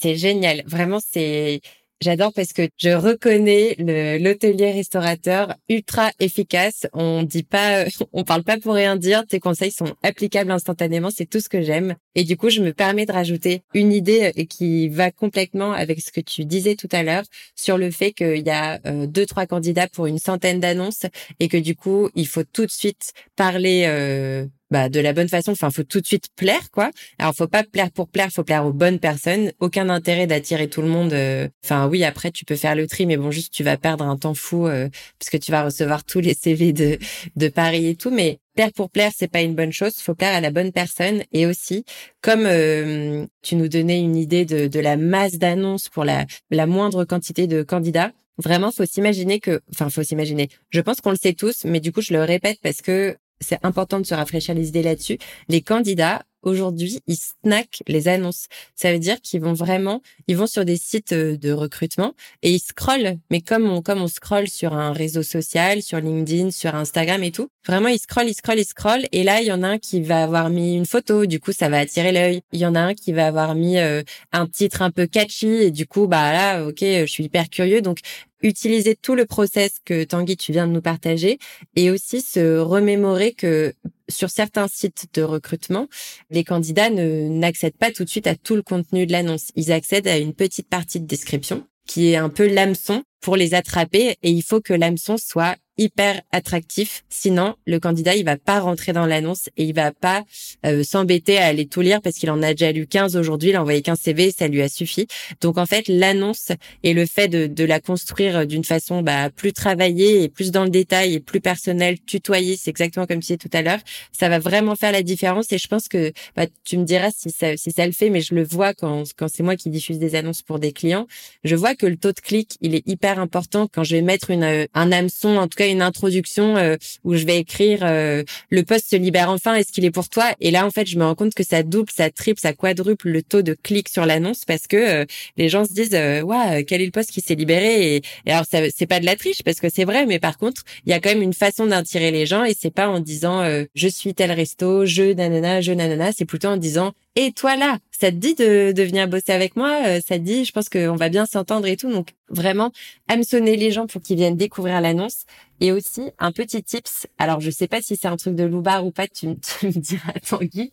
C'est 0.01 0.15
génial, 0.15 0.63
vraiment 0.67 0.99
c'est 1.13 1.61
J'adore 2.01 2.33
parce 2.33 2.51
que 2.51 2.67
je 2.77 2.89
reconnais 2.89 3.75
l'hôtelier 4.19 4.71
restaurateur 4.71 5.55
ultra 5.69 6.11
efficace. 6.19 6.87
On 6.93 7.23
dit 7.23 7.43
pas, 7.43 7.85
on 8.13 8.23
parle 8.23 8.43
pas 8.43 8.59
pour 8.59 8.73
rien 8.73 8.95
dire. 8.95 9.25
Tes 9.27 9.39
conseils 9.39 9.71
sont 9.71 9.95
applicables 10.03 10.51
instantanément. 10.51 11.09
C'est 11.09 11.25
tout 11.25 11.39
ce 11.39 11.49
que 11.49 11.61
j'aime. 11.61 11.95
Et 12.15 12.23
du 12.23 12.37
coup, 12.37 12.49
je 12.49 12.61
me 12.61 12.73
permets 12.73 13.05
de 13.05 13.11
rajouter 13.11 13.61
une 13.73 13.91
idée 13.93 14.31
euh, 14.37 14.45
qui 14.45 14.89
va 14.89 15.11
complètement 15.11 15.71
avec 15.73 16.01
ce 16.01 16.11
que 16.11 16.21
tu 16.21 16.45
disais 16.45 16.75
tout 16.75 16.89
à 16.91 17.03
l'heure 17.03 17.23
sur 17.55 17.77
le 17.77 17.91
fait 17.91 18.13
qu'il 18.13 18.45
y 18.45 18.49
a 18.49 18.79
euh, 18.85 19.05
deux, 19.07 19.25
trois 19.25 19.45
candidats 19.45 19.87
pour 19.87 20.07
une 20.07 20.19
centaine 20.19 20.59
d'annonces 20.59 21.05
et 21.39 21.47
que 21.47 21.57
du 21.57 21.75
coup, 21.75 22.09
il 22.15 22.27
faut 22.27 22.43
tout 22.43 22.65
de 22.65 22.71
suite 22.71 23.13
parler 23.35 23.85
euh, 23.87 24.45
bah, 24.71 24.89
de 24.89 24.99
la 24.99 25.13
bonne 25.13 25.29
façon. 25.29 25.51
Enfin, 25.51 25.69
faut 25.69 25.83
tout 25.83 26.01
de 26.01 26.07
suite 26.07 26.27
plaire, 26.35 26.71
quoi. 26.71 26.91
Alors, 27.19 27.35
faut 27.35 27.47
pas 27.47 27.63
plaire 27.63 27.91
pour 27.91 28.09
plaire, 28.09 28.29
faut 28.31 28.43
plaire 28.43 28.65
aux 28.65 28.73
bonnes 28.73 28.99
personnes. 28.99 29.51
Aucun 29.59 29.89
intérêt 29.89 30.27
d'attirer 30.27 30.67
tout 30.69 30.81
le 30.81 30.87
monde. 30.87 31.13
Euh, 31.13 31.47
enfin, 31.63 31.87
oui, 31.87 32.03
après, 32.03 32.31
tu 32.31 32.45
peux 32.45 32.55
faire 32.55 32.75
le 32.75 32.87
tri, 32.87 33.05
mais 33.05 33.17
bon, 33.17 33.31
juste, 33.31 33.53
tu 33.53 33.63
vas 33.63 33.77
perdre 33.77 34.05
un 34.05 34.17
temps 34.17 34.33
fou 34.33 34.67
euh, 34.67 34.89
parce 35.19 35.29
que 35.29 35.37
tu 35.37 35.51
vas 35.51 35.63
recevoir 35.63 36.03
tous 36.03 36.19
les 36.19 36.33
CV 36.39 36.73
de 36.73 36.97
de 37.35 37.47
Paris 37.47 37.87
et 37.87 37.95
tout. 37.95 38.11
Mais 38.11 38.39
plaire 38.55 38.71
pour 38.73 38.89
plaire, 38.89 39.11
c'est 39.15 39.27
pas 39.27 39.41
une 39.41 39.55
bonne 39.55 39.71
chose. 39.71 39.95
Faut 39.97 40.15
plaire 40.15 40.33
à 40.33 40.41
la 40.41 40.51
bonne 40.51 40.71
personne. 40.71 41.23
Et 41.31 41.45
aussi, 41.45 41.85
comme 42.21 42.45
euh, 42.45 43.25
tu 43.41 43.55
nous 43.55 43.67
donnais 43.67 43.99
une 43.99 44.15
idée 44.15 44.45
de, 44.45 44.67
de 44.67 44.79
la 44.79 44.97
masse 44.97 45.37
d'annonces 45.37 45.89
pour 45.89 46.05
la 46.05 46.25
la 46.49 46.65
moindre 46.65 47.05
quantité 47.05 47.47
de 47.47 47.61
candidats. 47.61 48.11
Vraiment, 48.37 48.71
faut 48.71 48.85
s'imaginer 48.85 49.39
que, 49.39 49.61
enfin, 49.71 49.89
faut 49.89 50.03
s'imaginer. 50.03 50.49
Je 50.69 50.81
pense 50.81 50.99
qu'on 50.99 51.11
le 51.11 51.17
sait 51.21 51.33
tous, 51.33 51.63
mais 51.63 51.79
du 51.79 51.91
coup, 51.93 52.01
je 52.01 52.13
le 52.13 52.21
répète 52.23 52.57
parce 52.61 52.81
que 52.81 53.15
c'est 53.39 53.59
important 53.63 53.99
de 53.99 54.05
se 54.05 54.13
rafraîchir 54.13 54.55
les 54.55 54.67
idées 54.67 54.83
là-dessus. 54.83 55.17
Les 55.47 55.61
candidats, 55.61 56.23
aujourd'hui, 56.45 57.01
ils 57.07 57.17
snackent 57.17 57.83
les 57.87 58.07
annonces. 58.07 58.47
Ça 58.75 58.93
veut 58.93 58.99
dire 58.99 59.19
qu'ils 59.21 59.41
vont 59.41 59.53
vraiment, 59.53 60.01
ils 60.27 60.37
vont 60.37 60.47
sur 60.47 60.63
des 60.63 60.77
sites 60.77 61.11
euh, 61.11 61.37
de 61.37 61.51
recrutement 61.51 62.13
et 62.41 62.51
ils 62.51 62.59
scrollent. 62.59 63.17
Mais 63.29 63.41
comme 63.41 63.69
on, 63.69 63.81
comme 63.81 64.01
on 64.01 64.07
scrolle 64.07 64.47
sur 64.47 64.73
un 64.73 64.93
réseau 64.93 65.23
social, 65.23 65.81
sur 65.81 65.99
LinkedIn, 65.99 66.51
sur 66.51 66.75
Instagram 66.75 67.23
et 67.23 67.31
tout, 67.31 67.49
vraiment, 67.65 67.89
ils 67.89 67.99
scrollent, 67.99 68.29
ils 68.29 68.35
scrollent, 68.35 68.59
ils 68.59 68.65
scrollent. 68.65 69.05
Et 69.11 69.23
là, 69.23 69.41
il 69.41 69.47
y 69.47 69.51
en 69.51 69.63
a 69.63 69.67
un 69.67 69.77
qui 69.77 70.01
va 70.01 70.23
avoir 70.23 70.49
mis 70.49 70.75
une 70.75 70.85
photo. 70.85 71.25
Du 71.25 71.39
coup, 71.39 71.51
ça 71.51 71.69
va 71.69 71.79
attirer 71.79 72.11
l'œil. 72.11 72.41
Il 72.51 72.59
y 72.59 72.65
en 72.65 72.75
a 72.75 72.79
un 72.79 72.93
qui 72.93 73.11
va 73.11 73.27
avoir 73.27 73.55
mis 73.55 73.77
euh, 73.79 74.03
un 74.31 74.47
titre 74.47 74.81
un 74.81 74.91
peu 74.91 75.07
catchy. 75.07 75.47
Et 75.47 75.71
du 75.71 75.87
coup, 75.87 76.07
bah 76.07 76.31
là, 76.31 76.65
ok, 76.65 76.79
je 76.81 77.05
suis 77.05 77.25
hyper 77.25 77.49
curieux. 77.49 77.81
Donc, 77.81 77.99
utiliser 78.41 78.95
tout 78.95 79.15
le 79.15 79.25
process 79.25 79.79
que 79.83 80.03
Tanguy 80.03 80.37
tu 80.37 80.51
viens 80.51 80.67
de 80.67 80.71
nous 80.71 80.81
partager 80.81 81.39
et 81.75 81.91
aussi 81.91 82.21
se 82.21 82.57
remémorer 82.59 83.33
que 83.33 83.73
sur 84.09 84.29
certains 84.29 84.67
sites 84.67 85.07
de 85.13 85.21
recrutement, 85.21 85.87
les 86.29 86.43
candidats 86.43 86.89
n'accèdent 86.89 87.77
pas 87.77 87.91
tout 87.91 88.03
de 88.03 88.09
suite 88.09 88.27
à 88.27 88.35
tout 88.35 88.55
le 88.55 88.61
contenu 88.61 89.05
de 89.05 89.11
l'annonce. 89.11 89.51
Ils 89.55 89.71
accèdent 89.71 90.07
à 90.07 90.17
une 90.17 90.33
petite 90.33 90.69
partie 90.69 90.99
de 90.99 91.05
description 91.05 91.67
qui 91.87 92.11
est 92.11 92.15
un 92.15 92.29
peu 92.29 92.47
l'hameçon 92.47 93.03
pour 93.21 93.35
les 93.35 93.53
attraper 93.53 94.17
et 94.21 94.31
il 94.31 94.43
faut 94.43 94.61
que 94.61 94.73
l'hameçon 94.73 95.17
soit 95.17 95.55
hyper 95.77 96.21
attractif. 96.31 97.03
Sinon, 97.09 97.55
le 97.65 97.79
candidat, 97.79 98.15
il 98.15 98.25
va 98.25 98.37
pas 98.37 98.59
rentrer 98.59 98.93
dans 98.93 99.05
l'annonce 99.05 99.49
et 99.57 99.65
il 99.65 99.73
va 99.73 99.91
pas 99.91 100.23
euh, 100.65 100.83
s'embêter 100.83 101.37
à 101.37 101.45
aller 101.45 101.65
tout 101.65 101.81
lire 101.81 102.01
parce 102.01 102.15
qu'il 102.15 102.31
en 102.31 102.41
a 102.41 102.51
déjà 102.51 102.71
lu 102.71 102.87
15 102.87 103.15
aujourd'hui, 103.15 103.49
il 103.49 103.55
a 103.55 103.61
envoyé 103.61 103.81
15 103.81 103.99
CV, 103.99 104.31
ça 104.31 104.47
lui 104.47 104.61
a 104.61 104.69
suffi. 104.69 105.07
Donc 105.41 105.57
en 105.57 105.65
fait, 105.65 105.87
l'annonce 105.87 106.51
et 106.83 106.93
le 106.93 107.05
fait 107.05 107.27
de, 107.27 107.47
de 107.47 107.63
la 107.63 107.79
construire 107.79 108.47
d'une 108.47 108.63
façon 108.63 109.01
bah, 109.01 109.29
plus 109.29 109.53
travaillée 109.53 110.23
et 110.23 110.29
plus 110.29 110.51
dans 110.51 110.63
le 110.63 110.69
détail 110.69 111.15
et 111.15 111.19
plus 111.19 111.41
personnelle, 111.41 111.99
tutoyée, 111.99 112.55
c'est 112.57 112.69
exactement 112.69 113.05
comme 113.05 113.19
tu 113.19 113.33
disais 113.33 113.37
tout 113.37 113.49
à 113.53 113.61
l'heure, 113.61 113.79
ça 114.11 114.29
va 114.29 114.39
vraiment 114.39 114.75
faire 114.75 114.91
la 114.91 115.03
différence 115.03 115.51
et 115.51 115.57
je 115.57 115.67
pense 115.67 115.87
que 115.87 116.11
bah, 116.35 116.45
tu 116.63 116.77
me 116.77 116.83
diras 116.83 117.11
si 117.15 117.31
ça, 117.31 117.57
si 117.57 117.71
ça 117.71 117.85
le 117.85 117.91
fait, 117.91 118.09
mais 118.09 118.21
je 118.21 118.35
le 118.35 118.43
vois 118.43 118.73
quand, 118.73 119.03
quand 119.17 119.27
c'est 119.27 119.43
moi 119.43 119.55
qui 119.55 119.69
diffuse 119.69 119.99
des 119.99 120.15
annonces 120.15 120.41
pour 120.41 120.59
des 120.59 120.71
clients, 120.71 121.07
je 121.43 121.55
vois 121.55 121.75
que 121.75 121.85
le 121.85 121.97
taux 121.97 122.11
de 122.11 122.19
clic, 122.19 122.57
il 122.61 122.75
est 122.75 122.87
hyper 122.87 123.19
important 123.19 123.67
quand 123.71 123.83
je 123.83 123.95
vais 123.95 124.01
mettre 124.01 124.31
une, 124.31 124.67
un 124.73 124.91
hameçon, 124.91 125.37
en 125.37 125.47
tout 125.47 125.57
cas 125.57 125.64
une 125.67 125.81
introduction 125.81 126.57
euh, 126.57 126.75
où 127.03 127.15
je 127.15 127.25
vais 127.25 127.39
écrire 127.39 127.79
euh, 127.83 128.23
le 128.49 128.63
poste 128.63 128.89
se 128.89 128.95
libère 128.95 129.29
enfin, 129.29 129.55
est-ce 129.55 129.71
qu'il 129.71 129.85
est 129.85 129.91
pour 129.91 130.09
toi? 130.09 130.25
Et 130.39 130.51
là, 130.51 130.65
en 130.65 130.71
fait, 130.71 130.87
je 130.87 130.97
me 130.97 131.03
rends 131.03 131.15
compte 131.15 131.33
que 131.33 131.43
ça 131.43 131.63
double, 131.63 131.89
ça 131.93 132.09
triple, 132.09 132.39
ça 132.39 132.53
quadruple 132.53 133.09
le 133.09 133.21
taux 133.21 133.41
de 133.41 133.53
clic 133.53 133.89
sur 133.89 134.05
l'annonce 134.05 134.45
parce 134.45 134.67
que 134.67 134.77
euh, 134.77 135.05
les 135.37 135.49
gens 135.49 135.65
se 135.65 135.73
disent 135.73 135.95
ouais, 136.23 136.63
quel 136.65 136.81
est 136.81 136.85
le 136.85 136.91
poste 136.91 137.11
qui 137.11 137.21
s'est 137.21 137.35
libéré? 137.35 137.95
Et, 137.95 138.01
alors 138.27 138.45
ça 138.49 138.59
c'est 138.75 138.87
pas 138.87 138.99
de 138.99 139.05
la 139.05 139.15
triche 139.15 139.43
parce 139.43 139.59
que 139.59 139.69
c'est 139.69 139.85
vrai, 139.85 140.05
mais 140.05 140.19
par 140.19 140.37
contre, 140.37 140.63
il 140.85 140.91
y 140.91 140.93
a 140.93 140.99
quand 140.99 141.09
même 141.09 141.21
une 141.21 141.33
façon 141.33 141.65
d'attirer 141.65 142.11
les 142.11 142.25
gens 142.25 142.43
et 142.43 142.53
c'est 142.57 142.73
pas 142.73 142.87
en 142.87 142.99
disant 142.99 143.43
je 143.75 143.87
suis 143.87 144.13
tel 144.13 144.31
resto, 144.31 144.85
je 144.85 145.13
nanana, 145.13 145.61
je 145.61 145.71
nanana, 145.71 146.11
c'est 146.15 146.25
plutôt 146.25 146.49
en 146.49 146.57
disant 146.57 146.93
et 147.15 147.31
toi 147.31 147.55
là, 147.55 147.79
ça 147.91 148.11
te 148.11 148.17
dit 148.17 148.35
de, 148.35 148.71
de 148.71 148.83
venir 148.83 149.07
bosser 149.07 149.31
avec 149.31 149.55
moi? 149.55 150.01
Ça 150.01 150.17
te 150.17 150.23
dit, 150.23 150.43
je 150.45 150.51
pense 150.51 150.69
qu'on 150.69 150.95
va 150.95 151.09
bien 151.09 151.25
s'entendre 151.25 151.65
et 151.65 151.77
tout. 151.77 151.89
Donc 151.91 152.09
vraiment, 152.29 152.71
hameçonner 153.07 153.55
les 153.55 153.71
gens 153.71 153.87
pour 153.87 154.01
qu'ils 154.01 154.17
viennent 154.17 154.35
découvrir 154.35 154.81
l'annonce. 154.81 155.25
Et 155.61 155.71
aussi, 155.71 156.11
un 156.19 156.33
petit 156.33 156.61
tips. 156.63 157.07
Alors, 157.17 157.39
je 157.39 157.49
sais 157.49 157.69
pas 157.69 157.81
si 157.81 157.95
c'est 157.95 158.09
un 158.09 158.17
truc 158.17 158.35
de 158.35 158.43
loubar 158.43 158.85
ou 158.85 158.91
pas, 158.91 159.07
tu, 159.13 159.27
me 159.27 159.71
diras, 159.71 160.11
Tanguy. 160.27 160.71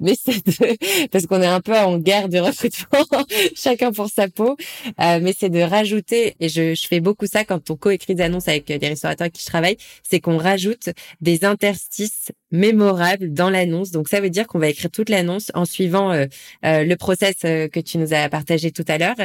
Mais 0.00 0.14
c'est 0.20 0.44
de, 0.44 1.06
parce 1.08 1.26
qu'on 1.26 1.40
est 1.40 1.46
un 1.46 1.60
peu 1.60 1.76
en 1.76 1.98
guerre 1.98 2.28
de 2.28 2.38
recrutement, 2.38 3.24
chacun 3.54 3.92
pour 3.92 4.08
sa 4.08 4.28
peau. 4.28 4.56
Euh, 5.00 5.20
mais 5.22 5.32
c'est 5.38 5.50
de 5.50 5.60
rajouter, 5.60 6.34
et 6.40 6.48
je, 6.48 6.74
je 6.74 6.86
fais 6.88 6.98
beaucoup 6.98 7.26
ça 7.26 7.44
quand 7.44 7.70
on 7.70 7.76
coécrit 7.76 8.16
des 8.16 8.24
annonces 8.24 8.48
avec 8.48 8.66
des 8.66 8.88
restaurateurs 8.88 9.26
avec 9.26 9.34
qui 9.34 9.42
je 9.42 9.46
travaille, 9.46 9.76
c'est 10.02 10.18
qu'on 10.18 10.38
rajoute 10.38 10.88
des 11.20 11.44
interstices 11.44 12.32
mémorables 12.56 13.32
dans 13.32 13.50
l'annonce. 13.50 13.90
Donc, 13.90 14.08
ça 14.08 14.20
veut 14.20 14.30
dire 14.30 14.46
qu'on 14.46 14.58
va 14.58 14.68
écrire 14.68 14.90
toute 14.90 15.08
l'annonce 15.08 15.50
en 15.54 15.64
suivant 15.64 16.12
euh, 16.12 16.26
euh, 16.64 16.84
le 16.84 16.96
process 16.96 17.36
euh, 17.44 17.68
que 17.68 17.80
tu 17.80 17.98
nous 17.98 18.12
as 18.12 18.28
partagé 18.28 18.72
tout 18.72 18.84
à 18.88 18.98
l'heure. 18.98 19.16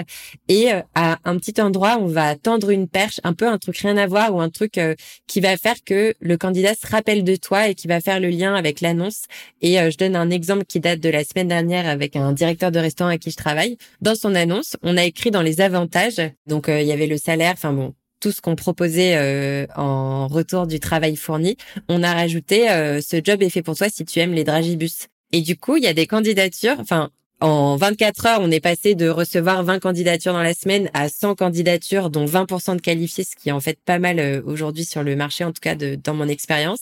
Et 0.48 0.70
à 0.96 1.18
un 1.24 1.38
petit 1.38 1.60
endroit, 1.62 1.98
on 2.00 2.08
va 2.08 2.36
tendre 2.36 2.70
une 2.70 2.88
perche, 2.88 3.20
un 3.24 3.34
peu 3.34 3.48
un 3.48 3.58
truc 3.58 3.78
rien 3.78 3.98
à 3.98 4.08
voir 4.08 4.36
ou 4.36 4.42
un 4.42 4.50
truc 4.50 4.80
qui 5.28 5.40
va 5.40 5.56
faire 5.58 5.76
que 5.86 6.14
le 6.20 6.38
candidat 6.38 6.74
se 6.74 6.88
rappelle 6.88 7.24
de 7.24 7.36
toi 7.36 7.70
et 7.70 7.76
qui 7.76 7.88
va 7.88 8.02
faire 8.02 8.20
le 8.20 8.30
lien 8.30 8.54
avec 8.54 8.82
l'annonce. 8.82 9.24
Et 9.62 9.76
je 9.76 9.98
donne 9.98 10.16
un 10.16 10.30
exemple 10.30 10.66
qui 10.66 10.80
date 10.80 11.00
de 11.00 11.10
la 11.10 11.24
semaine 11.24 11.48
dernière 11.48 11.88
avec 11.88 12.16
un 12.16 12.34
directeur 12.34 12.72
de 12.72 12.80
restaurant 12.80 13.12
à 13.12 13.18
qui 13.18 13.32
je 13.32 13.38
travaille. 13.38 13.78
Dans 14.02 14.16
son 14.16 14.36
annonce, 14.36 14.76
on 14.84 14.98
a 14.98 15.04
écrit 15.04 15.32
dans 15.32 15.42
les 15.42 15.62
avantages, 15.62 16.22
donc 16.48 16.66
il 16.68 16.84
y 16.84 16.92
avait 16.92 17.08
le 17.08 17.18
salaire, 17.18 17.54
enfin 17.54 17.74
bon, 17.74 17.94
tout 18.22 18.32
ce 18.32 18.40
qu'on 18.40 18.56
proposait 18.56 19.68
en 19.76 20.28
retour 20.28 20.68
du 20.68 20.80
travail 20.80 21.18
fourni, 21.18 21.58
on 21.90 22.04
a 22.04 22.14
rajouté 22.14 22.68
ce 23.02 23.20
job 23.24 23.42
est 23.42 23.50
fait 23.50 23.64
pour 23.64 23.76
toi 23.76 23.90
si 23.90 24.06
tu 24.06 24.20
aimes 24.20 24.34
les 24.34 24.46
dragibus. 24.46 25.08
Et 25.34 25.42
du 25.42 25.58
coup, 25.58 25.76
il 25.78 25.84
y 25.84 25.88
a 25.88 25.94
des 25.94 26.08
candidatures, 26.08 26.76
enfin 26.80 27.10
En 27.42 27.76
24 27.76 28.26
heures, 28.28 28.40
on 28.44 28.52
est 28.52 28.60
passé 28.60 28.94
de 28.94 29.10
recevoir 29.10 29.64
20 29.64 29.80
candidatures 29.80 30.34
dans 30.34 30.44
la 30.44 30.54
semaine 30.54 30.92
à 30.94 31.10
100 31.10 31.34
candidatures, 31.34 32.12
dont 32.12 32.26
20% 32.26 32.76
de 32.76 32.82
qualifiés, 32.82 33.24
ce 33.24 33.36
qui 33.36 33.50
est 33.50 33.52
en 33.52 33.60
fait 33.60 33.80
pas 33.84 33.98
mal 33.98 34.20
euh, 34.20 34.44
aujourd'hui 34.46 34.86
sur 34.86 35.02
le 35.02 35.16
marché, 35.16 35.44
en 35.44 35.52
tout 35.52 35.60
cas 35.60 35.74
de, 35.74 35.96
dans 35.96 36.14
mon 36.14 36.28
expérience. 36.28 36.82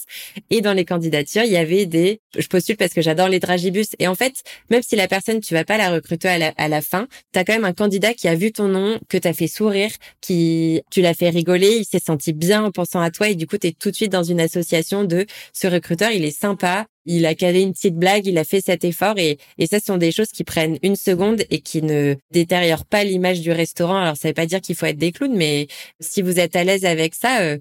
Et 0.49 0.59
dans 0.59 0.73
les 0.73 0.83
candidatures, 0.83 1.43
il 1.43 1.53
y 1.53 1.55
avait 1.55 1.85
des, 1.85 2.19
je 2.37 2.45
postule 2.47 2.75
parce 2.75 2.93
que 2.93 3.01
j'adore 3.01 3.29
les 3.29 3.39
dragibus. 3.39 3.91
Et 3.99 4.09
en 4.09 4.15
fait, 4.15 4.43
même 4.69 4.81
si 4.81 4.97
la 4.97 5.07
personne, 5.07 5.39
tu 5.39 5.53
vas 5.53 5.63
pas 5.63 5.77
la 5.77 5.91
recruter 5.91 6.27
à 6.27 6.37
la, 6.37 6.53
à 6.57 6.67
la 6.67 6.81
fin, 6.81 7.07
tu 7.31 7.39
as 7.39 7.45
quand 7.45 7.53
même 7.53 7.63
un 7.63 7.71
candidat 7.71 8.13
qui 8.13 8.27
a 8.27 8.35
vu 8.35 8.51
ton 8.51 8.67
nom, 8.67 8.99
que 9.07 9.17
t'as 9.17 9.31
fait 9.31 9.47
sourire, 9.47 9.91
qui, 10.19 10.81
tu 10.91 10.99
l'as 10.99 11.13
fait 11.13 11.29
rigoler, 11.29 11.77
il 11.77 11.85
s'est 11.85 12.03
senti 12.05 12.33
bien 12.33 12.65
en 12.65 12.71
pensant 12.71 12.99
à 12.99 13.11
toi 13.11 13.29
et 13.29 13.35
du 13.35 13.47
coup, 13.47 13.57
tu 13.57 13.67
es 13.67 13.71
tout 13.71 13.91
de 13.91 13.95
suite 13.95 14.11
dans 14.11 14.23
une 14.23 14.41
association 14.41 15.05
de 15.05 15.25
ce 15.53 15.67
recruteur, 15.67 16.11
il 16.11 16.25
est 16.25 16.37
sympa, 16.37 16.85
il 17.09 17.25
a 17.25 17.33
calé 17.33 17.61
une 17.61 17.73
petite 17.73 17.95
blague, 17.95 18.27
il 18.27 18.37
a 18.37 18.43
fait 18.43 18.61
cet 18.61 18.83
effort 18.83 19.17
et, 19.17 19.39
et 19.57 19.65
ça, 19.65 19.79
ce 19.79 19.87
sont 19.87 19.97
des 19.97 20.11
choses 20.11 20.29
qui 20.29 20.43
prennent 20.43 20.77
une 20.83 20.95
seconde 20.95 21.41
et 21.49 21.59
qui 21.59 21.81
ne 21.81 22.15
détériorent 22.29 22.85
pas 22.85 23.03
l'image 23.03 23.41
du 23.41 23.51
restaurant. 23.51 23.97
Alors, 23.97 24.15
ça 24.15 24.27
veut 24.27 24.35
pas 24.35 24.45
dire 24.45 24.61
qu'il 24.61 24.75
faut 24.75 24.85
être 24.85 24.97
des 24.97 25.11
clowns, 25.11 25.35
mais 25.35 25.67
si 25.99 26.21
vous 26.21 26.39
êtes 26.39 26.55
à 26.55 26.63
l'aise 26.63 26.85
avec 26.85 27.15
ça, 27.15 27.41
euh, 27.41 27.57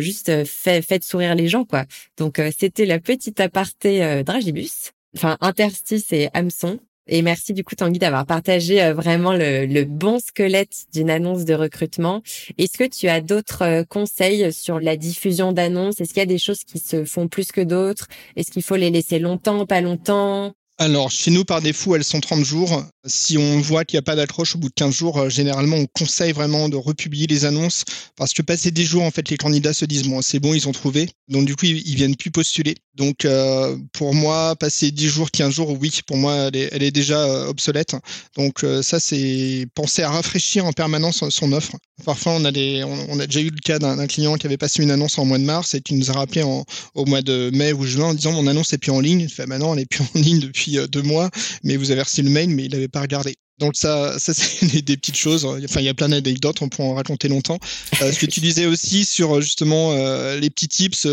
juste 0.00 0.28
euh, 0.28 0.44
faites 0.44 1.04
sourire 1.04 1.36
les 1.36 1.46
gens, 1.46 1.64
quoi. 1.64 1.84
Donc, 2.18 2.40
euh, 2.40 2.50
c'était 2.58 2.84
la 2.84 2.98
petite 2.98 3.38
aparté 3.38 4.22
Dragibus, 4.24 4.90
enfin, 5.16 5.38
interstice 5.40 6.12
et 6.12 6.28
hameçon. 6.34 6.80
Et 7.06 7.22
merci 7.22 7.52
du 7.52 7.64
coup 7.64 7.74
Tanguy 7.74 7.98
d'avoir 7.98 8.24
partagé 8.24 8.82
euh, 8.82 8.94
vraiment 8.94 9.32
le, 9.34 9.84
bon 9.84 10.18
squelette 10.18 10.86
d'une 10.92 11.10
annonce 11.10 11.44
de 11.44 11.54
recrutement. 11.54 12.22
Est-ce 12.56 12.78
que 12.78 12.88
tu 12.88 13.08
as 13.08 13.20
d'autres 13.20 13.62
euh, 13.62 13.84
conseils 13.84 14.52
sur 14.52 14.80
la 14.80 14.96
diffusion 14.96 15.52
d'annonces? 15.52 16.00
Est-ce 16.00 16.14
qu'il 16.14 16.20
y 16.20 16.22
a 16.22 16.26
des 16.26 16.38
choses 16.38 16.64
qui 16.64 16.78
se 16.78 17.04
font 17.04 17.28
plus 17.28 17.52
que 17.52 17.60
d'autres? 17.60 18.08
Est-ce 18.36 18.50
qu'il 18.50 18.62
faut 18.62 18.76
les 18.76 18.90
laisser 18.90 19.18
longtemps, 19.18 19.66
pas 19.66 19.80
longtemps? 19.80 20.54
Alors, 20.78 21.10
chez 21.10 21.30
nous, 21.30 21.44
par 21.44 21.60
défaut, 21.60 21.94
elles 21.94 22.04
sont 22.04 22.20
30 22.20 22.44
jours. 22.44 22.84
Si 23.06 23.36
on 23.36 23.60
voit 23.60 23.84
qu'il 23.84 23.98
n'y 23.98 23.98
a 23.98 24.02
pas 24.02 24.16
d'accroche 24.16 24.54
au 24.54 24.58
bout 24.58 24.70
de 24.70 24.74
15 24.74 24.94
jours, 24.94 25.18
euh, 25.18 25.28
généralement, 25.28 25.76
on 25.76 25.86
conseille 25.86 26.32
vraiment 26.32 26.70
de 26.70 26.76
republier 26.76 27.26
les 27.26 27.44
annonces 27.44 27.84
parce 28.16 28.32
que 28.32 28.40
passer 28.40 28.70
des 28.70 28.84
jours, 28.84 29.02
en 29.02 29.10
fait, 29.10 29.28
les 29.28 29.36
candidats 29.36 29.74
se 29.74 29.84
disent, 29.84 30.04
bon, 30.04 30.22
c'est 30.22 30.38
bon, 30.38 30.54
ils 30.54 30.66
ont 30.68 30.72
trouvé. 30.72 31.10
Donc, 31.28 31.44
du 31.44 31.54
coup, 31.54 31.66
ils, 31.66 31.94
viennent 31.94 32.16
plus 32.16 32.30
postuler. 32.30 32.76
Donc, 32.94 33.26
euh, 33.26 33.76
pour 33.92 34.14
moi, 34.14 34.56
passer 34.56 34.90
10 34.90 35.08
jours, 35.08 35.30
15 35.30 35.52
jours, 35.52 35.76
oui, 35.78 36.00
pour 36.06 36.16
moi, 36.16 36.48
elle 36.52 36.82
est, 36.82 36.90
déjà 36.90 37.18
euh, 37.24 37.48
obsolète. 37.48 37.94
Donc, 38.36 38.64
ça, 38.82 39.00
c'est 39.00 39.66
penser 39.74 40.02
à 40.02 40.10
rafraîchir 40.10 40.64
en 40.64 40.72
permanence 40.72 41.28
son 41.28 41.52
offre. 41.52 41.76
Parfois, 42.04 42.32
on 42.32 42.44
a, 42.44 42.52
déjà 42.52 43.40
eu 43.40 43.50
le 43.50 43.60
cas 43.62 43.78
d'un 43.78 44.06
client 44.06 44.36
qui 44.36 44.46
avait 44.46 44.56
passé 44.56 44.82
une 44.82 44.90
annonce 44.90 45.18
en 45.18 45.24
mois 45.24 45.38
de 45.38 45.44
mars 45.44 45.74
et 45.74 45.80
qui 45.80 45.94
nous 45.94 46.10
a 46.10 46.14
rappelé 46.14 46.42
au 46.42 47.06
mois 47.06 47.22
de 47.22 47.50
mai 47.52 47.72
ou 47.72 47.84
juin 47.84 48.06
en 48.06 48.14
disant, 48.14 48.32
mon 48.32 48.46
annonce 48.46 48.72
est 48.72 48.78
plus 48.78 48.92
en 48.92 49.00
ligne. 49.00 49.20
Il 49.20 49.28
fait, 49.28 49.46
bah 49.46 49.56
elle 49.60 49.78
est 49.78 49.86
plus 49.86 50.02
en 50.02 50.18
ligne 50.18 50.40
depuis 50.40 50.78
deux 50.90 51.02
mois, 51.02 51.30
mais 51.62 51.76
vous 51.76 51.90
avez 51.90 52.02
reçu 52.02 52.22
le 52.22 52.30
mail, 52.30 52.50
mais 52.50 52.64
il 52.64 52.70
n'avait 52.70 52.88
pas 52.94 53.02
regardé. 53.02 53.34
Donc 53.58 53.76
ça, 53.76 54.18
ça 54.18 54.32
c'est 54.32 54.82
des 54.84 54.96
petites 54.96 55.16
choses. 55.16 55.44
Enfin, 55.44 55.80
il 55.80 55.84
y 55.84 55.88
a 55.88 55.94
plein 55.94 56.08
d'anecdotes, 56.08 56.62
on 56.62 56.68
pourra 56.68 56.88
en 56.88 56.94
raconter 56.94 57.28
longtemps. 57.28 57.58
Euh, 58.00 58.12
ce 58.12 58.18
que 58.18 58.26
tu 58.26 58.40
disais 58.40 58.66
aussi 58.66 59.04
sur 59.04 59.40
justement 59.40 59.92
euh, 59.92 60.38
les 60.38 60.50
petits 60.50 60.68
tips 60.68 61.06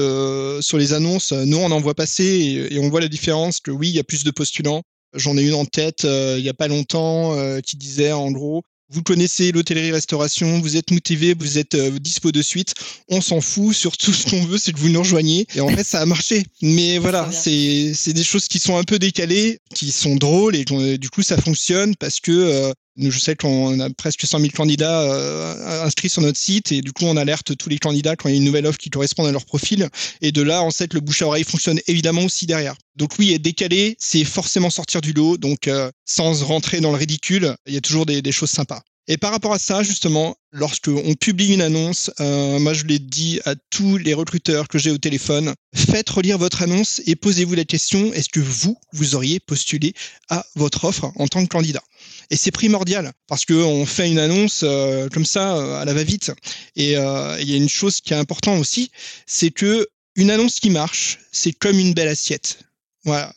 sur 0.61 0.77
les 0.77 0.93
annonces, 0.93 1.33
nous 1.33 1.57
on 1.57 1.71
en 1.71 1.79
voit 1.79 1.95
passer 1.95 2.69
et, 2.71 2.79
on 2.79 2.89
voit 2.89 3.01
la 3.01 3.07
différence 3.07 3.59
que 3.59 3.71
oui, 3.71 3.89
il 3.89 3.95
y 3.95 3.99
a 3.99 4.03
plus 4.03 4.23
de 4.23 4.31
postulants. 4.31 4.83
J'en 5.13 5.37
ai 5.37 5.43
une 5.43 5.55
en 5.55 5.65
tête 5.65 6.03
il 6.05 6.43
y 6.43 6.49
a 6.49 6.53
pas 6.53 6.69
longtemps 6.69 7.35
qui 7.61 7.75
disait 7.75 8.13
en 8.13 8.31
gros 8.31 8.63
vous 8.91 9.03
connaissez 9.03 9.51
l'hôtellerie-restauration, 9.51 10.59
vous 10.59 10.77
êtes 10.77 10.91
motivé, 10.91 11.33
vous 11.37 11.57
êtes 11.57 11.75
euh, 11.75 11.97
dispo 11.99 12.31
de 12.31 12.41
suite, 12.41 12.73
on 13.09 13.21
s'en 13.21 13.41
fout. 13.41 13.73
Surtout, 13.73 14.13
ce 14.13 14.29
qu'on 14.29 14.43
veut, 14.45 14.57
c'est 14.57 14.73
que 14.73 14.79
vous 14.79 14.89
nous 14.89 14.99
rejoigniez. 14.99 15.47
Et 15.55 15.61
en 15.61 15.69
fait, 15.69 15.83
ça 15.83 16.01
a 16.01 16.05
marché. 16.05 16.43
Mais 16.61 16.97
voilà, 16.97 17.29
c'est 17.31 17.93
c'est 17.93 18.13
des 18.13 18.23
choses 18.23 18.47
qui 18.47 18.59
sont 18.59 18.77
un 18.77 18.83
peu 18.83 18.99
décalées, 18.99 19.59
qui 19.73 19.91
sont 19.91 20.15
drôles 20.15 20.55
et 20.55 20.65
du 20.97 21.09
coup, 21.09 21.23
ça 21.23 21.37
fonctionne 21.37 21.95
parce 21.95 22.19
que 22.19 22.31
euh, 22.31 22.73
je 22.97 23.19
sais 23.19 23.35
qu'on 23.35 23.79
a 23.79 23.89
presque 23.89 24.25
100 24.25 24.39
000 24.39 24.51
candidats 24.55 25.01
euh, 25.01 25.85
inscrits 25.85 26.09
sur 26.09 26.21
notre 26.21 26.37
site 26.37 26.71
et 26.71 26.81
du 26.81 26.91
coup 26.91 27.05
on 27.05 27.17
alerte 27.17 27.55
tous 27.55 27.69
les 27.69 27.79
candidats 27.79 28.15
quand 28.15 28.29
il 28.29 28.33
y 28.33 28.35
a 28.35 28.37
une 28.37 28.45
nouvelle 28.45 28.65
offre 28.65 28.77
qui 28.77 28.89
correspond 28.89 29.25
à 29.25 29.31
leur 29.31 29.45
profil. 29.45 29.89
Et 30.21 30.31
de 30.31 30.41
là, 30.41 30.61
en 30.61 30.71
fait, 30.71 30.93
le 30.93 30.99
bouche 30.99 31.21
à 31.21 31.27
oreille 31.27 31.43
fonctionne 31.43 31.79
évidemment 31.87 32.23
aussi 32.23 32.45
derrière. 32.45 32.75
Donc 32.95 33.11
oui, 33.17 33.33
être 33.33 33.41
décalé, 33.41 33.95
c'est 33.99 34.25
forcément 34.25 34.69
sortir 34.69 35.01
du 35.01 35.13
lot. 35.13 35.37
Donc 35.37 35.67
euh, 35.67 35.89
sans 36.05 36.43
rentrer 36.43 36.81
dans 36.81 36.91
le 36.91 36.97
ridicule, 36.97 37.55
il 37.65 37.73
y 37.73 37.77
a 37.77 37.81
toujours 37.81 38.05
des, 38.05 38.31
choses 38.31 38.51
sympas. 38.51 38.81
Et 39.07 39.17
par 39.17 39.31
rapport 39.31 39.53
à 39.53 39.59
ça, 39.59 39.83
justement, 39.83 40.35
lorsque 40.51 40.87
on 40.87 41.15
publie 41.15 41.53
une 41.53 41.61
annonce, 41.61 42.11
euh, 42.19 42.59
moi 42.59 42.73
je 42.73 42.83
l'ai 42.85 42.99
dit 42.99 43.39
à 43.45 43.55
tous 43.69 43.97
les 43.97 44.13
recruteurs 44.13 44.67
que 44.67 44.77
j'ai 44.77 44.91
au 44.91 44.97
téléphone, 44.97 45.53
faites 45.75 46.09
relire 46.09 46.37
votre 46.37 46.61
annonce 46.61 47.01
et 47.05 47.15
posez-vous 47.15 47.55
la 47.55 47.65
question 47.65 48.13
est-ce 48.13 48.29
que 48.29 48.39
vous, 48.39 48.77
vous 48.93 49.15
auriez 49.15 49.39
postulé 49.39 49.93
à 50.29 50.45
votre 50.55 50.85
offre 50.85 51.11
en 51.15 51.27
tant 51.27 51.43
que 51.43 51.49
candidat? 51.49 51.83
Et 52.31 52.37
c'est 52.37 52.51
primordial 52.51 53.11
parce 53.27 53.45
que 53.45 53.53
on 53.53 53.85
fait 53.85 54.09
une 54.09 54.17
annonce 54.17 54.61
euh, 54.63 55.09
comme 55.09 55.25
ça 55.25 55.57
euh, 55.57 55.81
à 55.81 55.85
la 55.85 55.93
va-vite. 55.93 56.31
Et 56.77 56.97
euh, 56.97 57.37
il 57.41 57.49
y 57.49 57.53
a 57.53 57.57
une 57.57 57.69
chose 57.69 57.99
qui 57.99 58.13
est 58.13 58.17
importante 58.17 58.59
aussi, 58.59 58.89
c'est 59.27 59.51
que 59.51 59.87
une 60.15 60.31
annonce 60.31 60.59
qui 60.59 60.69
marche, 60.69 61.19
c'est 61.31 61.51
comme 61.51 61.77
une 61.77 61.93
belle 61.93 62.07
assiette. 62.07 62.59
Voilà. 63.03 63.33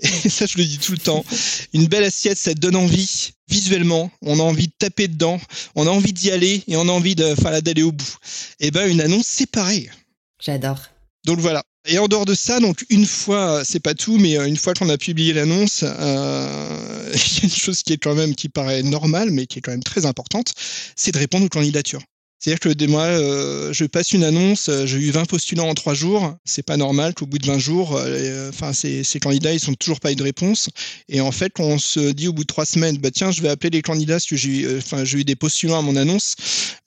Et 0.00 0.28
ça, 0.28 0.46
je 0.46 0.56
le 0.56 0.64
dis 0.64 0.78
tout 0.78 0.92
le 0.92 0.98
temps. 0.98 1.24
Une 1.74 1.86
belle 1.86 2.04
assiette, 2.04 2.38
ça 2.38 2.54
donne 2.54 2.74
envie 2.74 3.32
visuellement. 3.48 4.10
On 4.22 4.40
a 4.40 4.42
envie 4.42 4.68
de 4.68 4.72
taper 4.78 5.08
dedans, 5.08 5.40
on 5.74 5.86
a 5.86 5.90
envie 5.90 6.14
d'y 6.14 6.30
aller 6.30 6.64
et 6.66 6.76
on 6.76 6.88
a 6.88 6.92
envie 6.92 7.14
de, 7.14 7.60
d'aller 7.60 7.82
au 7.82 7.92
bout. 7.92 8.16
Et 8.60 8.68
eh 8.68 8.70
ben, 8.70 8.90
une 8.90 9.02
annonce, 9.02 9.26
c'est 9.26 9.50
pareil. 9.50 9.90
J'adore. 10.40 10.80
Donc 11.24 11.38
voilà. 11.38 11.62
Et 11.84 11.98
en 11.98 12.06
dehors 12.06 12.24
de 12.24 12.34
ça, 12.34 12.60
donc 12.60 12.84
une 12.90 13.06
fois, 13.06 13.62
c'est 13.64 13.80
pas 13.80 13.94
tout, 13.94 14.16
mais 14.16 14.38
euh, 14.38 14.46
une 14.46 14.56
fois 14.56 14.72
qu'on 14.72 14.88
a 14.88 14.98
publié 14.98 15.32
l'annonce, 15.32 15.82
euh, 15.84 17.12
il 17.14 17.38
y 17.38 17.40
a 17.40 17.44
une 17.44 17.50
chose 17.50 17.82
qui 17.82 17.92
est 17.92 17.98
quand 17.98 18.14
même 18.14 18.36
qui 18.36 18.48
paraît 18.48 18.84
normale, 18.84 19.30
mais 19.32 19.46
qui 19.46 19.58
est 19.58 19.62
quand 19.62 19.72
même 19.72 19.82
très 19.82 20.06
importante, 20.06 20.52
c'est 20.94 21.10
de 21.10 21.18
répondre 21.18 21.46
aux 21.46 21.48
candidatures. 21.48 22.02
C'est-à-dire 22.38 22.60
que 22.60 22.86
moi, 22.86 23.02
euh, 23.02 23.72
je 23.72 23.84
passe 23.84 24.12
une 24.12 24.24
annonce, 24.24 24.68
j'ai 24.84 24.98
eu 24.98 25.10
20 25.10 25.26
postulants 25.26 25.68
en 25.68 25.74
3 25.74 25.94
jours. 25.94 26.34
C'est 26.44 26.64
pas 26.64 26.76
normal 26.76 27.14
qu'au 27.14 27.26
bout 27.26 27.38
de 27.38 27.46
20 27.46 27.58
jours, 27.58 28.00
enfin 28.48 28.72
ces, 28.72 29.04
candidats, 29.20 29.52
ils 29.52 29.60
sont 29.60 29.74
toujours 29.74 30.00
pas 30.00 30.10
eu 30.10 30.16
de 30.16 30.24
réponse. 30.24 30.68
Et 31.08 31.20
en 31.20 31.30
fait, 31.30 31.52
quand 31.54 31.62
on 31.64 31.78
se 31.78 32.10
dit 32.10 32.26
au 32.26 32.32
bout 32.32 32.42
de 32.42 32.48
3 32.48 32.66
semaines, 32.66 32.98
bah 32.98 33.12
tiens, 33.12 33.30
je 33.30 33.42
vais 33.42 33.48
appeler 33.48 33.70
les 33.70 33.82
candidats 33.82 34.14
parce 34.14 34.26
que 34.26 34.34
j'ai, 34.34 34.66
enfin 34.76 35.04
j'ai 35.04 35.18
eu 35.18 35.24
des 35.24 35.36
postulants 35.36 35.78
à 35.78 35.82
mon 35.82 35.94
annonce, 35.94 36.34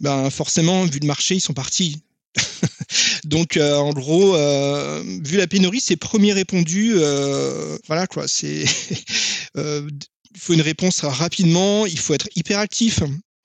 ben 0.02 0.30
forcément, 0.30 0.84
vu 0.84 1.00
le 1.00 1.08
marché, 1.08 1.36
ils 1.36 1.42
sont 1.42 1.54
partis. 1.54 2.05
Donc 3.26 3.58
euh, 3.58 3.76
en 3.76 3.93
gros, 3.93 4.36
euh, 4.36 5.04
vu 5.24 5.38
la 5.38 5.48
pénurie, 5.48 5.82
c'est 5.82 5.95
premier 5.95 6.34
répondu. 6.34 6.93
Euh, 6.95 7.78
voilà 7.88 8.08
quoi, 8.08 8.28
c'est 8.28 8.65
il 9.56 10.41
faut 10.41 10.54
une 10.54 10.62
réponse 10.62 11.02
rapidement, 11.02 11.86
il 11.86 12.00
faut 12.00 12.13
être 12.13 12.30
hyper 12.36 12.60
actif. 12.60 13.02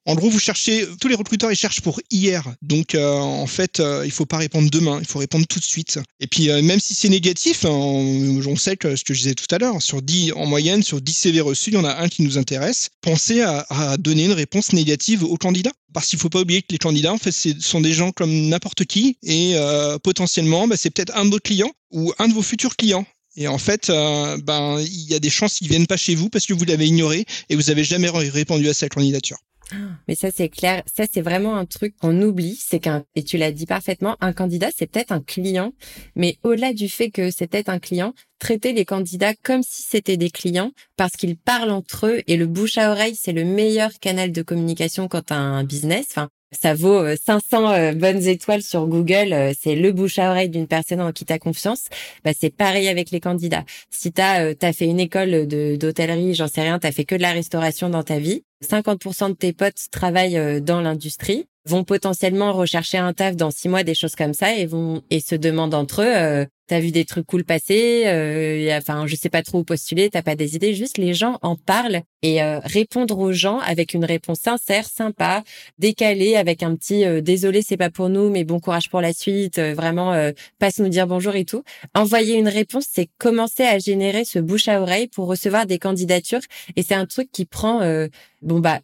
En 0.07 0.15
gros, 0.15 0.31
vous 0.31 0.39
cherchez, 0.39 0.87
tous 1.01 1.09
les 1.09 1.15
recruteurs 1.15 1.53
ils 1.53 1.57
cherchent 1.57 1.83
pour 1.83 2.01
hier. 2.11 2.43
Donc 2.63 2.95
en 2.95 3.47
fait, 3.47 3.83
il 4.05 4.11
faut 4.11 4.27
pas 4.27 4.39
répondre 4.39 4.71
demain, 4.71 4.99
il 5.01 5.07
faut 5.07 5.19
répondre 5.19 5.47
tout 5.47 5.59
de 5.59 5.65
suite. 5.65 5.99
Et 6.21 6.27
puis 6.27 6.49
même 6.63 6.81
si 6.81 6.95
c'est 6.95 7.09
négatif, 7.09 7.65
hein, 7.65 7.71
on, 7.71 8.57
sait 8.57 8.77
que 8.77 8.97
ce 8.97 9.05
que 9.05 9.15
je 9.15 9.21
disais 9.21 9.35
tout 9.35 9.55
à 9.55 9.59
l'heure, 9.59 9.81
sur 9.83 10.03
10 10.03 10.33
en 10.33 10.47
moyenne, 10.47 10.83
sur 10.83 11.01
10 11.01 11.13
CV 11.13 11.41
reçus, 11.41 11.71
il 11.71 11.75
y 11.75 11.77
en 11.77 11.85
a 11.85 12.03
un 12.03 12.09
qui 12.09 12.23
nous 12.23 12.39
intéresse. 12.39 12.89
Pensez 13.03 13.43
à, 13.43 13.97
donner 13.99 14.25
une 14.25 14.33
réponse 14.33 14.73
négative 14.73 15.25
au 15.25 15.37
candidat 15.37 15.73
parce 15.93 16.07
qu'il 16.07 16.19
faut 16.19 16.29
pas 16.29 16.41
oublier 16.41 16.63
que 16.63 16.69
les 16.71 16.79
candidats, 16.79 17.13
en 17.13 17.19
fait, 17.19 17.33
sont 17.33 17.81
des 17.81 17.93
gens 17.93 18.13
comme 18.13 18.49
n'importe 18.49 18.85
qui, 18.85 19.17
et 19.23 19.53
euh, 19.55 19.99
potentiellement, 19.99 20.69
bah, 20.69 20.77
c'est 20.77 20.91
peut-être 20.91 21.17
un 21.17 21.25
de 21.25 21.31
vos 21.31 21.39
clients 21.39 21.73
ou 21.91 22.13
un 22.19 22.29
de 22.29 22.35
vos 22.35 22.43
futurs 22.43 22.77
clients. 22.77 23.07
Et 23.37 23.49
en 23.49 23.59
fait, 23.59 23.91
euh, 23.91 24.37
ben, 24.39 24.81
il 24.81 25.11
y 25.11 25.15
a 25.15 25.21
des 25.21 25.31
chances 25.31 25.55
qu'ils 25.55 25.69
viennent 25.69 25.87
pas 25.87 25.97
chez 25.97 26.15
vous 26.15 26.29
parce 26.29 26.47
que 26.47 26.55
vous 26.55 26.65
l'avez 26.65 26.87
ignoré 26.87 27.25
et 27.49 27.57
vous 27.57 27.71
avez 27.71 27.85
jamais 27.85 28.09
répondu 28.11 28.69
à 28.69 28.75
sa 28.75 28.89
candidature. 28.89 29.39
Mais 30.09 30.14
ça, 30.14 30.30
c'est 30.30 30.48
clair. 30.48 30.83
Ça, 30.92 31.04
c'est 31.11 31.20
vraiment 31.20 31.56
un 31.56 31.66
truc 31.66 31.96
qu'on 31.96 32.20
oublie. 32.22 32.56
C'est 32.56 32.80
qu'un, 32.80 33.04
et 33.14 33.22
tu 33.22 33.37
l'as 33.37 33.52
dit 33.52 33.66
parfaitement, 33.66 34.16
un 34.20 34.33
candidat, 34.33 34.68
c'est 34.76 34.87
peut-être 34.87 35.12
un 35.12 35.20
client. 35.20 35.72
Mais 36.16 36.38
au-delà 36.42 36.72
du 36.72 36.88
fait 36.88 37.11
que 37.11 37.30
c'est 37.30 37.46
peut-être 37.46 37.68
un 37.68 37.78
client, 37.78 38.14
traiter 38.38 38.72
les 38.72 38.85
candidats 38.85 39.35
comme 39.35 39.62
si 39.62 39.83
c'était 39.83 40.16
des 40.16 40.30
clients 40.30 40.72
parce 40.96 41.12
qu'ils 41.12 41.37
parlent 41.37 41.70
entre 41.70 42.06
eux 42.06 42.22
et 42.26 42.37
le 42.37 42.46
bouche 42.46 42.78
à 42.78 42.90
oreille, 42.90 43.14
c'est 43.14 43.33
le 43.33 43.44
meilleur 43.44 43.90
canal 44.00 44.33
de 44.33 44.42
communication 44.42 45.09
quand 45.09 45.33
un 45.33 45.64
business. 45.64 46.16
Ça 46.53 46.75
vaut 46.75 47.05
500 47.17 47.71
euh, 47.71 47.91
euh, 47.91 47.93
bonnes 47.95 48.27
étoiles 48.27 48.63
sur 48.63 48.87
Google. 48.87 49.33
Euh, 49.33 49.53
c'est 49.59 49.77
le 49.77 49.93
bouche 49.93 50.19
à 50.19 50.31
oreille 50.31 50.49
d'une 50.49 50.67
personne 50.67 51.01
en 51.01 51.13
qui 51.13 51.25
tu 51.25 51.33
as 51.33 51.39
confiance. 51.39 51.85
Bah, 52.25 52.33
c'est 52.39 52.51
pareil 52.51 52.89
avec 52.89 53.11
les 53.11 53.21
candidats. 53.21 53.65
Si 53.91 54.13
tu 54.13 54.21
as, 54.21 54.55
fait 54.73 54.87
une 54.87 55.01
école 55.01 55.47
d'hôtellerie, 55.47 56.35
j'en 56.35 56.49
sais 56.49 56.63
rien, 56.63 56.79
tu 56.79 56.87
as 56.87 56.93
fait 56.93 57.05
que 57.05 57.15
de 57.15 57.23
la 57.23 57.33
restauration 57.33 57.89
dans 57.89 58.03
ta 58.03 58.19
vie, 58.19 58.45
50% 58.65 59.31
de 59.31 59.35
tes 59.35 59.53
potes 59.53 59.89
travaillent 59.91 60.61
dans 60.61 60.81
l'industrie, 60.81 61.47
vont 61.66 61.85
potentiellement 61.85 62.53
rechercher 62.53 62.99
un 62.99 63.12
taf 63.12 63.37
dans 63.37 63.51
six 63.51 63.68
mois, 63.68 63.83
des 63.85 63.94
choses 63.94 64.14
comme 64.14 64.35
ça, 64.35 64.55
et 64.55 64.66
vont 64.66 65.03
et 65.11 65.20
se 65.20 65.35
demandent 65.35 65.75
entre 65.75 66.03
eux, 66.03 66.16
euh, 66.16 66.44
t'as 66.70 66.79
vu 66.79 66.92
des 66.92 67.05
trucs 67.05 67.27
cool 67.27 67.42
passer, 67.42 68.05
euh, 68.07 68.79
enfin 68.79 69.05
je 69.09 69.17
sais 69.17 69.29
pas 69.29 69.42
trop 69.42 69.58
où 69.58 69.65
postuler, 69.65 70.08
t'as 70.08 70.23
pas 70.23 70.37
des 70.37 70.54
idées, 70.54 70.73
juste 70.73 70.98
les 70.98 71.15
gens 71.15 71.37
en 71.42 71.56
parlent 71.56 72.02
et 72.23 72.44
euh, 72.44 72.61
répondre 72.61 73.19
aux 73.19 73.33
gens 73.33 73.58
avec 73.58 73.92
une 73.92 74.04
réponse 74.04 74.38
sincère, 74.38 74.87
sympa, 74.87 75.42
décalée, 75.79 76.37
avec 76.37 76.63
un 76.63 76.77
petit 76.77 77.04
euh, 77.04 77.21
désolé 77.23 77.63
c'est 77.63 77.77
pas 77.77 77.90
pour 77.90 78.08
nous, 78.08 78.31
mais 78.31 78.44
bon 78.44 78.61
courage 78.61 78.88
pour 78.88 79.00
la 79.00 79.13
suite, 79.13 79.58
vraiment 79.58 80.15
passe 80.61 80.79
nous 80.79 80.88
dire 80.88 81.08
bonjour 81.08 81.35
et 81.35 81.44
tout. 81.44 81.65
Envoyer 81.96 82.37
une 82.37 82.48
réponse, 82.48 82.85
c'est 82.88 83.08
commencer 83.19 83.65
à 83.65 83.81
générer 83.81 84.25
ce 84.25 84.38
bouche 84.38 84.69
à 84.69 84.81
oreille 84.81 85.08
pour 85.08 85.27
recevoir 85.27 85.67
des 85.67 85.81
candidatures 85.81 86.40
et 86.77 86.85
c'est 86.85 86.94
un 86.94 87.06
truc 87.06 87.33
qui 87.33 87.46
prend 87.46 87.81
bon 88.42 88.61
bah 88.61 88.79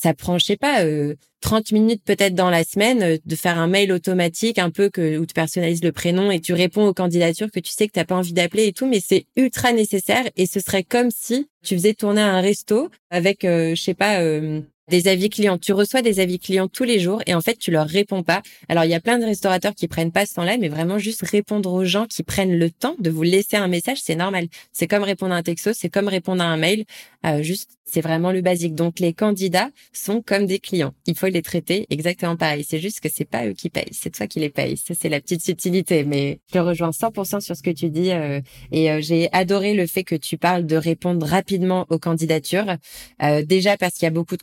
ça 0.00 0.14
prend, 0.14 0.38
je 0.38 0.44
sais 0.44 0.56
pas, 0.56 0.84
euh, 0.84 1.14
30 1.40 1.72
minutes 1.72 2.02
peut-être 2.04 2.34
dans 2.34 2.50
la 2.50 2.64
semaine 2.64 3.02
euh, 3.02 3.16
de 3.24 3.36
faire 3.36 3.58
un 3.58 3.66
mail 3.66 3.92
automatique 3.92 4.58
un 4.58 4.70
peu 4.70 4.88
que 4.90 5.18
où 5.18 5.26
tu 5.26 5.34
personnalises 5.34 5.82
le 5.82 5.92
prénom 5.92 6.30
et 6.30 6.40
tu 6.40 6.52
réponds 6.52 6.86
aux 6.86 6.94
candidatures 6.94 7.50
que 7.50 7.60
tu 7.60 7.72
sais 7.72 7.86
que 7.86 7.92
t'as 7.92 8.04
pas 8.04 8.14
envie 8.16 8.32
d'appeler 8.32 8.66
et 8.66 8.72
tout, 8.72 8.86
mais 8.86 9.00
c'est 9.00 9.26
ultra 9.36 9.72
nécessaire 9.72 10.24
et 10.36 10.46
ce 10.46 10.60
serait 10.60 10.84
comme 10.84 11.10
si 11.10 11.48
tu 11.62 11.74
faisais 11.74 11.94
tourner 11.94 12.20
un 12.20 12.40
resto 12.40 12.88
avec, 13.10 13.44
euh, 13.44 13.74
je 13.74 13.82
sais 13.82 13.94
pas, 13.94 14.20
euh, 14.20 14.60
des 14.90 15.08
avis 15.08 15.30
clients. 15.30 15.56
Tu 15.56 15.72
reçois 15.72 16.02
des 16.02 16.20
avis 16.20 16.38
clients 16.38 16.68
tous 16.68 16.84
les 16.84 16.98
jours 16.98 17.22
et 17.26 17.34
en 17.34 17.40
fait, 17.40 17.56
tu 17.56 17.70
leur 17.70 17.86
réponds 17.86 18.22
pas. 18.22 18.42
Alors, 18.68 18.84
il 18.84 18.90
y 18.90 18.94
a 18.94 19.00
plein 19.00 19.18
de 19.18 19.24
restaurateurs 19.24 19.74
qui 19.74 19.88
prennent 19.88 20.12
pas 20.12 20.26
ce 20.26 20.34
temps-là, 20.34 20.58
mais 20.58 20.68
vraiment 20.68 20.98
juste 20.98 21.22
répondre 21.22 21.72
aux 21.72 21.84
gens 21.84 22.06
qui 22.06 22.22
prennent 22.22 22.58
le 22.58 22.70
temps 22.70 22.96
de 22.98 23.08
vous 23.08 23.22
laisser 23.22 23.56
un 23.56 23.68
message, 23.68 23.98
c'est 24.02 24.16
normal. 24.16 24.48
C'est 24.72 24.86
comme 24.86 25.04
répondre 25.04 25.32
à 25.32 25.36
un 25.36 25.42
texto, 25.42 25.70
c'est 25.72 25.88
comme 25.88 26.08
répondre 26.08 26.42
à 26.42 26.46
un 26.46 26.56
mail. 26.56 26.84
Euh, 27.24 27.42
juste, 27.42 27.70
c'est 27.84 28.00
vraiment 28.00 28.32
le 28.32 28.40
basique. 28.40 28.74
Donc, 28.74 28.98
les 28.98 29.12
candidats 29.12 29.70
sont 29.92 30.22
comme 30.22 30.46
des 30.46 30.58
clients. 30.58 30.94
Il 31.06 31.16
faut 31.16 31.26
les 31.26 31.42
traiter 31.42 31.86
exactement 31.90 32.36
pareil. 32.36 32.64
C'est 32.68 32.80
juste 32.80 33.00
que 33.00 33.08
c'est 33.12 33.24
pas 33.24 33.46
eux 33.46 33.52
qui 33.52 33.70
payent, 33.70 33.92
c'est 33.92 34.10
toi 34.10 34.26
qui 34.26 34.40
les 34.40 34.50
payes. 34.50 34.76
Ça, 34.76 34.94
c'est 34.98 35.08
la 35.08 35.20
petite 35.20 35.42
subtilité. 35.42 36.04
Mais 36.04 36.40
je 36.52 36.58
rejoins 36.58 36.90
100% 36.90 37.40
sur 37.40 37.56
ce 37.56 37.62
que 37.62 37.70
tu 37.70 37.90
dis 37.90 38.10
euh, 38.10 38.40
et 38.72 38.90
euh, 38.90 39.00
j'ai 39.00 39.28
adoré 39.32 39.74
le 39.74 39.86
fait 39.86 40.04
que 40.04 40.14
tu 40.14 40.36
parles 40.36 40.66
de 40.66 40.76
répondre 40.76 41.26
rapidement 41.26 41.86
aux 41.90 41.98
candidatures. 41.98 42.76
déjà 43.44 43.76
parce 43.76 43.94
qu'il 43.94 44.04
y 44.04 44.06
a 44.06 44.10
beaucoup 44.10 44.36
de 44.36 44.42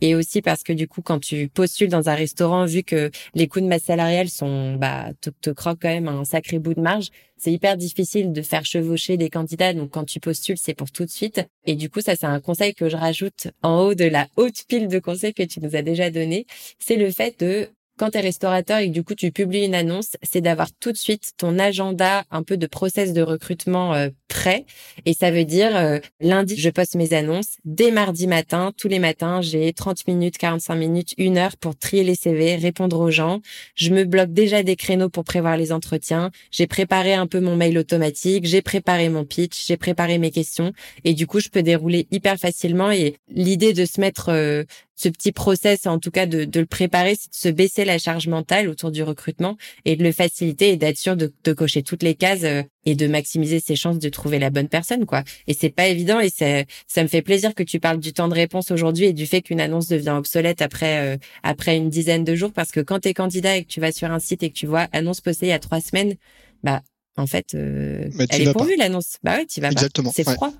et 0.00 0.14
aussi 0.14 0.42
parce 0.42 0.62
que 0.62 0.72
du 0.72 0.88
coup, 0.88 1.02
quand 1.02 1.18
tu 1.20 1.48
postules 1.48 1.88
dans 1.88 2.08
un 2.08 2.14
restaurant, 2.14 2.64
vu 2.66 2.82
que 2.82 3.10
les 3.34 3.48
coûts 3.48 3.60
de 3.60 3.66
masse 3.66 3.84
salariale 3.84 4.28
sont, 4.28 4.74
bah, 4.74 5.10
te, 5.20 5.30
te 5.30 5.50
quand 5.50 5.76
même 5.84 6.08
un 6.08 6.24
sacré 6.24 6.58
bout 6.58 6.74
de 6.74 6.80
marge, 6.80 7.08
c'est 7.36 7.52
hyper 7.52 7.76
difficile 7.76 8.32
de 8.32 8.42
faire 8.42 8.64
chevaucher 8.64 9.16
des 9.16 9.30
candidats. 9.30 9.72
Donc, 9.72 9.90
quand 9.90 10.04
tu 10.04 10.20
postules, 10.20 10.58
c'est 10.58 10.74
pour 10.74 10.90
tout 10.90 11.04
de 11.04 11.10
suite. 11.10 11.40
Et 11.66 11.76
du 11.76 11.88
coup, 11.88 12.00
ça, 12.00 12.16
c'est 12.16 12.26
un 12.26 12.40
conseil 12.40 12.74
que 12.74 12.88
je 12.88 12.96
rajoute 12.96 13.48
en 13.62 13.80
haut 13.80 13.94
de 13.94 14.04
la 14.04 14.26
haute 14.36 14.64
pile 14.68 14.88
de 14.88 14.98
conseils 14.98 15.34
que 15.34 15.44
tu 15.44 15.60
nous 15.60 15.76
as 15.76 15.82
déjà 15.82 16.10
donné. 16.10 16.46
C'est 16.78 16.96
le 16.96 17.10
fait 17.10 17.38
de 17.40 17.68
quand 17.98 18.10
tu 18.10 18.18
es 18.18 18.20
restaurateur 18.20 18.78
et 18.78 18.88
que 18.88 18.92
du 18.94 19.02
coup 19.02 19.14
tu 19.14 19.32
publies 19.32 19.64
une 19.64 19.74
annonce, 19.74 20.16
c'est 20.22 20.40
d'avoir 20.40 20.68
tout 20.72 20.92
de 20.92 20.96
suite 20.96 21.32
ton 21.36 21.58
agenda 21.58 22.24
un 22.30 22.42
peu 22.42 22.56
de 22.56 22.66
process 22.66 23.12
de 23.12 23.22
recrutement 23.22 23.94
euh, 23.94 24.08
prêt. 24.28 24.64
Et 25.04 25.14
ça 25.14 25.30
veut 25.30 25.44
dire 25.44 25.76
euh, 25.76 25.98
lundi, 26.20 26.56
je 26.56 26.70
poste 26.70 26.94
mes 26.94 27.12
annonces. 27.12 27.58
Dès 27.64 27.90
mardi 27.90 28.26
matin, 28.26 28.72
tous 28.76 28.88
les 28.88 28.98
matins, 28.98 29.42
j'ai 29.42 29.72
30 29.72 30.06
minutes, 30.06 30.38
45 30.38 30.74
minutes, 30.76 31.14
une 31.18 31.38
heure 31.38 31.56
pour 31.56 31.76
trier 31.76 32.04
les 32.04 32.14
CV, 32.14 32.56
répondre 32.56 32.98
aux 33.00 33.10
gens. 33.10 33.40
Je 33.74 33.90
me 33.90 34.04
bloque 34.04 34.32
déjà 34.32 34.62
des 34.62 34.76
créneaux 34.76 35.08
pour 35.08 35.24
prévoir 35.24 35.56
les 35.56 35.72
entretiens. 35.72 36.30
J'ai 36.50 36.66
préparé 36.66 37.14
un 37.14 37.26
peu 37.26 37.40
mon 37.40 37.56
mail 37.56 37.76
automatique, 37.78 38.46
j'ai 38.46 38.62
préparé 38.62 39.08
mon 39.08 39.24
pitch, 39.24 39.66
j'ai 39.66 39.76
préparé 39.76 40.18
mes 40.18 40.30
questions. 40.30 40.72
Et 41.04 41.14
du 41.14 41.26
coup, 41.26 41.40
je 41.40 41.48
peux 41.48 41.62
dérouler 41.62 42.06
hyper 42.10 42.36
facilement. 42.36 42.90
Et 42.90 43.16
l'idée 43.28 43.72
de 43.72 43.84
se 43.84 44.00
mettre 44.00 44.28
euh, 44.28 44.64
ce 44.98 45.08
petit 45.08 45.30
process, 45.30 45.86
en 45.86 46.00
tout 46.00 46.10
cas 46.10 46.26
de, 46.26 46.44
de 46.44 46.58
le 46.58 46.66
préparer, 46.66 47.14
c'est 47.14 47.30
de 47.30 47.36
se 47.36 47.48
baisser 47.48 47.84
la 47.84 47.98
charge 47.98 48.26
mentale 48.26 48.68
autour 48.68 48.90
du 48.90 49.04
recrutement 49.04 49.56
et 49.84 49.94
de 49.94 50.02
le 50.02 50.10
faciliter 50.10 50.70
et 50.70 50.76
d'être 50.76 50.98
sûr 50.98 51.16
de, 51.16 51.32
de, 51.44 51.52
cocher 51.52 51.84
toutes 51.84 52.02
les 52.02 52.16
cases 52.16 52.42
euh, 52.42 52.64
et 52.84 52.96
de 52.96 53.06
maximiser 53.06 53.60
ses 53.60 53.76
chances 53.76 54.00
de 54.00 54.08
trouver 54.08 54.40
la 54.40 54.50
bonne 54.50 54.68
personne, 54.68 55.06
quoi. 55.06 55.22
Et 55.46 55.54
c'est 55.54 55.70
pas 55.70 55.86
évident 55.86 56.18
et 56.18 56.30
ça, 56.30 56.64
ça 56.88 57.04
me 57.04 57.08
fait 57.08 57.22
plaisir 57.22 57.54
que 57.54 57.62
tu 57.62 57.78
parles 57.78 58.00
du 58.00 58.12
temps 58.12 58.26
de 58.26 58.34
réponse 58.34 58.72
aujourd'hui 58.72 59.04
et 59.06 59.12
du 59.12 59.26
fait 59.26 59.40
qu'une 59.40 59.60
annonce 59.60 59.86
devient 59.86 60.14
obsolète 60.18 60.62
après 60.62 61.14
euh, 61.14 61.16
après 61.44 61.76
une 61.76 61.90
dizaine 61.90 62.24
de 62.24 62.34
jours 62.34 62.52
parce 62.52 62.72
que 62.72 62.80
quand 62.80 62.98
t'es 62.98 63.14
candidat 63.14 63.56
et 63.56 63.62
que 63.62 63.68
tu 63.68 63.80
vas 63.80 63.92
sur 63.92 64.10
un 64.10 64.18
site 64.18 64.42
et 64.42 64.50
que 64.50 64.56
tu 64.56 64.66
vois 64.66 64.88
annonce 64.92 65.20
postée 65.20 65.46
il 65.46 65.50
y 65.50 65.52
a 65.52 65.60
trois 65.60 65.80
semaines, 65.80 66.16
bah 66.64 66.82
en 67.16 67.26
fait, 67.26 67.54
euh, 67.54 68.10
elle 68.30 68.48
est 68.48 68.52
pourvue 68.52 68.76
l'annonce. 68.76 69.18
Bah 69.22 69.36
ouais, 69.36 69.46
tu 69.46 69.60
vas 69.60 69.70
Exactement. 69.70 70.10
C'est 70.12 70.24
froid. 70.24 70.52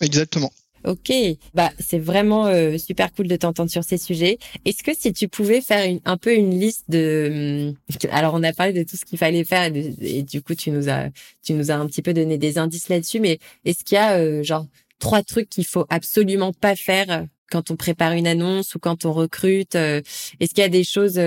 Exactement. 0.00 0.52
Ok, 0.84 1.10
bah 1.54 1.70
c'est 1.78 1.98
vraiment 1.98 2.46
euh, 2.46 2.76
super 2.76 3.10
cool 3.14 3.26
de 3.26 3.36
t'entendre 3.36 3.70
sur 3.70 3.82
ces 3.82 3.96
sujets. 3.96 4.38
Est-ce 4.66 4.82
que 4.82 4.92
si 4.94 5.14
tu 5.14 5.28
pouvais 5.28 5.62
faire 5.62 5.88
une, 5.88 6.00
un 6.04 6.18
peu 6.18 6.34
une 6.34 6.58
liste 6.58 6.84
de, 6.90 7.70
hum, 7.70 8.08
alors 8.10 8.34
on 8.34 8.42
a 8.42 8.52
parlé 8.52 8.74
de 8.74 8.82
tout 8.82 8.98
ce 8.98 9.06
qu'il 9.06 9.18
fallait 9.18 9.44
faire 9.44 9.72
et, 9.74 10.22
du 10.22 10.42
coup 10.42 10.54
tu 10.54 10.70
nous 10.70 10.90
as 10.90 11.08
tu 11.42 11.54
nous 11.54 11.70
as 11.70 11.76
un 11.76 11.86
petit 11.86 12.02
peu 12.02 12.12
donné 12.12 12.36
des 12.36 12.58
indices 12.58 12.90
là-dessus, 12.90 13.18
mais 13.18 13.38
est-ce 13.64 13.82
qu'il 13.82 13.96
y 13.96 13.98
a 13.98 14.18
euh, 14.18 14.42
genre 14.42 14.66
trois 14.98 15.22
trucs 15.22 15.48
qu'il 15.48 15.64
faut 15.64 15.86
absolument 15.88 16.52
pas 16.52 16.76
faire 16.76 17.26
quand 17.50 17.70
on 17.70 17.76
prépare 17.76 18.12
une 18.12 18.26
annonce 18.26 18.74
ou 18.74 18.78
quand 18.78 19.06
on 19.06 19.12
recrute 19.14 19.76
euh, 19.76 20.02
Est-ce 20.40 20.50
qu'il 20.50 20.62
y 20.62 20.66
a 20.66 20.68
des 20.68 20.84
choses 20.84 21.18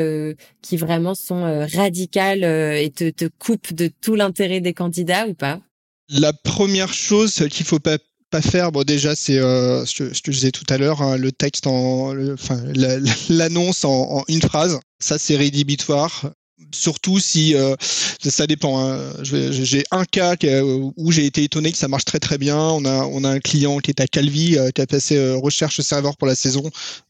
qui 0.61 0.77
vraiment 0.77 1.15
sont 1.15 1.65
radicales 1.73 2.43
et 2.43 2.91
te, 2.95 3.09
te 3.09 3.25
coupent 3.25 3.73
de 3.73 3.89
tout 4.01 4.13
l'intérêt 4.13 4.61
des 4.61 4.73
candidats 4.73 5.27
ou 5.27 5.33
pas? 5.33 5.61
La 6.09 6.31
première 6.31 6.93
chose 6.93 7.47
qu'il 7.49 7.65
faut 7.65 7.79
pas 7.79 7.97
pas 8.29 8.41
faire, 8.41 8.71
bon 8.71 8.83
déjà 8.83 9.15
c'est 9.15 9.39
euh, 9.39 9.85
ce, 9.85 10.03
que, 10.03 10.13
je 10.13 10.31
disais 10.31 10.51
tout 10.51 10.65
à 10.69 10.77
l'heure, 10.77 11.01
hein, 11.01 11.17
le 11.17 11.31
texte 11.31 11.67
en, 11.67 12.13
l'annonce 13.29 13.85
en, 13.85 14.19
en, 14.19 14.23
une 14.27 14.41
phrase, 14.41 14.79
ça 14.99 15.17
c'est 15.17 15.35
rédhibitoire 15.35 16.31
surtout 16.71 17.19
si 17.19 17.55
euh, 17.55 17.75
ça 18.23 18.47
dépend. 18.47 18.79
Hein. 18.79 18.99
J'ai 19.23 19.83
un 19.91 20.05
cas 20.05 20.35
où 20.63 21.11
j'ai 21.11 21.25
été 21.25 21.43
étonné 21.43 21.71
que 21.71 21.77
ça 21.77 21.87
marche 21.87 22.05
très 22.05 22.19
très 22.19 22.37
bien. 22.37 22.57
On 22.57 22.85
a 22.85 23.05
on 23.05 23.23
a 23.23 23.29
un 23.29 23.39
client 23.39 23.79
qui 23.79 23.91
est 23.91 24.01
à 24.01 24.07
Calvi 24.07 24.57
euh, 24.57 24.71
qui 24.71 24.81
a 24.81 24.87
passé 24.87 25.17
euh, 25.17 25.35
recherche 25.35 25.81
serveur 25.81 26.17
pour 26.17 26.27
la 26.27 26.35
saison. 26.35 26.63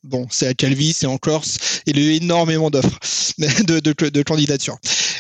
Bon, 0.04 0.28
c'est 0.32 0.48
à 0.48 0.54
Calvi, 0.54 0.94
c'est 0.94 1.08
en 1.08 1.18
Corse, 1.18 1.58
il 1.86 1.98
y 1.98 2.02
a 2.02 2.06
eu 2.06 2.16
énormément 2.16 2.70
d'offres 2.70 3.00
de, 3.38 3.80
de, 3.80 4.10
de, 4.10 4.24
candidatures. 4.24 4.78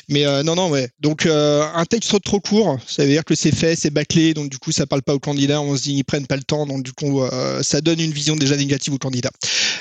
Mais 0.10 0.24
non 0.44 0.56
non 0.56 0.70
ouais. 0.70 0.90
Donc 1.00 1.26
un 1.26 1.86
texte 1.86 2.22
trop 2.24 2.40
court, 2.40 2.78
ça 2.88 3.04
veut 3.04 3.10
dire 3.10 3.26
que 3.26 3.36
c'est 3.36 3.54
fait, 3.54 3.76
c'est 3.76 3.90
bâclé, 3.90 4.34
donc 4.34 4.50
du 4.50 4.58
coup 4.58 4.72
ça 4.72 4.86
parle 4.86 5.02
pas 5.02 5.14
aux 5.14 5.20
candidats. 5.20 5.60
On 5.60 5.76
se 5.76 5.84
dit 5.84 5.94
ils 5.96 6.04
prennent 6.06 6.28
pas 6.28 6.38
le 6.38 6.44
temps, 6.44 6.66
donc 6.66 6.84
du 6.84 6.94
coup 6.94 7.22
ça 7.62 7.82
donne 7.82 8.00
une 8.00 8.14
vision 8.14 8.38
déjà 8.38 8.56
négative 8.56 8.94
aux 8.94 8.98
candidats. 8.98 9.32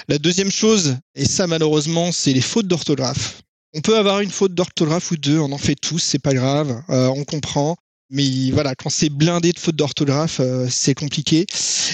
La 0.08 0.18
deuxième 0.18 0.50
chose, 0.50 0.96
et 1.14 1.24
ça 1.24 1.46
malheureusement, 1.46 2.10
c'est 2.10 2.32
les 2.32 2.40
fautes 2.40 2.66
d'orthographe. 2.66 3.42
On 3.74 3.80
peut 3.80 3.96
avoir 3.96 4.20
une 4.20 4.30
faute 4.30 4.54
d'orthographe 4.54 5.10
ou 5.10 5.16
deux, 5.16 5.38
on 5.38 5.52
en 5.52 5.58
fait 5.58 5.74
tous, 5.74 5.98
c'est 5.98 6.18
pas 6.18 6.34
grave, 6.34 6.82
euh, 6.88 7.08
on 7.08 7.24
comprend. 7.24 7.76
Mais 8.10 8.50
voilà, 8.52 8.74
quand 8.74 8.90
c'est 8.90 9.08
blindé 9.08 9.52
de 9.52 9.58
fautes 9.58 9.76
d'orthographe, 9.76 10.38
euh, 10.40 10.68
c'est 10.70 10.94
compliqué. 10.94 11.44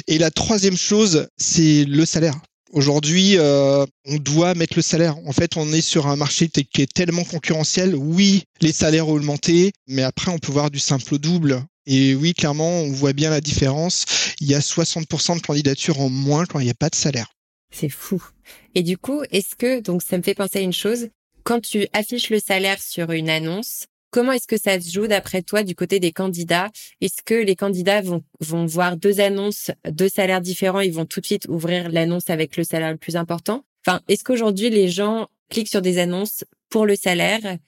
Et 0.06 0.18
la 0.18 0.30
troisième 0.30 0.76
chose, 0.76 1.26
c'est 1.38 1.84
le 1.84 2.04
salaire. 2.04 2.34
Aujourd'hui, 2.72 3.36
euh, 3.38 3.84
on 4.06 4.16
doit 4.16 4.54
mettre 4.54 4.74
le 4.76 4.82
salaire. 4.82 5.16
En 5.26 5.32
fait, 5.32 5.56
on 5.56 5.72
est 5.72 5.82
sur 5.82 6.06
un 6.06 6.16
marché 6.16 6.48
qui 6.48 6.82
est 6.82 6.92
tellement 6.92 7.24
concurrentiel. 7.24 7.94
Oui, 7.94 8.44
les 8.60 8.72
salaires 8.72 9.08
ont 9.08 9.12
augmenté, 9.12 9.72
mais 9.88 10.02
après, 10.02 10.30
on 10.30 10.38
peut 10.38 10.52
voir 10.52 10.70
du 10.70 10.78
simple 10.78 11.14
au 11.14 11.18
double. 11.18 11.62
Et 11.86 12.14
oui, 12.14 12.32
clairement, 12.32 12.80
on 12.80 12.92
voit 12.92 13.12
bien 13.12 13.30
la 13.30 13.40
différence. 13.40 14.04
Il 14.40 14.48
y 14.48 14.54
a 14.54 14.60
60% 14.60 15.36
de 15.36 15.42
candidatures 15.42 16.00
en 16.00 16.08
moins 16.08 16.46
quand 16.46 16.60
il 16.60 16.64
n'y 16.64 16.70
a 16.70 16.74
pas 16.74 16.88
de 16.88 16.94
salaire. 16.94 17.32
C'est 17.74 17.88
fou. 17.88 18.22
Et 18.74 18.82
du 18.82 18.96
coup, 18.98 19.22
est-ce 19.30 19.56
que, 19.56 19.80
donc 19.80 20.02
ça 20.02 20.16
me 20.16 20.22
fait 20.22 20.34
penser 20.34 20.58
à 20.58 20.62
une 20.62 20.72
chose, 20.72 21.08
quand 21.44 21.60
tu 21.60 21.86
affiches 21.92 22.30
le 22.30 22.38
salaire 22.38 22.80
sur 22.80 23.10
une 23.10 23.30
annonce, 23.30 23.86
comment 24.10 24.32
est-ce 24.32 24.46
que 24.46 24.58
ça 24.58 24.80
se 24.80 24.90
joue 24.90 25.06
d'après 25.06 25.42
toi 25.42 25.62
du 25.62 25.74
côté 25.74 25.98
des 26.00 26.12
candidats? 26.12 26.70
Est-ce 27.00 27.22
que 27.24 27.34
les 27.34 27.56
candidats 27.56 28.02
vont, 28.02 28.22
vont 28.40 28.66
voir 28.66 28.96
deux 28.96 29.20
annonces, 29.20 29.70
deux 29.90 30.08
salaires 30.08 30.40
différents, 30.40 30.80
ils 30.80 30.92
vont 30.92 31.06
tout 31.06 31.20
de 31.20 31.26
suite 31.26 31.46
ouvrir 31.48 31.90
l'annonce 31.90 32.30
avec 32.30 32.56
le 32.56 32.64
salaire 32.64 32.92
le 32.92 32.98
plus 32.98 33.16
important? 33.16 33.64
Enfin, 33.86 34.00
est-ce 34.08 34.22
qu'aujourd'hui 34.22 34.70
les 34.70 34.88
gens 34.88 35.28
cliquent 35.50 35.68
sur 35.68 35.82
des 35.82 35.98
annonces 35.98 36.44
pour 36.68 36.86
le 36.86 36.94
salaire 36.94 37.58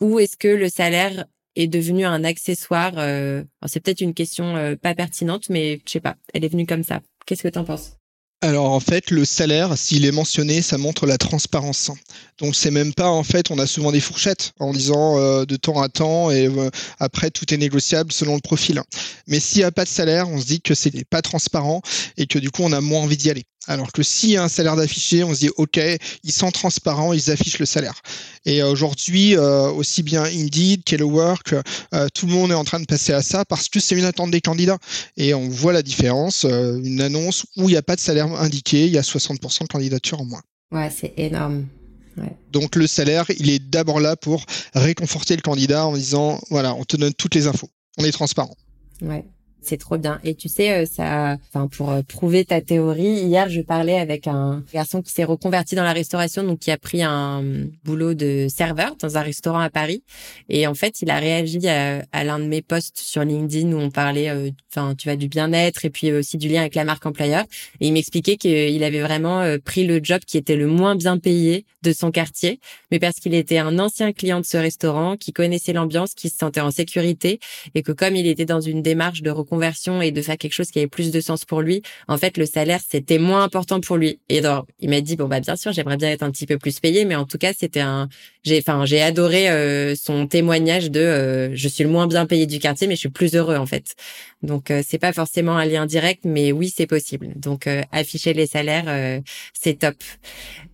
ou 0.00 0.18
est-ce 0.18 0.36
que 0.36 0.48
le 0.48 0.68
salaire 0.68 1.24
est 1.56 1.68
devenu 1.68 2.04
un 2.04 2.24
accessoire 2.24 2.92
euh, 2.98 3.42
C'est 3.66 3.80
peut-être 3.80 4.00
une 4.00 4.14
question 4.14 4.56
euh, 4.56 4.76
pas 4.76 4.94
pertinente, 4.94 5.48
mais 5.48 5.80
je 5.86 5.92
sais 5.92 6.00
pas, 6.00 6.16
elle 6.32 6.44
est 6.44 6.48
venue 6.48 6.66
comme 6.66 6.84
ça. 6.84 7.00
Qu'est-ce 7.26 7.42
que 7.42 7.48
tu 7.48 7.58
en 7.58 7.64
penses? 7.64 7.96
Alors 8.44 8.70
en 8.72 8.80
fait, 8.80 9.10
le 9.10 9.24
salaire, 9.24 9.78
s'il 9.78 10.04
est 10.04 10.12
mentionné, 10.12 10.60
ça 10.60 10.76
montre 10.76 11.06
la 11.06 11.16
transparence. 11.16 11.90
Donc 12.36 12.54
c'est 12.54 12.70
même 12.70 12.92
pas 12.92 13.08
en 13.08 13.24
fait, 13.24 13.50
on 13.50 13.58
a 13.58 13.66
souvent 13.66 13.90
des 13.90 14.00
fourchettes 14.00 14.52
en 14.60 14.74
disant 14.74 15.18
euh, 15.18 15.46
de 15.46 15.56
temps 15.56 15.80
à 15.80 15.88
temps 15.88 16.30
et 16.30 16.46
euh, 16.46 16.68
après 16.98 17.30
tout 17.30 17.54
est 17.54 17.56
négociable 17.56 18.12
selon 18.12 18.34
le 18.34 18.42
profil. 18.42 18.82
Mais 19.28 19.40
s'il 19.40 19.60
n'y 19.60 19.64
a 19.64 19.72
pas 19.72 19.84
de 19.84 19.88
salaire, 19.88 20.28
on 20.28 20.38
se 20.38 20.44
dit 20.44 20.60
que 20.60 20.74
c'est 20.74 21.06
pas 21.06 21.22
transparent 21.22 21.80
et 22.18 22.26
que 22.26 22.38
du 22.38 22.50
coup 22.50 22.62
on 22.64 22.72
a 22.72 22.82
moins 22.82 23.00
envie 23.00 23.16
d'y 23.16 23.30
aller. 23.30 23.46
Alors 23.66 23.92
que 23.92 24.02
s'il 24.02 24.30
y 24.30 24.36
a 24.36 24.42
un 24.42 24.48
salaire 24.48 24.76
d'affiché, 24.76 25.24
on 25.24 25.34
se 25.34 25.40
dit 25.40 25.50
OK, 25.56 25.80
ils 26.22 26.32
sont 26.32 26.50
transparents, 26.50 27.12
ils 27.12 27.30
affichent 27.30 27.58
le 27.58 27.66
salaire. 27.66 27.94
Et 28.44 28.62
aujourd'hui, 28.62 29.36
euh, 29.36 29.70
aussi 29.70 30.02
bien 30.02 30.24
Indeed, 30.24 30.82
Work, 31.00 31.54
euh, 31.94 32.08
tout 32.14 32.26
le 32.26 32.32
monde 32.32 32.50
est 32.50 32.54
en 32.54 32.64
train 32.64 32.80
de 32.80 32.86
passer 32.86 33.12
à 33.12 33.22
ça 33.22 33.44
parce 33.44 33.68
que 33.68 33.80
c'est 33.80 33.94
une 33.94 34.04
attente 34.04 34.30
des 34.30 34.40
candidats. 34.40 34.78
Et 35.16 35.34
on 35.34 35.48
voit 35.48 35.72
la 35.72 35.82
différence. 35.82 36.44
Euh, 36.44 36.80
une 36.82 37.00
annonce 37.00 37.46
où 37.56 37.68
il 37.68 37.72
n'y 37.72 37.76
a 37.76 37.82
pas 37.82 37.96
de 37.96 38.00
salaire 38.00 38.26
indiqué, 38.40 38.86
il 38.86 38.92
y 38.92 38.98
a 38.98 39.02
60% 39.02 39.62
de 39.62 39.68
candidatures 39.68 40.20
en 40.20 40.24
moins. 40.24 40.42
Ouais, 40.72 40.90
c'est 40.90 41.14
énorme. 41.16 41.66
Donc 42.52 42.76
le 42.76 42.86
salaire, 42.86 43.24
il 43.38 43.50
est 43.50 43.58
d'abord 43.58 43.98
là 43.98 44.14
pour 44.14 44.44
réconforter 44.74 45.34
le 45.34 45.42
candidat 45.42 45.86
en 45.86 45.94
disant 45.94 46.40
voilà, 46.50 46.74
on 46.74 46.84
te 46.84 46.96
donne 46.96 47.12
toutes 47.12 47.34
les 47.34 47.48
infos, 47.48 47.68
on 47.98 48.04
est 48.04 48.12
transparent. 48.12 48.54
Ouais. 49.02 49.24
C'est 49.64 49.78
trop 49.78 49.96
bien. 49.96 50.20
Et 50.24 50.34
tu 50.34 50.50
sais, 50.50 50.72
euh, 50.72 50.86
ça, 50.86 51.38
enfin, 51.48 51.68
pour 51.68 51.90
euh, 51.90 52.02
prouver 52.02 52.44
ta 52.44 52.60
théorie, 52.60 53.22
hier, 53.22 53.48
je 53.48 53.62
parlais 53.62 53.98
avec 53.98 54.26
un 54.26 54.62
garçon 54.74 55.00
qui 55.00 55.10
s'est 55.10 55.24
reconverti 55.24 55.74
dans 55.74 55.84
la 55.84 55.94
restauration, 55.94 56.42
donc 56.42 56.58
qui 56.58 56.70
a 56.70 56.76
pris 56.76 57.02
un 57.02 57.42
boulot 57.82 58.12
de 58.12 58.46
serveur 58.50 58.94
dans 59.00 59.16
un 59.16 59.22
restaurant 59.22 59.60
à 59.60 59.70
Paris. 59.70 60.02
Et 60.50 60.66
en 60.66 60.74
fait, 60.74 61.00
il 61.00 61.10
a 61.10 61.18
réagi 61.18 61.66
à, 61.66 62.24
l'un 62.24 62.38
de 62.38 62.44
mes 62.44 62.60
posts 62.60 62.98
sur 62.98 63.24
LinkedIn 63.24 63.72
où 63.72 63.78
on 63.78 63.90
parlait, 63.90 64.28
euh, 64.28 64.50
enfin, 64.70 64.94
tu 64.94 65.08
vois, 65.08 65.16
du 65.16 65.28
bien-être 65.28 65.86
et 65.86 65.90
puis 65.90 66.12
aussi 66.12 66.36
du 66.36 66.48
lien 66.48 66.60
avec 66.60 66.74
la 66.74 66.84
marque 66.84 67.06
employeur. 67.06 67.44
Et 67.80 67.86
il 67.86 67.94
m'expliquait 67.94 68.36
qu'il 68.36 68.84
avait 68.84 69.00
vraiment 69.00 69.42
pris 69.64 69.86
le 69.86 70.00
job 70.02 70.20
qui 70.26 70.36
était 70.36 70.56
le 70.56 70.66
moins 70.66 70.94
bien 70.94 71.16
payé 71.18 71.64
de 71.82 71.92
son 71.92 72.10
quartier, 72.10 72.60
mais 72.90 72.98
parce 72.98 73.16
qu'il 73.16 73.34
était 73.34 73.58
un 73.58 73.78
ancien 73.78 74.12
client 74.12 74.40
de 74.40 74.46
ce 74.46 74.56
restaurant, 74.56 75.16
qui 75.16 75.32
connaissait 75.32 75.72
l'ambiance, 75.72 76.14
qui 76.14 76.28
se 76.28 76.36
sentait 76.36 76.60
en 76.60 76.70
sécurité 76.70 77.40
et 77.74 77.82
que 77.82 77.92
comme 77.92 78.16
il 78.16 78.26
était 78.26 78.44
dans 78.44 78.60
une 78.60 78.82
démarche 78.82 79.22
de 79.22 79.30
reconversion 79.30 79.53
et 80.00 80.10
de 80.12 80.22
faire 80.22 80.38
quelque 80.38 80.52
chose 80.52 80.70
qui 80.70 80.78
avait 80.78 80.88
plus 80.88 81.10
de 81.10 81.20
sens 81.20 81.44
pour 81.44 81.60
lui, 81.60 81.82
en 82.08 82.16
fait, 82.16 82.36
le 82.36 82.46
salaire, 82.46 82.80
c'était 82.86 83.18
moins 83.18 83.42
important 83.42 83.80
pour 83.80 83.96
lui. 83.96 84.20
Et 84.28 84.40
donc, 84.40 84.66
il 84.80 84.90
m'a 84.90 85.00
dit, 85.00 85.16
bon, 85.16 85.28
bah, 85.28 85.40
bien 85.40 85.56
sûr, 85.56 85.72
j'aimerais 85.72 85.96
bien 85.96 86.10
être 86.10 86.22
un 86.22 86.30
petit 86.30 86.46
peu 86.46 86.58
plus 86.58 86.80
payé, 86.80 87.04
mais 87.04 87.14
en 87.14 87.24
tout 87.24 87.38
cas, 87.38 87.52
c'était 87.52 87.80
un, 87.80 88.08
j'ai, 88.44 88.58
enfin, 88.58 88.84
j'ai 88.84 89.00
adoré 89.00 89.48
euh, 89.48 89.94
son 89.94 90.26
témoignage 90.26 90.90
de, 90.90 91.00
euh, 91.00 91.54
je 91.54 91.68
suis 91.68 91.84
le 91.84 91.90
moins 91.90 92.06
bien 92.06 92.26
payé 92.26 92.46
du 92.46 92.58
quartier, 92.58 92.86
mais 92.86 92.94
je 92.94 93.00
suis 93.00 93.10
plus 93.10 93.34
heureux, 93.34 93.56
en 93.56 93.66
fait. 93.66 93.94
Donc, 94.42 94.70
euh, 94.70 94.82
c'est 94.86 94.98
pas 94.98 95.12
forcément 95.12 95.56
un 95.56 95.64
lien 95.64 95.86
direct, 95.86 96.24
mais 96.24 96.52
oui, 96.52 96.72
c'est 96.74 96.86
possible. 96.86 97.32
Donc, 97.36 97.68
afficher 97.92 98.34
les 98.34 98.46
salaires, 98.46 99.22
c'est 99.58 99.78
top. 99.78 99.94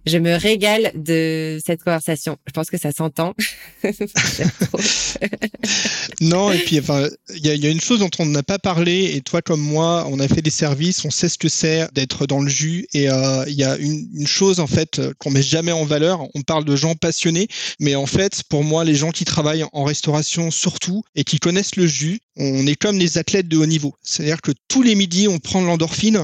Je 0.06 0.18
me 0.18 0.34
régale 0.34 0.90
de 0.94 1.60
cette 1.64 1.84
conversation. 1.84 2.38
Je 2.46 2.52
pense 2.52 2.70
que 2.70 2.78
ça 2.78 2.90
s'entend. 2.90 3.34
non, 6.20 6.50
et 6.50 6.58
puis, 6.58 6.80
enfin, 6.80 7.06
il 7.36 7.46
y 7.46 7.50
a, 7.50 7.54
y 7.54 7.66
a 7.66 7.70
une 7.70 7.80
chose 7.80 8.00
dont 8.00 8.10
on 8.18 8.26
n'a 8.26 8.42
pas 8.42 8.58
parlé 8.58 8.70
parlé 8.70 9.16
et 9.16 9.20
toi 9.20 9.42
comme 9.42 9.60
moi, 9.60 10.06
on 10.12 10.20
a 10.20 10.28
fait 10.28 10.42
des 10.42 10.50
services, 10.50 11.04
on 11.04 11.10
sait 11.10 11.28
ce 11.28 11.38
que 11.38 11.48
c'est 11.48 11.92
d'être 11.92 12.28
dans 12.28 12.40
le 12.40 12.48
jus 12.48 12.86
et 12.92 13.10
euh, 13.10 13.44
il 13.48 13.54
y 13.54 13.64
a 13.64 13.76
une, 13.78 14.08
une, 14.14 14.28
chose 14.28 14.60
en 14.60 14.68
fait 14.68 15.00
qu'on 15.18 15.32
met 15.32 15.42
jamais 15.42 15.72
en 15.72 15.84
valeur. 15.84 16.20
On 16.36 16.42
parle 16.42 16.64
de 16.64 16.76
gens 16.76 16.94
passionnés, 16.94 17.48
mais 17.78 17.94
en 17.94 18.06
fait 18.06 18.42
pour 18.48 18.64
moi 18.64 18.84
les 18.84 18.94
gens 18.94 19.11
qui 19.11 19.24
travaillent 19.24 19.64
en 19.72 19.84
restauration 19.84 20.50
surtout 20.50 21.02
et 21.14 21.24
qui 21.24 21.38
connaissent 21.38 21.76
le 21.76 21.86
jus, 21.86 22.20
on 22.36 22.66
est 22.66 22.76
comme 22.76 22.98
les 22.98 23.18
athlètes 23.18 23.48
de 23.48 23.56
haut 23.56 23.66
niveau. 23.66 23.94
C'est-à-dire 24.02 24.40
que 24.40 24.52
tous 24.68 24.82
les 24.82 24.94
midis 24.94 25.28
on 25.28 25.38
prend 25.38 25.61
de 25.62 25.66
l'endorphine 25.66 26.22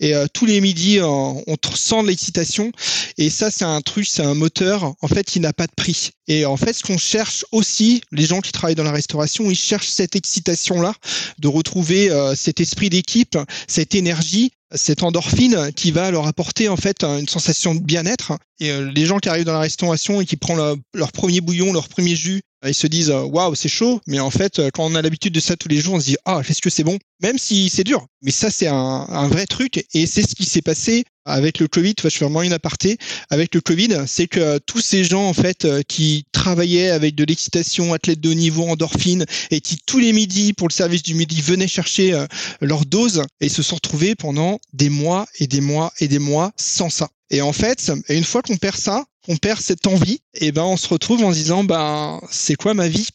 et 0.00 0.14
euh, 0.14 0.26
tous 0.32 0.46
les 0.46 0.60
midis 0.60 0.98
euh, 0.98 1.06
on 1.06 1.56
sent 1.74 2.02
de 2.02 2.08
l'excitation 2.08 2.72
et 3.18 3.30
ça 3.30 3.50
c'est 3.50 3.64
un 3.64 3.80
truc, 3.80 4.06
c'est 4.06 4.22
un 4.22 4.34
moteur 4.34 4.94
en 5.00 5.08
fait 5.08 5.24
qui 5.24 5.40
n'a 5.40 5.52
pas 5.52 5.66
de 5.66 5.74
prix. 5.76 6.10
Et 6.28 6.44
en 6.44 6.56
fait 6.56 6.72
ce 6.72 6.82
qu'on 6.82 6.98
cherche 6.98 7.44
aussi, 7.52 8.02
les 8.12 8.26
gens 8.26 8.40
qui 8.40 8.52
travaillent 8.52 8.74
dans 8.74 8.82
la 8.82 8.92
restauration, 8.92 9.50
ils 9.50 9.56
cherchent 9.56 9.88
cette 9.88 10.16
excitation 10.16 10.80
là 10.80 10.94
de 11.38 11.48
retrouver 11.48 12.10
euh, 12.10 12.34
cet 12.34 12.60
esprit 12.60 12.90
d'équipe, 12.90 13.38
cette 13.68 13.94
énergie, 13.94 14.52
cette 14.76 15.02
endorphine 15.02 15.72
qui 15.74 15.90
va 15.90 16.10
leur 16.10 16.26
apporter 16.26 16.68
en 16.68 16.76
fait 16.76 17.04
une 17.04 17.28
sensation 17.28 17.74
de 17.74 17.80
bien-être. 17.80 18.32
Et 18.60 18.70
euh, 18.70 18.90
les 18.94 19.06
gens 19.06 19.18
qui 19.18 19.28
arrivent 19.28 19.44
dans 19.44 19.52
la 19.52 19.60
restauration 19.60 20.20
et 20.20 20.26
qui 20.26 20.36
prennent 20.36 20.80
leur 20.94 21.12
premier 21.12 21.40
bouillon, 21.40 21.72
leur 21.72 21.88
premier 21.88 22.14
jus, 22.14 22.42
ils 22.68 22.74
se 22.74 22.86
disent 22.86 23.10
waouh 23.10 23.54
c'est 23.54 23.68
chaud, 23.68 24.00
mais 24.06 24.20
en 24.20 24.30
fait 24.30 24.60
quand 24.72 24.84
on 24.84 24.94
a 24.94 25.02
l'habitude 25.02 25.34
de 25.34 25.40
ça 25.40 25.56
tous 25.56 25.68
les 25.68 25.78
jours, 25.78 25.94
on 25.94 26.00
se 26.00 26.06
dit 26.06 26.16
ah 26.24 26.40
est-ce 26.48 26.62
que 26.62 26.70
c'est 26.70 26.84
bon, 26.84 26.98
même 27.22 27.38
si 27.38 27.68
c'est 27.70 27.84
dur. 27.84 28.06
Mais 28.22 28.30
ça 28.30 28.50
c'est 28.50 28.68
un, 28.68 28.74
un, 28.74 29.28
vrai 29.28 29.46
truc 29.46 29.84
et 29.94 30.06
c'est 30.06 30.22
ce 30.22 30.34
qui 30.34 30.44
s'est 30.44 30.62
passé 30.62 31.04
avec 31.26 31.58
le 31.58 31.68
Covid. 31.68 31.94
je 32.02 32.08
fais 32.08 32.24
vraiment 32.24 32.42
une 32.42 32.52
aparté 32.52 32.96
avec 33.30 33.54
le 33.54 33.60
Covid, 33.60 34.04
c'est 34.06 34.28
que 34.28 34.58
tous 34.58 34.80
ces 34.80 35.04
gens 35.04 35.28
en 35.28 35.34
fait 35.34 35.66
qui 35.88 36.24
travaillaient 36.32 36.90
avec 36.90 37.14
de 37.14 37.24
l'excitation, 37.24 37.92
athlètes 37.92 38.20
de 38.20 38.30
haut 38.30 38.34
niveau, 38.34 38.68
endorphine, 38.68 39.26
et 39.50 39.60
qui 39.60 39.78
tous 39.84 39.98
les 39.98 40.12
midis 40.12 40.52
pour 40.52 40.68
le 40.68 40.72
service 40.72 41.02
du 41.02 41.14
midi 41.14 41.40
venaient 41.42 41.68
chercher 41.68 42.14
euh, 42.14 42.26
leur 42.60 42.86
dose 42.86 43.22
et 43.40 43.48
se 43.48 43.62
sont 43.62 43.74
retrouvés 43.76 44.14
pendant 44.14 44.60
des 44.72 44.88
mois 44.88 45.26
et 45.38 45.46
des 45.46 45.60
mois 45.60 45.92
et 45.98 46.08
des 46.08 46.20
mois 46.20 46.52
sans 46.56 46.88
ça. 46.88 47.08
Et 47.30 47.42
en 47.42 47.52
fait, 47.52 47.90
une 48.08 48.24
fois 48.24 48.42
qu'on 48.42 48.56
perd 48.56 48.76
ça, 48.76 49.04
qu'on 49.26 49.36
perd 49.36 49.60
cette 49.60 49.86
envie, 49.86 50.20
et 50.34 50.52
ben 50.52 50.62
on 50.62 50.76
se 50.76 50.88
retrouve 50.88 51.24
en 51.24 51.32
se 51.32 51.38
disant 51.38 51.64
ben 51.64 52.20
c'est 52.30 52.54
quoi 52.54 52.74
ma 52.74 52.88
vie? 52.88 53.08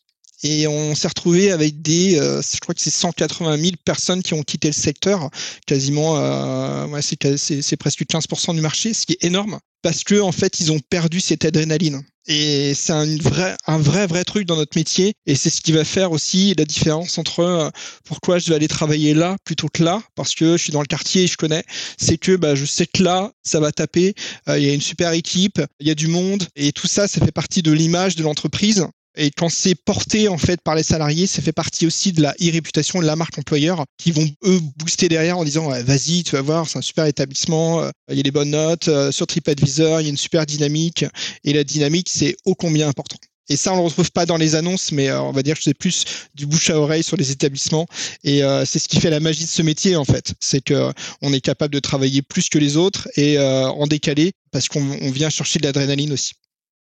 Et 0.44 0.68
on 0.68 0.96
s'est 0.96 1.08
retrouvé 1.08 1.52
avec 1.52 1.84
des, 1.84 2.20
euh, 2.20 2.42
je 2.42 2.60
crois 2.60 2.74
que 2.74 2.82
c'est 2.82 2.90
180 2.90 3.58
000 3.58 3.72
personnes 3.86 4.24
qui 4.24 4.34
ont 4.34 4.42
quitté 4.42 4.70
le 4.70 4.74
secteur, 4.74 5.30
quasiment, 5.68 6.18
euh, 6.18 6.88
ouais, 6.88 7.02
c'est 7.04 7.78
presque 7.78 8.02
15% 8.02 8.56
du 8.56 8.62
marché, 8.62 8.96
ce 8.96 9.06
qui 9.06 9.14
est 9.14 9.24
énorme, 9.26 9.60
parce 9.84 10.04
que 10.04 10.20
en 10.20 10.32
fait 10.32 10.60
ils 10.60 10.72
ont 10.72 10.80
perdu 10.80 11.22
cette 11.22 11.46
adrénaline. 11.46 12.04
Et 12.28 12.74
c'est 12.76 12.94
un 12.94 13.18
vrai, 13.18 13.56
un 13.68 13.80
vrai, 13.80 14.06
vrai 14.08 14.24
truc 14.24 14.46
dans 14.46 14.56
notre 14.56 14.78
métier. 14.78 15.14
Et 15.26 15.36
c'est 15.36 15.50
ce 15.50 15.62
qui 15.62 15.72
va 15.72 15.84
faire 15.84 16.12
aussi 16.12 16.54
la 16.58 16.66
différence 16.66 17.18
entre 17.18 17.40
euh, 17.40 17.70
pourquoi 18.06 18.40
je 18.40 18.50
vais 18.50 18.56
aller 18.56 18.68
travailler 18.68 19.14
là 19.14 19.38
plutôt 19.44 19.68
que 19.68 19.84
là, 19.84 20.02
parce 20.16 20.36
que 20.36 20.58
je 20.58 20.64
suis 20.64 20.72
dans 20.72 20.82
le 20.82 20.88
quartier 20.88 21.24
et 21.24 21.28
je 21.28 21.38
connais. 21.38 21.64
C'est 21.98 22.18
que 22.18 22.36
bah, 22.36 22.56
je 22.56 22.66
sais 22.66 22.86
que 22.86 23.04
là, 23.04 23.32
ça 23.44 23.60
va 23.60 23.72
taper. 23.72 24.14
Euh, 24.50 24.60
il 24.60 24.66
y 24.66 24.70
a 24.70 24.74
une 24.74 24.82
super 24.82 25.14
équipe, 25.14 25.62
il 25.80 25.88
y 25.88 25.92
a 25.92 25.96
du 25.96 26.08
monde, 26.08 26.48
et 26.56 26.72
tout 26.72 26.88
ça, 26.88 27.08
ça 27.08 27.24
fait 27.24 27.32
partie 27.32 27.62
de 27.64 27.72
l'image 27.72 28.16
de 28.16 28.24
l'entreprise. 28.24 28.86
Et 29.18 29.30
quand 29.32 29.50
c'est 29.50 29.76
porté 29.76 30.30
en 30.30 30.38
fait 30.38 30.62
par 30.62 30.76
les 30.76 30.84
salariés, 30.84 31.28
ça 31.28 31.42
fait 31.42 31.52
partie 31.52 31.86
aussi 31.86 32.14
de 32.14 32.22
la 32.22 32.34
e-réputation 32.42 33.02
de 33.02 33.06
la 33.06 33.16
marque 33.16 33.38
employeur 33.38 33.86
qui 33.98 34.12
vont 34.12 34.30
eux 34.46 34.62
booster 34.78 35.10
derrière 35.10 35.38
en 35.38 35.44
disant 35.44 35.70
vas-y, 35.70 36.24
tu 36.24 36.36
vas 36.36 36.42
voir, 36.42 36.70
c'est 36.70 36.78
un 36.78 36.82
super 36.82 37.06
établissement, 37.06 37.82
euh, 37.82 37.90
il 38.10 38.18
y 38.18 38.20
a 38.22 38.24
des 38.24 38.32
bonnes 38.32 38.52
notes 38.52 38.88
euh, 38.88 39.12
sur 39.12 39.28
TripAdvisor, 39.28 40.00
il 40.00 40.04
y 40.06 40.08
a 40.08 40.10
une 40.10 40.18
super 40.18 40.46
dynamique 40.46 41.06
et 41.44 41.52
la 41.52 41.64
dynamique 41.66 42.10
c'est 42.10 42.38
ô 42.46 42.56
combien 42.56 42.88
important. 42.88 43.18
Et 43.50 43.58
ça, 43.58 43.74
on 43.74 43.78
le 43.78 43.82
retrouve 43.82 44.12
pas 44.12 44.26
dans 44.26 44.38
les 44.38 44.56
annonces, 44.56 44.94
mais 44.94 45.10
euh, 45.10 45.22
on 45.22 45.34
va 45.34 45.44
dire 45.44 45.58
que 45.58 45.64
c'est 45.64 45.74
plus 45.74 46.06
du 46.36 46.46
bouche 46.46 46.70
à 46.70 46.80
oreille 46.80 47.04
sur 47.04 47.18
les 47.18 47.32
établissements. 47.32 47.86
Et 48.24 48.42
c'est 48.66 48.80
ce 48.80 48.88
qui 48.88 49.02
fait 49.02 49.10
la 49.10 49.20
magie 49.20 49.44
de 49.44 49.50
ce 49.50 49.62
métier, 49.62 49.98
en 49.98 50.06
fait. 50.06 50.36
C'est 50.40 50.64
que 50.64 50.94
on 51.22 51.34
est 51.34 51.42
capable 51.42 51.74
de 51.74 51.80
travailler 51.80 52.22
plus 52.22 52.48
que 52.48 52.60
les 52.60 52.78
autres 52.78 53.10
et 53.18 53.38
en 53.40 53.88
décalé 53.88 54.32
parce 54.52 54.70
qu'on 54.70 55.12
vient 55.12 55.30
chercher 55.30 55.60
de 55.60 55.66
l'adrénaline 55.66 56.14
aussi. 56.14 56.34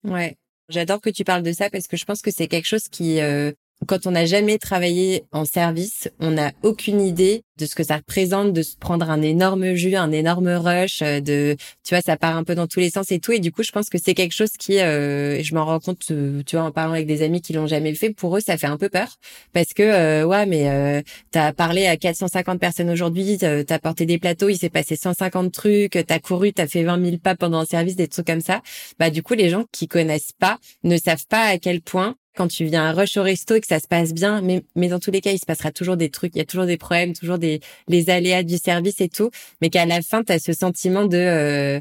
Ouais, 0.04 0.36
J'adore 0.68 1.00
que 1.00 1.10
tu 1.10 1.24
parles 1.24 1.42
de 1.42 1.52
ça 1.52 1.70
parce 1.70 1.86
que 1.86 1.96
je 1.96 2.04
pense 2.04 2.22
que 2.22 2.30
c'est 2.30 2.48
quelque 2.48 2.66
chose 2.66 2.88
qui, 2.88 3.20
euh, 3.20 3.52
quand 3.86 4.06
on 4.06 4.12
n'a 4.12 4.26
jamais 4.26 4.58
travaillé 4.58 5.24
en 5.32 5.44
service, 5.44 6.08
on 6.20 6.32
n'a 6.32 6.52
aucune 6.62 7.00
idée 7.00 7.42
de 7.58 7.66
ce 7.66 7.74
que 7.74 7.84
ça 7.84 7.96
représente 7.96 8.52
de 8.52 8.62
se 8.62 8.76
prendre 8.76 9.08
un 9.10 9.22
énorme 9.22 9.74
jus, 9.74 9.94
un 9.94 10.10
énorme 10.10 10.48
rush, 10.48 11.02
euh, 11.02 11.20
de, 11.20 11.56
tu 11.84 11.94
vois, 11.94 12.00
ça 12.00 12.16
part 12.16 12.36
un 12.36 12.44
peu 12.44 12.54
dans 12.54 12.66
tous 12.66 12.80
les 12.80 12.90
sens 12.90 13.12
et 13.12 13.20
tout. 13.20 13.32
Et 13.32 13.38
du 13.38 13.52
coup, 13.52 13.62
je 13.62 13.70
pense 13.70 13.88
que 13.88 13.98
c'est 13.98 14.14
quelque 14.14 14.32
chose 14.32 14.52
qui, 14.58 14.80
euh, 14.80 15.42
je 15.42 15.54
m'en 15.54 15.64
rends 15.64 15.78
compte, 15.78 16.00
tu 16.00 16.56
vois, 16.56 16.64
en 16.64 16.70
parlant 16.70 16.94
avec 16.94 17.06
des 17.06 17.22
amis 17.22 17.40
qui 17.40 17.52
l'ont 17.52 17.66
jamais 17.66 17.94
fait, 17.94 18.10
pour 18.10 18.36
eux, 18.36 18.40
ça 18.40 18.56
fait 18.56 18.66
un 18.66 18.78
peu 18.78 18.88
peur 18.88 19.16
parce 19.52 19.72
que, 19.74 20.24
ouais, 20.24 20.46
mais 20.46 20.68
euh, 20.70 21.02
t'as 21.30 21.52
parlé 21.52 21.86
à 21.86 21.96
450 21.96 22.58
personnes 22.58 22.90
aujourd'hui, 22.90 23.38
t'as 23.38 23.78
porté 23.78 24.06
des 24.06 24.18
plateaux, 24.18 24.48
il 24.48 24.56
s'est 24.56 24.70
passé 24.70 24.96
150 24.96 25.52
trucs, 25.52 25.98
t'as 26.06 26.18
couru, 26.18 26.52
t'as 26.52 26.66
fait 26.66 26.82
20 26.82 27.04
000 27.04 27.16
pas 27.18 27.34
pendant 27.36 27.58
un 27.58 27.64
service, 27.64 27.96
des 27.96 28.08
trucs 28.08 28.26
comme 28.26 28.40
ça. 28.40 28.62
Bah, 28.98 29.10
du 29.10 29.22
coup, 29.22 29.34
les 29.34 29.50
gens 29.50 29.64
qui 29.72 29.88
connaissent 29.88 30.32
pas 30.38 30.58
ne 30.84 30.96
savent 30.96 31.26
pas 31.28 31.44
à 31.44 31.58
quel 31.58 31.80
point 31.80 32.16
quand 32.36 32.48
tu 32.48 32.64
viens 32.64 32.84
à 32.84 32.92
rush 32.92 33.16
au 33.16 33.22
resto 33.22 33.54
et 33.54 33.60
que 33.60 33.66
ça 33.66 33.80
se 33.80 33.86
passe 33.88 34.12
bien, 34.12 34.40
mais, 34.40 34.62
mais 34.76 34.88
dans 34.88 34.98
tous 34.98 35.10
les 35.10 35.20
cas, 35.20 35.32
il 35.32 35.38
se 35.38 35.46
passera 35.46 35.70
toujours 35.70 35.96
des 35.96 36.10
trucs, 36.10 36.34
il 36.34 36.38
y 36.38 36.42
a 36.42 36.44
toujours 36.44 36.66
des 36.66 36.76
problèmes, 36.76 37.12
toujours 37.14 37.38
des 37.38 37.60
les 37.88 38.10
aléas 38.10 38.42
du 38.42 38.58
service 38.58 39.00
et 39.00 39.08
tout, 39.08 39.30
mais 39.60 39.70
qu'à 39.70 39.86
la 39.86 40.02
fin, 40.02 40.22
tu 40.24 40.32
as 40.32 40.38
ce 40.38 40.52
sentiment 40.52 41.04
de 41.06 41.16
euh, 41.16 41.80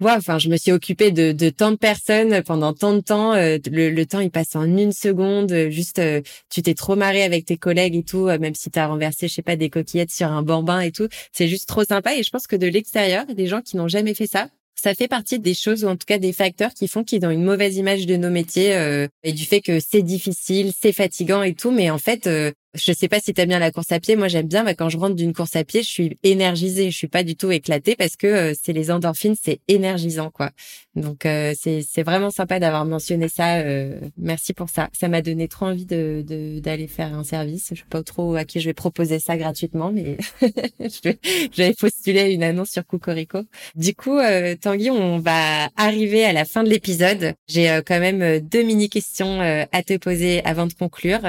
ouais, 0.00 0.12
enfin, 0.12 0.38
je 0.38 0.48
me 0.48 0.56
suis 0.56 0.72
occupée 0.72 1.10
de, 1.10 1.32
de 1.32 1.50
tant 1.50 1.70
de 1.72 1.76
personnes 1.76 2.42
pendant 2.42 2.72
tant 2.72 2.94
de 2.94 3.00
temps, 3.00 3.34
euh, 3.34 3.58
le, 3.70 3.90
le, 3.90 4.06
temps 4.06 4.20
il 4.20 4.30
passe 4.30 4.54
en 4.56 4.64
une 4.64 4.92
seconde, 4.92 5.52
juste 5.70 5.98
euh, 5.98 6.20
tu 6.50 6.62
t'es 6.62 6.74
trop 6.74 6.96
marré 6.96 7.22
avec 7.22 7.46
tes 7.46 7.56
collègues 7.56 7.96
et 7.96 8.04
tout, 8.04 8.26
même 8.26 8.54
si 8.54 8.70
tu 8.70 8.78
as 8.78 8.86
renversé 8.86 9.28
je 9.28 9.34
sais 9.34 9.42
pas 9.42 9.56
des 9.56 9.70
coquillettes 9.70 10.12
sur 10.12 10.28
un 10.28 10.42
bambin 10.42 10.80
et 10.80 10.92
tout, 10.92 11.08
c'est 11.32 11.48
juste 11.48 11.68
trop 11.68 11.84
sympa 11.84 12.14
et 12.16 12.22
je 12.22 12.30
pense 12.30 12.46
que 12.46 12.56
de 12.56 12.66
l'extérieur, 12.66 13.26
des 13.26 13.46
gens 13.46 13.62
qui 13.62 13.76
n'ont 13.76 13.88
jamais 13.88 14.14
fait 14.14 14.28
ça, 14.28 14.48
ça 14.80 14.94
fait 14.94 15.08
partie 15.08 15.38
des 15.38 15.54
choses, 15.54 15.84
ou 15.84 15.88
en 15.88 15.96
tout 15.96 16.06
cas 16.06 16.18
des 16.18 16.32
facteurs 16.32 16.72
qui 16.72 16.88
font 16.88 17.02
qu'ils 17.02 17.24
ont 17.26 17.30
une 17.30 17.44
mauvaise 17.44 17.76
image 17.76 18.06
de 18.06 18.16
nos 18.16 18.30
métiers 18.30 18.76
euh, 18.76 19.08
et 19.24 19.32
du 19.32 19.44
fait 19.44 19.60
que 19.60 19.80
c'est 19.80 20.02
difficile, 20.02 20.72
c'est 20.78 20.92
fatigant 20.92 21.42
et 21.42 21.54
tout. 21.54 21.70
Mais 21.70 21.90
en 21.90 21.98
fait, 21.98 22.26
euh, 22.26 22.52
je 22.74 22.92
sais 22.92 23.08
pas 23.08 23.18
si 23.18 23.32
tu 23.32 23.40
aimes 23.40 23.48
bien 23.48 23.58
la 23.58 23.70
course 23.70 23.92
à 23.92 24.00
pied. 24.00 24.14
Moi, 24.14 24.28
j'aime 24.28 24.46
bien. 24.46 24.62
Bah, 24.62 24.74
quand 24.74 24.90
je 24.90 24.98
rentre 24.98 25.14
d'une 25.14 25.32
course 25.32 25.56
à 25.56 25.64
pied, 25.64 25.82
je 25.82 25.88
suis 25.88 26.18
énergisée. 26.22 26.90
Je 26.90 26.96
suis 26.96 27.08
pas 27.08 27.22
du 27.22 27.34
tout 27.34 27.50
éclatée 27.50 27.96
parce 27.96 28.16
que 28.16 28.26
euh, 28.26 28.54
c'est 28.60 28.74
les 28.74 28.90
endorphines, 28.90 29.36
c'est 29.40 29.60
énergisant, 29.68 30.30
quoi. 30.30 30.50
Donc, 30.94 31.24
euh, 31.24 31.54
c'est 31.58 32.02
vraiment 32.02 32.30
sympa 32.30 32.60
d'avoir 32.60 32.84
mentionné 32.84 33.28
ça. 33.28 33.58
Euh, 33.58 33.98
merci 34.18 34.52
pour 34.52 34.68
ça. 34.68 34.90
Ça 34.92 35.08
m'a 35.08 35.22
donné 35.22 35.48
trop 35.48 35.66
envie 35.66 35.86
de 35.86 36.24
d'aller 36.60 36.88
faire 36.88 37.14
un 37.14 37.24
service. 37.24 37.68
Je 37.70 37.76
sais 37.76 37.86
pas 37.88 38.02
trop 38.02 38.34
à 38.34 38.44
qui 38.44 38.60
je 38.60 38.66
vais 38.68 38.74
proposer 38.74 39.18
ça 39.18 39.36
gratuitement, 39.36 39.90
mais 39.92 40.18
je 40.80 41.14
vais 41.56 41.72
postuler 41.72 42.32
une 42.32 42.42
annonce 42.42 42.70
sur 42.70 42.84
Cocorico. 42.84 43.40
Du 43.76 43.94
coup, 43.94 44.18
Tanguy, 44.60 44.90
on 44.90 45.18
va 45.18 45.68
arriver 45.76 46.24
à 46.24 46.32
la 46.32 46.44
fin 46.44 46.64
de 46.64 46.68
l'épisode. 46.68 47.34
J'ai 47.46 47.80
quand 47.86 48.00
même 48.00 48.40
deux 48.40 48.62
mini 48.62 48.88
questions 48.88 49.40
à 49.40 49.82
te 49.82 49.96
poser 49.96 50.44
avant 50.44 50.66
de 50.66 50.72
conclure. 50.72 51.20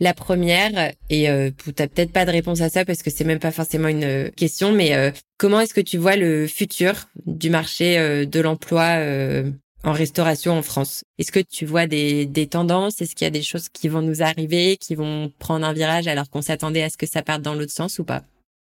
La 0.00 0.14
première 0.14 0.87
et 1.10 1.30
euh, 1.30 1.50
t'as 1.74 1.86
peut-être 1.86 2.12
pas 2.12 2.24
de 2.24 2.30
réponse 2.30 2.60
à 2.60 2.68
ça 2.68 2.84
parce 2.84 3.02
que 3.02 3.10
c'est 3.10 3.24
même 3.24 3.38
pas 3.38 3.50
forcément 3.50 3.88
une 3.88 4.04
euh, 4.04 4.30
question, 4.30 4.72
mais 4.72 4.94
euh, 4.94 5.10
comment 5.36 5.60
est-ce 5.60 5.74
que 5.74 5.80
tu 5.80 5.98
vois 5.98 6.16
le 6.16 6.46
futur 6.46 7.08
du 7.26 7.50
marché 7.50 7.98
euh, 7.98 8.24
de 8.24 8.40
l'emploi 8.40 8.98
en 9.84 9.92
restauration 9.92 10.58
en 10.58 10.62
France? 10.62 11.04
Est-ce 11.18 11.32
que 11.32 11.40
tu 11.40 11.66
vois 11.66 11.86
des, 11.86 12.48
tendances? 12.50 13.00
Est-ce 13.00 13.14
qu'il 13.14 13.24
y 13.24 13.28
a 13.28 13.30
des 13.30 13.42
choses 13.42 13.68
qui 13.72 13.88
vont 13.88 14.02
nous 14.02 14.22
arriver, 14.22 14.76
qui 14.76 14.94
vont 14.94 15.32
prendre 15.38 15.66
un 15.66 15.72
virage 15.72 16.06
alors 16.06 16.28
qu'on 16.30 16.42
s'attendait 16.42 16.82
à 16.82 16.90
ce 16.90 16.96
que 16.96 17.06
ça 17.06 17.22
parte 17.22 17.42
dans 17.42 17.54
l'autre 17.54 17.72
sens 17.72 17.98
ou 17.98 18.04
pas? 18.04 18.22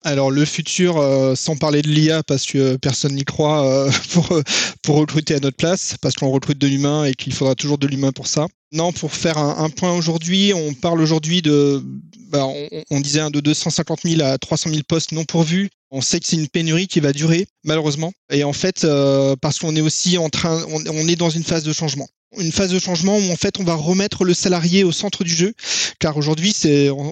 Alors 0.03 0.29
le 0.29 0.45
futur, 0.45 1.03
sans 1.35 1.57
parler 1.57 1.81
de 1.81 1.87
l'IA, 1.87 2.21
parce 2.23 2.45
que 2.45 2.75
personne 2.75 3.13
n'y 3.13 3.25
croit 3.25 3.89
pour, 4.13 4.39
pour 4.83 4.97
recruter 4.97 5.35
à 5.35 5.39
notre 5.39 5.57
place, 5.57 5.95
parce 6.01 6.15
qu'on 6.15 6.29
recrute 6.29 6.59
de 6.59 6.67
l'humain 6.67 7.05
et 7.05 7.13
qu'il 7.13 7.33
faudra 7.33 7.55
toujours 7.55 7.77
de 7.77 7.87
l'humain 7.87 8.11
pour 8.11 8.27
ça. 8.27 8.47
Non, 8.71 8.91
pour 8.91 9.13
faire 9.13 9.37
un, 9.37 9.69
point 9.69 9.93
aujourd'hui, 9.95 10.53
on 10.53 10.73
parle 10.73 10.99
aujourd'hui 10.99 11.41
de, 11.41 11.83
bah, 12.29 12.45
on, 12.89 12.99
disait 12.99 13.29
de 13.29 13.39
250 13.39 14.01
000 14.03 14.21
à 14.21 14.37
300 14.37 14.69
000 14.71 14.81
postes 14.87 15.11
non 15.11 15.23
pourvus. 15.23 15.69
On 15.91 16.01
sait 16.01 16.19
que 16.19 16.25
c'est 16.25 16.35
une 16.35 16.49
pénurie 16.49 16.87
qui 16.87 16.99
va 16.99 17.13
durer, 17.13 17.47
malheureusement. 17.63 18.11
Et 18.31 18.43
en 18.43 18.53
fait, 18.53 18.83
euh, 18.83 19.35
parce 19.39 19.59
qu'on 19.59 19.75
est 19.75 19.81
aussi 19.81 20.17
en 20.17 20.29
train, 20.29 20.65
on 20.67 21.07
est 21.07 21.15
dans 21.15 21.29
une 21.29 21.43
phase 21.43 21.63
de 21.63 21.71
changement 21.71 22.07
une 22.37 22.51
phase 22.51 22.71
de 22.71 22.79
changement 22.79 23.17
où 23.17 23.31
en 23.31 23.35
fait 23.35 23.59
on 23.59 23.63
va 23.63 23.75
remettre 23.75 24.23
le 24.23 24.33
salarié 24.33 24.83
au 24.83 24.91
centre 24.91 25.23
du 25.23 25.33
jeu, 25.33 25.53
car 25.99 26.17
aujourd'hui 26.17 26.53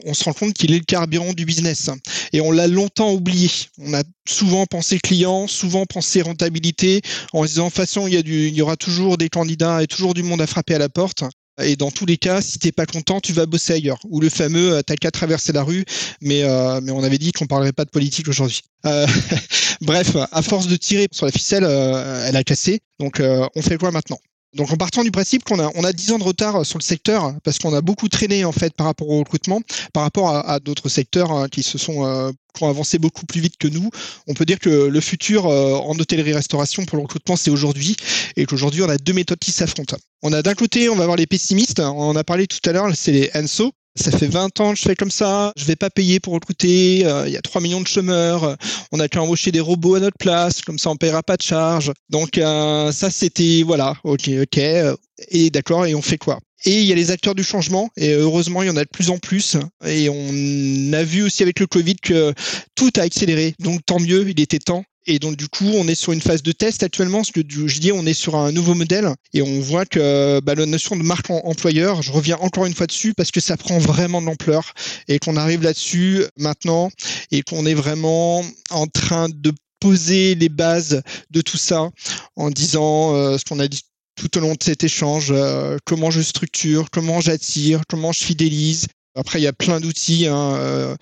on, 0.06 0.14
se 0.14 0.24
rend 0.24 0.34
compte 0.34 0.54
qu'il 0.54 0.74
est 0.74 0.80
le 0.80 0.84
carburant 0.84 1.34
du 1.34 1.46
business 1.46 1.90
et 2.32 2.42
on 2.42 2.52
l'a 2.52 2.68
longtemps 2.68 3.14
oublié. 3.14 3.50
On 3.80 3.94
a 3.94 4.04
souvent 4.28 4.66
pensé 4.66 5.00
client, 5.00 5.48
souvent 5.48 5.86
pensé 5.86 6.22
rentabilité, 6.22 7.02
en 7.34 7.46
disant 7.46 7.68
de 7.68 7.74
façon 7.74 8.08
il 8.08 8.56
y 8.56 8.62
aura 8.62 8.78
toujours 8.78 9.18
des 9.18 9.30
candidats 9.30 9.82
et 9.82 9.88
toujours 9.88 10.14
du 10.14 10.24
monde 10.24 10.42
à 10.42 10.48
frapper 10.48 10.76
à 10.76 10.80
la 10.80 10.90
porte. 10.90 11.24
Et 11.62 11.76
dans 11.76 11.92
tous 11.92 12.06
les 12.06 12.18
cas, 12.18 12.42
si 12.42 12.58
t'es 12.58 12.72
pas 12.72 12.86
content, 12.86 13.20
tu 13.20 13.32
vas 13.32 13.46
bosser 13.46 13.74
ailleurs. 13.74 14.00
Ou 14.10 14.20
le 14.20 14.30
fameux, 14.30 14.74
euh, 14.74 14.82
t'as 14.82 14.96
qu'à 14.96 15.12
traverser 15.12 15.54
la 15.54 15.64
rue, 15.64 15.86
mais 16.22 16.44
euh, 16.44 16.82
mais 16.82 16.92
on 16.92 17.04
avait 17.04 17.20
dit 17.20 17.32
qu'on 17.32 17.46
parlerait 17.46 17.74
pas 17.74 17.86
de 17.86 17.92
politique 17.92 18.28
aujourd'hui. 18.28 18.62
Euh, 18.86 19.06
bref, 19.82 20.16
à 20.32 20.42
force 20.42 20.68
de 20.68 20.76
tirer 20.76 21.08
sur 21.12 21.26
la 21.26 21.32
ficelle, 21.32 21.64
elle 21.64 22.36
a 22.36 22.44
cassé. 22.44 22.82
Donc 23.00 23.22
on 23.22 23.62
fait 23.62 23.78
quoi 23.78 23.92
maintenant? 23.92 24.20
Donc 24.54 24.72
en 24.72 24.78
partant 24.78 25.04
du 25.04 25.12
principe 25.12 25.44
qu'on 25.44 25.60
a 25.60 25.72
on 25.76 25.84
a 25.84 25.94
10 25.94 26.12
ans 26.14 26.20
de 26.20 26.24
retard 26.24 26.66
sur 26.66 26.78
le 26.78 26.84
secteur 26.84 27.34
parce 27.44 27.58
qu'on 27.60 27.74
a 27.74 27.82
beaucoup 27.82 28.08
traîné 28.08 28.46
en 28.46 28.52
fait 28.52 28.74
par 28.74 28.86
rapport 28.86 29.10
au 29.10 29.20
recrutement, 29.20 29.62
par 29.94 30.04
rapport 30.04 30.30
à, 30.30 30.60
d'autres 30.60 30.90
secteurs 30.90 31.32
hein, 31.32 31.48
qui 31.50 31.64
se 31.64 31.78
sont 31.78 32.06
euh, 32.06 32.32
qui 32.54 32.64
ont 32.64 32.70
avancé 32.70 33.00
beaucoup 33.00 33.26
plus 33.26 33.42
vite 33.42 33.58
que 33.58 33.68
nous. 33.68 33.90
On 34.28 34.34
peut 34.34 34.46
dire 34.46 34.60
que 34.60 34.70
le 34.70 35.02
futur 35.02 35.48
euh, 35.48 35.74
en 35.74 35.98
hôtellerie-restauration 35.98 36.86
pour 36.86 36.98
le 36.98 37.04
recrutement 37.04 37.36
c'est 37.36 37.52
aujourd'hui 37.52 37.96
et 38.36 38.46
qu'aujourd'hui 38.46 38.84
on 38.84 38.90
a 38.90 38.98
deux 38.98 39.14
méthodes 39.14 39.40
qui 39.40 39.52
s'affrontent. 39.52 39.98
On 40.22 40.34
a 40.34 40.42
d'un 40.42 40.54
côté 40.56 40.90
on 40.90 40.96
va 40.96 41.06
voir 41.06 41.18
les 41.18 41.28
pessimistes, 41.28 41.80
on 41.80 42.10
en 42.10 42.16
a 42.16 42.24
parlé 42.24 42.48
tout 42.48 42.60
à 42.70 42.74
l'heure, 42.74 42.90
c'est 42.96 43.12
les 43.12 43.32
Enso 43.36 43.74
ça 43.96 44.12
fait 44.12 44.28
20 44.28 44.60
ans 44.60 44.74
que 44.74 44.80
je 44.80 44.84
fais 44.84 44.96
comme 44.96 45.12
ça, 45.12 45.54
je 45.56 45.66
vais 45.66 45.76
pas 45.76 45.90
payer 45.90 46.20
pour 46.20 46.34
recruter, 46.34 47.06
euh, 47.06 47.28
il 47.28 47.34
y 47.34 47.38
a 47.38 47.42
3 47.42 47.62
millions 47.62 47.82
de 47.82 47.88
chômeurs, 47.88 48.58
on 48.92 49.00
a 49.00 49.08
qu'à 49.08 49.22
embaucher 49.22 49.52
des 49.52 49.60
robots 49.60 49.96
à 49.96 50.00
notre 50.00 50.18
place, 50.18 50.62
comme 50.62 50.80
ça 50.80 50.90
on 50.90 50.96
paiera 50.96 51.24
pas 51.24 51.38
de 51.38 51.44
charges. 51.44 51.92
Donc 52.10 52.38
euh, 52.38 52.92
ça 52.92 53.10
c'était 53.10 53.64
voilà, 53.64 53.96
OK, 54.04 54.30
OK. 54.42 54.60
Et 55.30 55.50
d'accord. 55.50 55.86
Et 55.86 55.96
on 55.96 56.02
fait 56.02 56.18
quoi? 56.18 56.40
Et 56.66 56.80
il 56.80 56.86
y 56.86 56.92
a 56.92 56.96
les 56.96 57.12
acteurs 57.12 57.36
du 57.36 57.44
changement, 57.44 57.90
et 57.98 58.14
heureusement, 58.14 58.64
il 58.64 58.68
y 58.68 58.70
en 58.70 58.78
a 58.78 58.86
de 58.86 58.90
plus 58.90 59.10
en 59.10 59.18
plus. 59.18 59.58
Et 59.86 60.08
on 60.10 60.94
a 60.94 61.04
vu 61.04 61.24
aussi 61.24 61.44
avec 61.44 61.60
le 61.60 61.68
Covid 61.68 61.96
que 61.98 62.34
tout 62.76 62.92
a 62.98 63.02
accéléré. 63.02 63.54
Donc 63.60 63.82
tant 63.86 64.00
mieux, 64.00 64.30
il 64.30 64.40
était 64.40 64.60
temps. 64.60 64.86
Et 65.06 65.20
donc 65.20 65.36
du 65.36 65.48
coup, 65.48 65.70
on 65.76 65.88
est 65.88 65.96
sur 65.96 66.14
une 66.14 66.22
phase 66.22 66.44
de 66.44 66.52
test 66.52 66.84
actuellement, 66.84 67.20
parce 67.20 67.32
que 67.32 67.42
je 67.48 67.80
dis 67.80 67.92
on 67.92 68.06
est 68.06 68.14
sur 68.14 68.36
un 68.36 68.52
nouveau 68.52 68.74
modèle 68.74 69.10
et 69.34 69.42
on 69.42 69.60
voit 69.60 69.86
que 69.86 70.40
bah, 70.42 70.56
la 70.56 70.66
notion 70.66 70.96
de 70.96 71.04
marque 71.04 71.30
employeur, 71.30 72.02
je 72.02 72.12
reviens 72.12 72.38
encore 72.38 72.66
une 72.66 72.74
fois 72.74 72.88
dessus 72.88 73.14
parce 73.14 73.32
que 73.32 73.40
ça 73.40 73.58
prend 73.58 73.78
vraiment 73.80 74.22
de 74.22 74.28
l'ampleur 74.28 74.74
et 75.08 75.20
qu'on 75.20 75.36
arrive 75.36 75.64
là-dessus 75.64 76.24
maintenant 76.38 76.90
et 77.32 77.42
qu'on 77.42 77.66
est 77.66 77.74
vraiment 77.74 78.44
en 78.70 78.88
train 78.88 79.30
de 79.30 79.52
poser 79.80 80.36
les 80.36 80.50
bases 80.50 81.02
de 81.32 81.42
tout 81.42 81.58
ça 81.58 81.90
en 82.38 82.50
disant 82.50 83.16
euh, 83.16 83.38
ce 83.38 83.44
qu'on 83.44 83.60
a 83.60 83.68
dit 83.68 83.82
tout 84.16 84.38
au 84.38 84.42
long 84.42 84.54
de 84.54 84.64
cet 84.64 84.84
échange, 84.84 85.32
euh, 85.32 85.78
comment 85.86 86.12
je 86.12 86.22
structure, 86.22 86.90
comment 86.92 87.20
j'attire, 87.20 87.82
comment 87.90 88.12
je 88.12 88.24
fidélise, 88.24 88.88
après, 89.16 89.40
il 89.40 89.44
y 89.44 89.48
a 89.48 89.54
plein 89.54 89.80
d'outils. 89.80 90.28
Hein, 90.28 90.56
euh, 90.56 90.96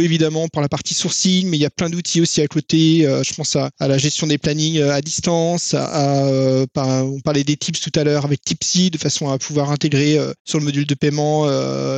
évidemment 0.00 0.48
pour 0.48 0.62
la 0.62 0.68
partie 0.68 0.94
sourcing, 0.94 1.48
mais 1.48 1.56
il 1.56 1.60
y 1.60 1.66
a 1.66 1.70
plein 1.70 1.90
d'outils 1.90 2.20
aussi 2.20 2.40
à 2.40 2.46
côté. 2.46 3.06
Euh, 3.06 3.22
je 3.22 3.34
pense 3.34 3.56
à, 3.56 3.70
la 3.80 3.98
gestion 3.98 4.26
des 4.26 4.38
plannings 4.38 4.78
euh, 4.78 4.92
à 4.92 5.00
distance. 5.00 5.74
Euh, 5.74 6.66
on 6.76 7.20
parlait 7.20 7.44
des 7.44 7.56
tips 7.56 7.80
tout 7.80 7.92
à 7.98 8.04
l'heure 8.04 8.24
avec 8.24 8.42
Tipsy, 8.42 8.90
de 8.90 8.98
façon 8.98 9.28
à 9.28 9.38
pouvoir 9.38 9.70
intégrer 9.70 10.18
sur 10.44 10.58
le 10.58 10.64
module 10.64 10.86
de 10.86 10.94
paiement 10.94 11.46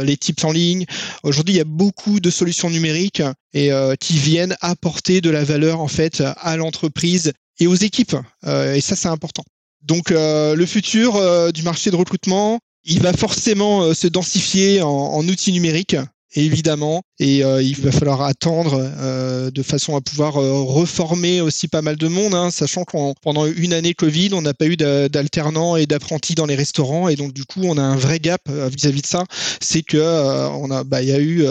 les 0.02 0.16
tips 0.16 0.44
en 0.44 0.52
ligne. 0.52 0.86
Aujourd'hui, 1.22 1.54
il 1.54 1.58
y 1.58 1.60
a 1.60 1.64
beaucoup 1.64 2.20
de 2.20 2.30
solutions 2.30 2.70
numériques 2.70 3.22
et 3.52 3.70
qui 4.00 4.18
viennent 4.18 4.56
apporter 4.60 5.20
de 5.20 5.30
la 5.30 5.44
valeur 5.44 5.80
en 5.80 5.88
fait 5.88 6.22
à 6.38 6.56
l'entreprise 6.56 7.32
et 7.58 7.66
aux 7.66 7.74
équipes. 7.74 8.16
et 8.46 8.80
ça, 8.80 8.96
c'est 8.96 9.08
important. 9.08 9.44
Donc 9.82 10.10
le 10.10 10.66
futur 10.66 11.52
du 11.52 11.62
marché 11.62 11.90
de 11.90 11.96
recrutement, 11.96 12.58
il 12.86 13.02
va 13.02 13.12
forcément 13.12 13.82
euh, 13.82 13.94
se 13.94 14.06
densifier 14.06 14.80
en, 14.82 14.88
en 14.88 15.28
outils 15.28 15.52
numériques. 15.52 15.96
Évidemment, 16.34 17.02
et 17.18 17.42
euh, 17.44 17.62
il 17.62 17.76
va 17.80 17.92
falloir 17.92 18.22
attendre 18.22 18.78
euh, 18.78 19.50
de 19.50 19.62
façon 19.62 19.96
à 19.96 20.00
pouvoir 20.02 20.36
euh, 20.36 20.62
reformer 20.62 21.40
aussi 21.40 21.66
pas 21.66 21.80
mal 21.80 21.96
de 21.96 22.08
monde, 22.08 22.34
hein, 22.34 22.50
sachant 22.50 22.84
qu'on 22.84 23.14
pendant 23.22 23.46
une 23.46 23.72
année 23.72 23.94
Covid, 23.94 24.30
on 24.34 24.42
n'a 24.42 24.52
pas 24.52 24.66
eu 24.66 24.76
d'alternants 24.76 25.76
et 25.76 25.86
d'apprentis 25.86 26.34
dans 26.34 26.44
les 26.44 26.54
restaurants, 26.54 27.08
et 27.08 27.16
donc 27.16 27.32
du 27.32 27.44
coup, 27.44 27.62
on 27.64 27.78
a 27.78 27.82
un 27.82 27.96
vrai 27.96 28.18
gap 28.18 28.42
vis-à-vis 28.48 29.02
de 29.02 29.06
ça. 29.06 29.24
C'est 29.60 29.82
que 29.82 29.96
on 29.98 30.70
a, 30.70 30.84
bah, 30.84 31.02
il 31.02 31.08
y 31.08 31.12
a 31.12 31.20
eu, 31.20 31.44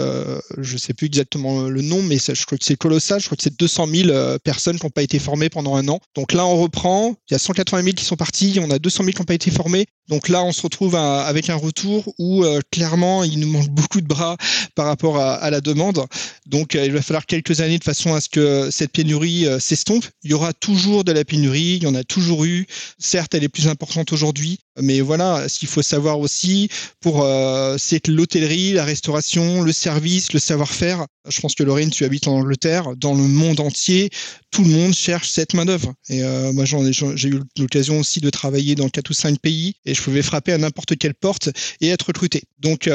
je 0.58 0.76
sais 0.76 0.94
plus 0.94 1.06
exactement 1.06 1.62
le 1.62 1.82
nom, 1.82 2.02
mais 2.02 2.18
je 2.18 2.46
crois 2.46 2.58
que 2.58 2.64
c'est 2.64 2.76
colossal. 2.76 3.20
Je 3.20 3.26
crois 3.26 3.36
que 3.36 3.42
c'est 3.42 3.58
200 3.58 3.86
000 3.86 4.38
personnes 4.44 4.78
qui 4.78 4.86
n'ont 4.86 4.90
pas 4.90 5.02
été 5.02 5.18
formées 5.18 5.48
pendant 5.48 5.76
un 5.76 5.88
an. 5.88 6.00
Donc 6.14 6.32
là, 6.32 6.46
on 6.46 6.56
reprend. 6.56 7.14
Il 7.30 7.34
y 7.34 7.36
a 7.36 7.38
180 7.38 7.82
000 7.82 7.94
qui 7.94 8.04
sont 8.04 8.16
partis. 8.16 8.58
On 8.60 8.70
a 8.70 8.78
200 8.78 9.04
000 9.04 9.12
qui 9.12 9.20
n'ont 9.20 9.24
pas 9.24 9.34
été 9.34 9.50
formés. 9.50 9.86
Donc 10.08 10.28
là, 10.28 10.44
on 10.44 10.52
se 10.52 10.62
retrouve 10.62 10.94
avec 10.94 11.50
un 11.50 11.56
retour 11.56 12.14
où 12.18 12.44
clairement, 12.70 13.24
il 13.24 13.40
nous 13.40 13.48
manque 13.48 13.68
beaucoup 13.68 14.00
de 14.00 14.06
bras 14.06 14.36
par 14.74 14.86
rapport 14.86 15.18
à, 15.18 15.50
la 15.50 15.55
demande. 15.60 16.06
Donc, 16.46 16.74
euh, 16.74 16.84
il 16.84 16.92
va 16.92 17.02
falloir 17.02 17.26
quelques 17.26 17.60
années 17.60 17.78
de 17.78 17.84
façon 17.84 18.14
à 18.14 18.20
ce 18.20 18.28
que 18.28 18.70
cette 18.70 18.92
pénurie 18.92 19.46
euh, 19.46 19.58
s'estompe. 19.58 20.04
Il 20.22 20.30
y 20.30 20.34
aura 20.34 20.52
toujours 20.52 21.04
de 21.04 21.12
la 21.12 21.24
pénurie, 21.24 21.76
il 21.76 21.82
y 21.82 21.86
en 21.86 21.94
a 21.94 22.04
toujours 22.04 22.44
eu. 22.44 22.66
Certes, 22.98 23.34
elle 23.34 23.44
est 23.44 23.48
plus 23.48 23.68
importante 23.68 24.12
aujourd'hui, 24.12 24.58
mais 24.80 25.00
voilà, 25.00 25.48
ce 25.48 25.58
qu'il 25.58 25.68
faut 25.68 25.82
savoir 25.82 26.20
aussi, 26.20 26.68
pour 27.00 27.22
euh, 27.22 27.76
c'est 27.78 28.00
que 28.00 28.10
l'hôtellerie, 28.10 28.72
la 28.72 28.84
restauration, 28.84 29.62
le 29.62 29.72
service, 29.72 30.32
le 30.32 30.38
savoir-faire. 30.38 31.06
Je 31.28 31.40
pense 31.40 31.54
que 31.54 31.62
Lorraine, 31.62 31.90
tu 31.90 32.04
habites 32.04 32.28
en 32.28 32.36
Angleterre, 32.36 32.94
dans 32.96 33.14
le 33.14 33.22
monde 33.22 33.58
entier, 33.60 34.10
tout 34.50 34.62
le 34.62 34.70
monde 34.70 34.94
cherche 34.94 35.28
cette 35.28 35.54
main 35.54 35.64
d'œuvre. 35.64 35.92
Et 36.08 36.22
euh, 36.22 36.52
moi, 36.52 36.64
j'ai 36.64 37.28
eu 37.28 37.40
l'occasion 37.58 37.98
aussi 37.98 38.20
de 38.20 38.30
travailler 38.30 38.74
dans 38.74 38.88
quatre 38.88 39.10
ou 39.10 39.14
cinq 39.14 39.40
pays, 39.40 39.74
et 39.84 39.94
je 39.94 40.02
pouvais 40.02 40.22
frapper 40.22 40.52
à 40.52 40.58
n'importe 40.58 40.96
quelle 40.96 41.14
porte 41.14 41.48
et 41.80 41.88
être 41.88 42.06
recruté. 42.06 42.42
Donc, 42.60 42.88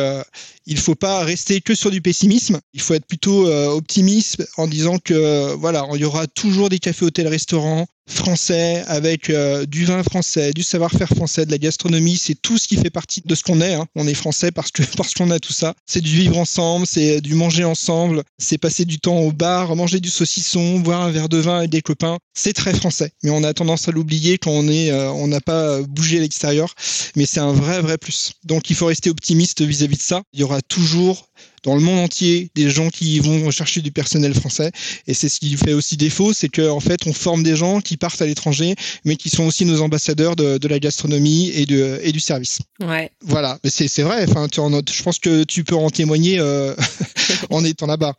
il 0.66 0.78
faut 0.78 0.96
pas 0.96 1.24
rester 1.24 1.62
que 1.62 1.76
sur 1.76 1.92
du 1.92 2.02
pessimisme. 2.02 2.51
Il 2.74 2.82
faut 2.82 2.94
être 2.94 3.06
plutôt 3.06 3.48
euh, 3.48 3.68
optimiste 3.68 4.48
en 4.58 4.68
disant 4.68 4.98
que 5.00 5.54
voilà, 5.56 5.88
il 5.94 6.02
y 6.02 6.06
aura 6.06 6.28
toujours 6.28 6.70
des 6.70 6.80
cafés, 6.80 7.06
hôtels, 7.06 7.28
restaurants 7.28 7.88
français, 8.12 8.84
avec 8.88 9.30
euh, 9.30 9.66
du 9.66 9.86
vin 9.86 10.04
français, 10.04 10.54
du 10.54 10.64
savoir-faire 10.64 11.10
français, 11.10 11.46
de 11.46 11.52
la 11.52 11.58
gastronomie, 11.58 12.18
c'est 12.18 12.36
tout 12.36 12.58
ce 12.58 12.68
qui 12.68 12.76
fait 12.76 12.90
partie 12.90 13.22
de 13.24 13.36
ce 13.36 13.44
qu'on 13.44 13.62
est. 13.62 13.74
Hein. 13.74 13.88
On 13.96 14.08
est 14.08 14.14
français 14.14 14.52
parce 14.52 14.72
que 14.72 14.84
parce 14.98 15.14
qu'on 15.14 15.32
a 15.32 15.40
tout 15.40 15.54
ça. 15.54 15.74
C'est 15.86 16.02
du 16.02 16.16
vivre 16.16 16.38
ensemble, 16.38 16.86
c'est 16.86 17.22
du 17.22 17.36
manger 17.36 17.64
ensemble, 17.64 18.24
c'est 18.38 18.58
passer 18.58 18.86
du 18.86 19.00
temps 19.00 19.18
au 19.20 19.32
bar, 19.32 19.76
manger 19.76 20.00
du 20.00 20.10
saucisson, 20.10 20.80
boire 20.80 21.02
un 21.02 21.12
verre 21.12 21.30
de 21.30 21.38
vin 21.38 21.60
avec 21.60 21.70
des 21.70 21.82
copains. 21.82 22.18
C'est 22.34 22.54
très 22.54 22.74
français, 22.74 23.12
mais 23.24 23.30
on 23.30 23.44
a 23.44 23.54
tendance 23.54 23.88
à 23.88 23.92
l'oublier 23.92 24.38
quand 24.38 24.52
on 24.52 24.68
est, 24.68 24.92
euh, 24.92 25.12
on 25.12 25.28
n'a 25.28 25.42
pas 25.42 25.82
bougé 25.82 26.18
à 26.18 26.22
l'extérieur. 26.22 26.74
Mais 27.16 27.26
c'est 27.26 27.40
un 27.40 27.54
vrai 27.54 27.82
vrai 27.82 27.98
plus. 27.98 28.34
Donc 28.44 28.70
il 28.70 28.76
faut 28.76 28.88
rester 28.88 29.10
optimiste 29.10 29.62
vis 29.62 29.84
à 29.84 29.88
-vis 29.88 29.98
de 29.98 30.02
ça. 30.02 30.22
Il 30.34 30.40
y 30.40 30.44
aura 30.44 30.62
toujours 30.62 31.28
dans 31.64 31.76
le 31.76 31.82
monde 31.82 32.00
entier 32.00 32.50
des 32.56 32.70
gens 32.70 32.90
qui 32.90 33.20
vont 33.20 33.46
rechercher 33.46 33.82
du 33.82 33.92
personnel 33.92 34.34
français. 34.34 34.72
Et 35.08 35.14
c'est 35.14 35.30
ce 35.30 35.40
qui 35.40 35.56
fait 35.58 35.74
aussi 35.74 35.98
défaut, 35.98 36.34
c'est 36.34 36.50
qu'en 36.50 36.78
en 36.78 36.80
fait, 36.80 37.06
on 37.06 37.14
forme 37.14 37.44
des 37.44 37.56
gens 37.56 37.82
qui 37.82 37.98
partent 37.98 38.22
à 38.22 38.26
l'étranger, 38.26 38.76
mais 39.06 39.16
qui 39.16 39.30
sont 39.30 39.44
aussi 39.46 39.66
nos 39.66 39.82
ambassadeurs 39.82 40.36
de, 40.36 40.58
de 40.58 40.68
la 40.68 40.80
gastronomie 40.80 41.52
et, 41.54 41.66
de, 41.66 42.00
et 42.04 42.12
du 42.12 42.20
service. 42.20 42.60
Ouais. 42.80 43.12
Voilà, 43.22 43.60
mais 43.64 43.70
c'est, 43.70 43.88
c'est 43.88 44.02
vrai. 44.02 44.26
Enfin, 44.28 44.48
tu 44.48 44.60
en, 44.60 44.72
je 44.72 45.04
pense 45.04 45.20
que 45.20 45.44
tu 45.44 45.64
peux 45.64 45.76
en 45.76 45.90
témoigner 45.90 46.40
euh, 46.40 46.74
en 47.50 47.64
étant 47.64 47.86
là-bas. 47.86 48.16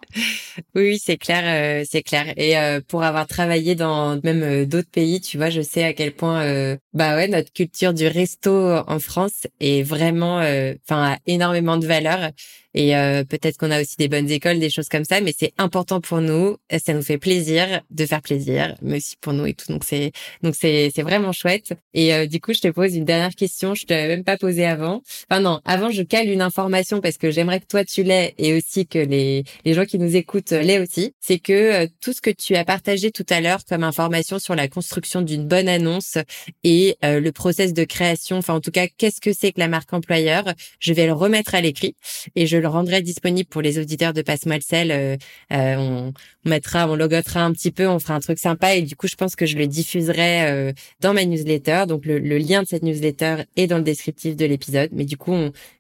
Oui, 0.75 0.83
oui, 0.83 1.01
c'est 1.05 1.17
clair, 1.17 1.43
euh, 1.45 1.85
c'est 1.89 2.03
clair. 2.03 2.33
Et 2.37 2.57
euh, 2.57 2.81
pour 2.87 3.03
avoir 3.03 3.27
travaillé 3.27 3.75
dans 3.75 4.21
même 4.23 4.43
euh, 4.43 4.67
d'autres 4.67 4.91
pays, 4.91 5.21
tu 5.21 5.37
vois, 5.37 5.51
je 5.51 5.63
sais 5.63 5.83
à 5.83 5.93
quel 5.93 6.13
point, 6.13 6.43
euh, 6.43 6.77
bah 6.95 7.17
ouais, 7.17 7.27
notre 7.27 7.53
culture 7.53 7.93
du 7.93 8.07
resto 8.07 8.53
en 8.53 8.99
France 9.01 9.47
est 9.61 9.83
vraiment, 9.83 10.37
enfin, 10.37 11.15
a 11.15 11.19
énormément 11.27 11.77
de 11.77 11.87
valeur. 11.87 12.31
Et 12.75 12.97
euh, 12.97 13.25
peut-être 13.25 13.59
qu'on 13.59 13.71
a 13.71 13.81
aussi 13.81 13.97
des 13.97 14.09
bonnes 14.09 14.31
écoles, 14.31 14.59
des 14.59 14.71
choses 14.71 14.89
comme 14.89 15.05
ça, 15.05 15.21
mais 15.21 15.35
c'est 15.37 15.53
important 15.59 16.01
pour 16.01 16.21
nous. 16.21 16.57
Ça 16.85 16.95
nous 16.95 17.03
fait 17.03 17.19
plaisir 17.19 17.83
de 17.91 18.07
faire 18.07 18.23
plaisir, 18.23 18.75
mais 18.81 18.97
aussi 18.97 19.17
pour 19.21 19.33
nous 19.33 19.47
et 19.47 19.55
tout. 19.55 19.71
Donc 19.71 19.85
c'est 19.85 20.13
donc 20.43 20.55
c'est 20.55 20.91
c'est 20.95 21.03
vraiment 21.03 21.33
chouette. 21.33 21.75
Et 21.95 22.15
euh, 22.15 22.27
du 22.27 22.41
coup, 22.41 22.53
je 22.55 22.61
te 22.61 22.69
pose 22.69 22.95
une 22.97 23.05
dernière 23.05 23.35
question. 23.35 23.75
Je 23.75 23.85
te 23.85 23.93
l'avais 23.93 24.09
même 24.09 24.25
pas 24.25 24.37
posée 24.37 24.67
avant. 24.67 25.03
Enfin 25.31 25.41
non, 25.41 25.61
avant 25.65 25.91
je 25.91 26.03
cale 26.03 26.29
une 26.29 26.43
information 26.43 27.01
parce 27.01 27.19
que 27.19 27.31
j'aimerais 27.31 27.61
que 27.61 27.67
toi 27.67 27.85
tu 27.85 28.03
l'aies 28.03 28.35
et 28.39 28.57
aussi 28.57 28.87
que 28.87 28.99
les 28.99 29.45
les 29.65 29.75
gens 29.75 29.85
qui 29.85 29.99
nous 29.99 30.17
écoutent 30.17 30.53
l'aient 30.53 30.81
aussi. 30.81 31.15
C'est 31.21 31.39
que 31.39 31.87
tout 32.01 32.13
ce 32.13 32.21
que 32.21 32.31
tu 32.31 32.57
as 32.57 32.65
partagé 32.65 33.11
tout 33.11 33.27
à 33.29 33.41
l'heure 33.41 33.65
comme 33.69 33.85
information 33.85 34.39
sur 34.39 34.55
la 34.55 34.69
construction 34.69 35.21
d'une 35.23 35.47
bonne 35.47 35.69
annonce 35.69 36.19
et 36.65 36.97
le 37.03 37.31
process 37.31 37.73
de 37.75 37.85
création. 37.85 38.39
Enfin 38.39 38.55
en 38.55 38.61
tout 38.61 38.71
cas, 38.71 38.87
qu'est-ce 38.89 39.21
que 39.21 39.33
c'est 39.33 39.53
que 39.53 39.61
la 39.61 39.69
marque 39.69 39.93
employeur 39.93 40.45
Je 40.79 40.93
vais 40.93 41.07
le 41.07 41.13
remettre 41.13 41.55
à 41.55 41.61
l'écrit 41.61 41.95
et 42.35 42.47
je 42.47 42.62
le 42.63 42.69
rendrai 42.69 43.03
disponible 43.03 43.49
pour 43.49 43.61
les 43.61 43.79
auditeurs 43.79 44.13
de 44.13 44.23
Passe-moi 44.23 44.57
le. 44.57 44.91
Euh, 44.91 45.17
euh, 45.53 45.77
on, 45.77 46.13
mettra, 46.49 46.89
on 46.89 46.97
logotera 46.97 47.45
un 47.45 47.53
petit 47.53 47.71
peu, 47.71 47.87
on 47.87 47.99
fera 47.99 48.15
un 48.15 48.21
truc 48.21 48.39
sympa 48.39 48.75
et 48.75 48.83
du 48.83 48.97
coup, 48.97 49.07
je 49.07 49.15
pense 49.15 49.37
que 49.37 49.47
je 49.47 49.57
le 49.57 49.67
diffuserai 49.67 50.51
euh, 50.51 50.73
dans 51.01 51.15
ma 51.15 51.25
newsletter. 51.25 51.85
Donc, 51.87 52.07
le, 52.07 52.19
lien 52.39 52.63
de 52.63 52.67
cette 52.67 52.83
newsletter 52.83 53.45
est 53.57 53.67
dans 53.67 53.77
le 53.77 53.85
descriptif 53.85 54.37
de 54.37 54.47
l'épisode. 54.47 54.91
Mais 54.93 55.05
du 55.05 55.17
coup, 55.17 55.35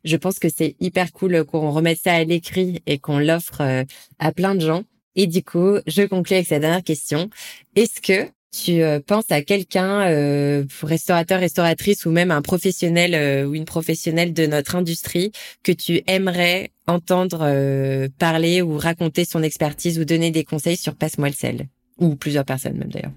je 0.05 0.17
pense 0.17 0.39
que 0.39 0.49
c'est 0.49 0.77
hyper 0.81 1.13
cool 1.13 1.45
qu'on 1.45 1.71
remette 1.71 1.99
ça 2.03 2.13
à 2.13 2.25
l'écrit 2.25 2.83
et 2.87 2.99
qu'on 2.99 3.19
l'offre 3.19 3.63
à 4.19 4.33
plein 4.33 4.55
de 4.55 4.61
gens. 4.61 4.85
Et 5.17 5.27
du 5.27 5.43
coup, 5.43 5.77
je 5.87 6.03
conclue 6.03 6.37
avec 6.37 6.47
cette 6.47 6.63
dernière 6.63 6.83
question. 6.83 7.29
Est-ce 7.77 8.01
que 8.01 8.31
tu 8.53 8.83
euh, 8.83 9.01
penses 9.01 9.31
à 9.31 9.43
quelqu'un, 9.43 10.03
euh, 10.11 10.65
restaurateur, 10.83 11.41
restauratrice 11.41 12.05
ou 12.05 12.11
même 12.11 12.31
un 12.31 12.43
professionnel 12.43 13.15
euh, 13.15 13.47
ou 13.47 13.55
une 13.55 13.65
professionnelle 13.65 14.35
de 14.35 14.47
notre 14.47 14.77
industrie 14.77 15.33
que 15.63 15.73
tu 15.73 16.03
aimerais 16.07 16.71
entendre 16.87 17.41
euh, 17.43 18.09
parler 18.19 18.61
ou 18.61 18.77
raconter 18.77 19.25
son 19.25 19.43
expertise 19.43 19.99
ou 19.99 20.05
donner 20.05 20.31
des 20.31 20.45
conseils 20.45 20.77
sur 20.77 20.95
Passe-moi 20.95 21.29
le 21.29 21.35
sel 21.35 21.69
ou 21.99 22.15
plusieurs 22.15 22.45
personnes 22.45 22.77
même 22.77 22.91
d'ailleurs. 22.91 23.13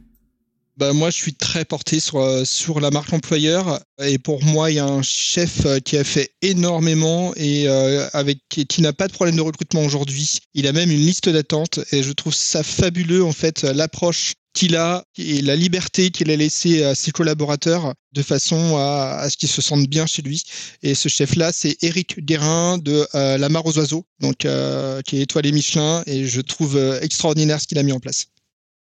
Bah 0.78 0.92
moi, 0.92 1.10
je 1.10 1.16
suis 1.16 1.34
très 1.34 1.64
porté 1.64 2.02
sur 2.02 2.46
sur 2.46 2.82
la 2.82 2.92
marque 2.92 3.14
employeur 3.14 3.80
et 4.04 4.18
pour 4.18 4.44
moi, 4.44 4.72
il 4.72 4.76
y 4.76 4.80
a 4.80 4.86
un 4.86 5.02
chef 5.02 5.66
qui 5.86 5.98
a 5.98 6.04
fait 6.04 6.32
énormément 6.42 7.32
et 7.38 7.70
avec 8.12 8.40
qui 8.50 8.82
n'a 8.82 8.92
pas 8.92 9.08
de 9.08 9.14
problème 9.14 9.38
de 9.38 9.42
recrutement 9.42 9.86
aujourd'hui. 9.86 10.40
Il 10.54 10.68
a 10.68 10.74
même 10.74 10.92
une 10.92 11.00
liste 11.00 11.30
d'attente 11.30 11.80
et 11.94 12.04
je 12.04 12.12
trouve 12.12 12.34
ça 12.34 12.62
fabuleux 12.62 13.24
en 13.24 13.32
fait 13.32 13.64
l'approche 13.64 14.34
qu'il 14.56 14.76
a 14.76 15.04
et 15.18 15.42
la 15.42 15.56
liberté 15.56 16.10
qu'il 16.10 16.32
a 16.32 16.36
laissée 16.36 16.84
à 16.84 16.96
ses 16.96 17.12
collaborateurs 17.12 17.94
de 18.14 18.22
façon 18.24 18.78
à, 18.78 19.28
ce 19.30 19.38
qu'ils 19.38 19.50
se 19.50 19.62
sentent 19.62 19.88
bien 19.88 20.08
chez 20.08 20.24
lui. 20.24 20.42
Et 20.82 20.96
ce 20.96 21.10
chef-là, 21.10 21.52
c'est 21.54 21.76
Eric 21.84 22.26
Guérin 22.26 22.80
de 22.80 23.06
euh, 23.14 23.38
La 23.38 23.50
Mare 23.50 23.66
aux 23.66 23.78
Oiseaux, 23.78 24.06
donc 24.22 24.46
euh, 24.46 25.02
qui 25.02 25.18
est 25.18 25.24
étoilé 25.24 25.52
Michelin, 25.52 26.02
et 26.08 26.26
je 26.26 26.42
trouve 26.42 26.78
euh, 26.78 27.00
extraordinaire 27.02 27.60
ce 27.60 27.68
qu'il 27.68 27.78
a 27.78 27.84
mis 27.84 27.92
en 27.92 28.00
place. 28.00 28.28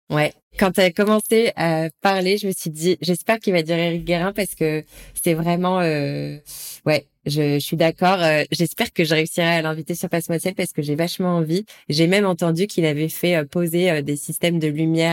Ouais. 0.09 0.33
Quand 0.59 0.71
tu 0.71 0.81
as 0.81 0.91
commencé 0.91 1.51
à 1.55 1.89
parler, 2.01 2.37
je 2.37 2.45
me 2.47 2.51
suis 2.51 2.69
dit, 2.69 2.97
j'espère 3.01 3.39
qu'il 3.39 3.53
va 3.53 3.63
dire 3.63 3.77
Eric 3.77 4.03
Guérin 4.03 4.33
parce 4.33 4.53
que 4.53 4.83
c'est 5.19 5.33
vraiment, 5.33 5.77
ouais, 5.77 7.07
je, 7.25 7.59
suis 7.59 7.77
d'accord. 7.77 8.21
Euh, 8.21 8.43
j'espère 8.51 8.91
que 8.93 9.03
je 9.03 9.13
réussirai 9.13 9.47
à 9.47 9.61
l'inviter 9.61 9.95
sur 9.95 10.09
Passe 10.09 10.29
Moitié 10.29 10.53
parce 10.53 10.71
que 10.73 10.81
j'ai 10.81 10.95
vachement 10.95 11.37
envie. 11.37 11.65
J'ai 11.89 12.07
même 12.07 12.25
entendu 12.25 12.67
qu'il 12.67 12.85
avait 12.85 13.09
fait 13.09 13.35
euh, 13.35 13.45
poser 13.45 13.91
euh, 13.91 14.01
des 14.01 14.15
systèmes 14.15 14.59
de 14.59 14.67
lumière 14.67 15.03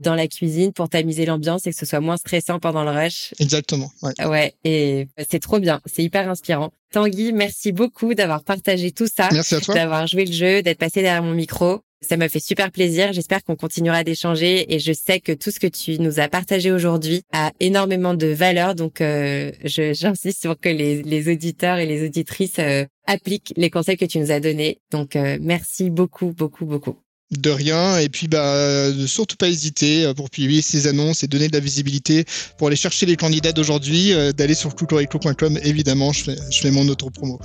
dans 0.00 0.14
la 0.14 0.28
cuisine 0.28 0.72
pour 0.72 0.88
tamiser 0.88 1.26
l'ambiance 1.26 1.66
et 1.66 1.70
que 1.70 1.76
ce 1.76 1.86
soit 1.86 2.00
moins 2.00 2.16
stressant 2.16 2.58
pendant 2.58 2.84
le 2.84 2.90
rush. 2.90 3.34
Exactement. 3.38 3.90
Ouais, 4.02 4.26
ouais 4.26 4.54
et 4.64 5.08
c'est 5.30 5.40
trop 5.40 5.58
bien. 5.58 5.80
C'est 5.86 6.02
hyper 6.02 6.28
inspirant. 6.28 6.72
Tanguy, 6.92 7.32
merci 7.32 7.72
beaucoup 7.72 8.14
d'avoir 8.14 8.44
partagé 8.44 8.92
tout 8.92 9.08
ça. 9.12 9.28
Merci 9.32 9.54
à 9.54 9.60
toi. 9.60 9.74
D'avoir 9.74 10.06
joué 10.06 10.24
le 10.26 10.32
jeu, 10.32 10.62
d'être 10.62 10.78
passé 10.78 11.02
derrière 11.02 11.22
mon 11.22 11.34
micro. 11.34 11.80
Ça 12.02 12.16
m'a 12.16 12.28
fait 12.28 12.40
super 12.40 12.72
plaisir. 12.72 13.12
J'espère 13.12 13.44
qu'on 13.44 13.54
continuera 13.54 14.02
d'échanger 14.02 14.74
et 14.74 14.80
je 14.80 14.92
sais 14.92 15.20
que 15.20 15.30
tout 15.30 15.52
ce 15.52 15.60
que 15.60 15.68
tu 15.68 16.00
nous 16.00 16.18
as 16.18 16.28
partagé 16.28 16.72
aujourd'hui 16.72 17.22
a 17.32 17.52
énormément 17.60 18.14
de 18.14 18.26
valeur. 18.26 18.74
Donc, 18.74 19.00
euh, 19.00 19.52
j'insiste 19.64 20.40
sur 20.40 20.58
que 20.58 20.68
les, 20.68 21.32
auditeurs 21.32 21.78
et 21.78 21.86
les 21.86 22.04
auditrices 22.04 22.58
euh, 22.58 22.84
appliquent 23.06 23.52
les 23.56 23.70
conseils 23.70 23.96
que 23.96 24.04
tu 24.04 24.18
nous 24.18 24.32
as 24.32 24.40
donnés. 24.40 24.80
Donc, 24.90 25.14
euh, 25.14 25.38
merci 25.40 25.90
beaucoup, 25.90 26.32
beaucoup, 26.32 26.66
beaucoup 26.66 26.96
de 27.32 27.50
rien. 27.50 27.98
Et 27.98 28.08
puis 28.08 28.28
bah 28.28 28.90
ne 28.92 29.06
surtout 29.06 29.36
pas 29.36 29.48
hésiter 29.48 30.04
euh, 30.04 30.14
pour 30.14 30.30
publier 30.30 30.62
ces 30.62 30.86
annonces 30.86 31.24
et 31.24 31.26
donner 31.26 31.48
de 31.48 31.54
la 31.54 31.60
visibilité 31.60 32.24
pour 32.58 32.68
aller 32.68 32.76
chercher 32.76 33.06
les 33.06 33.16
candidats 33.16 33.52
d'aujourd'hui 33.52 34.12
euh, 34.12 34.32
d'aller 34.32 34.54
sur 34.54 34.74
cloucloriclo.com 34.74 35.58
évidemment 35.62 36.12
je 36.12 36.24
fais, 36.24 36.36
je 36.50 36.60
fais 36.60 36.70
mon 36.70 36.86
autre 36.88 37.10
promo 37.10 37.40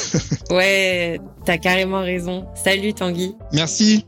ouais 0.50 1.20
t'as 1.44 1.58
carrément 1.58 2.02
raison. 2.02 2.46
Salut 2.54 2.92
Tanguy. 2.92 3.34
Merci 3.52 4.04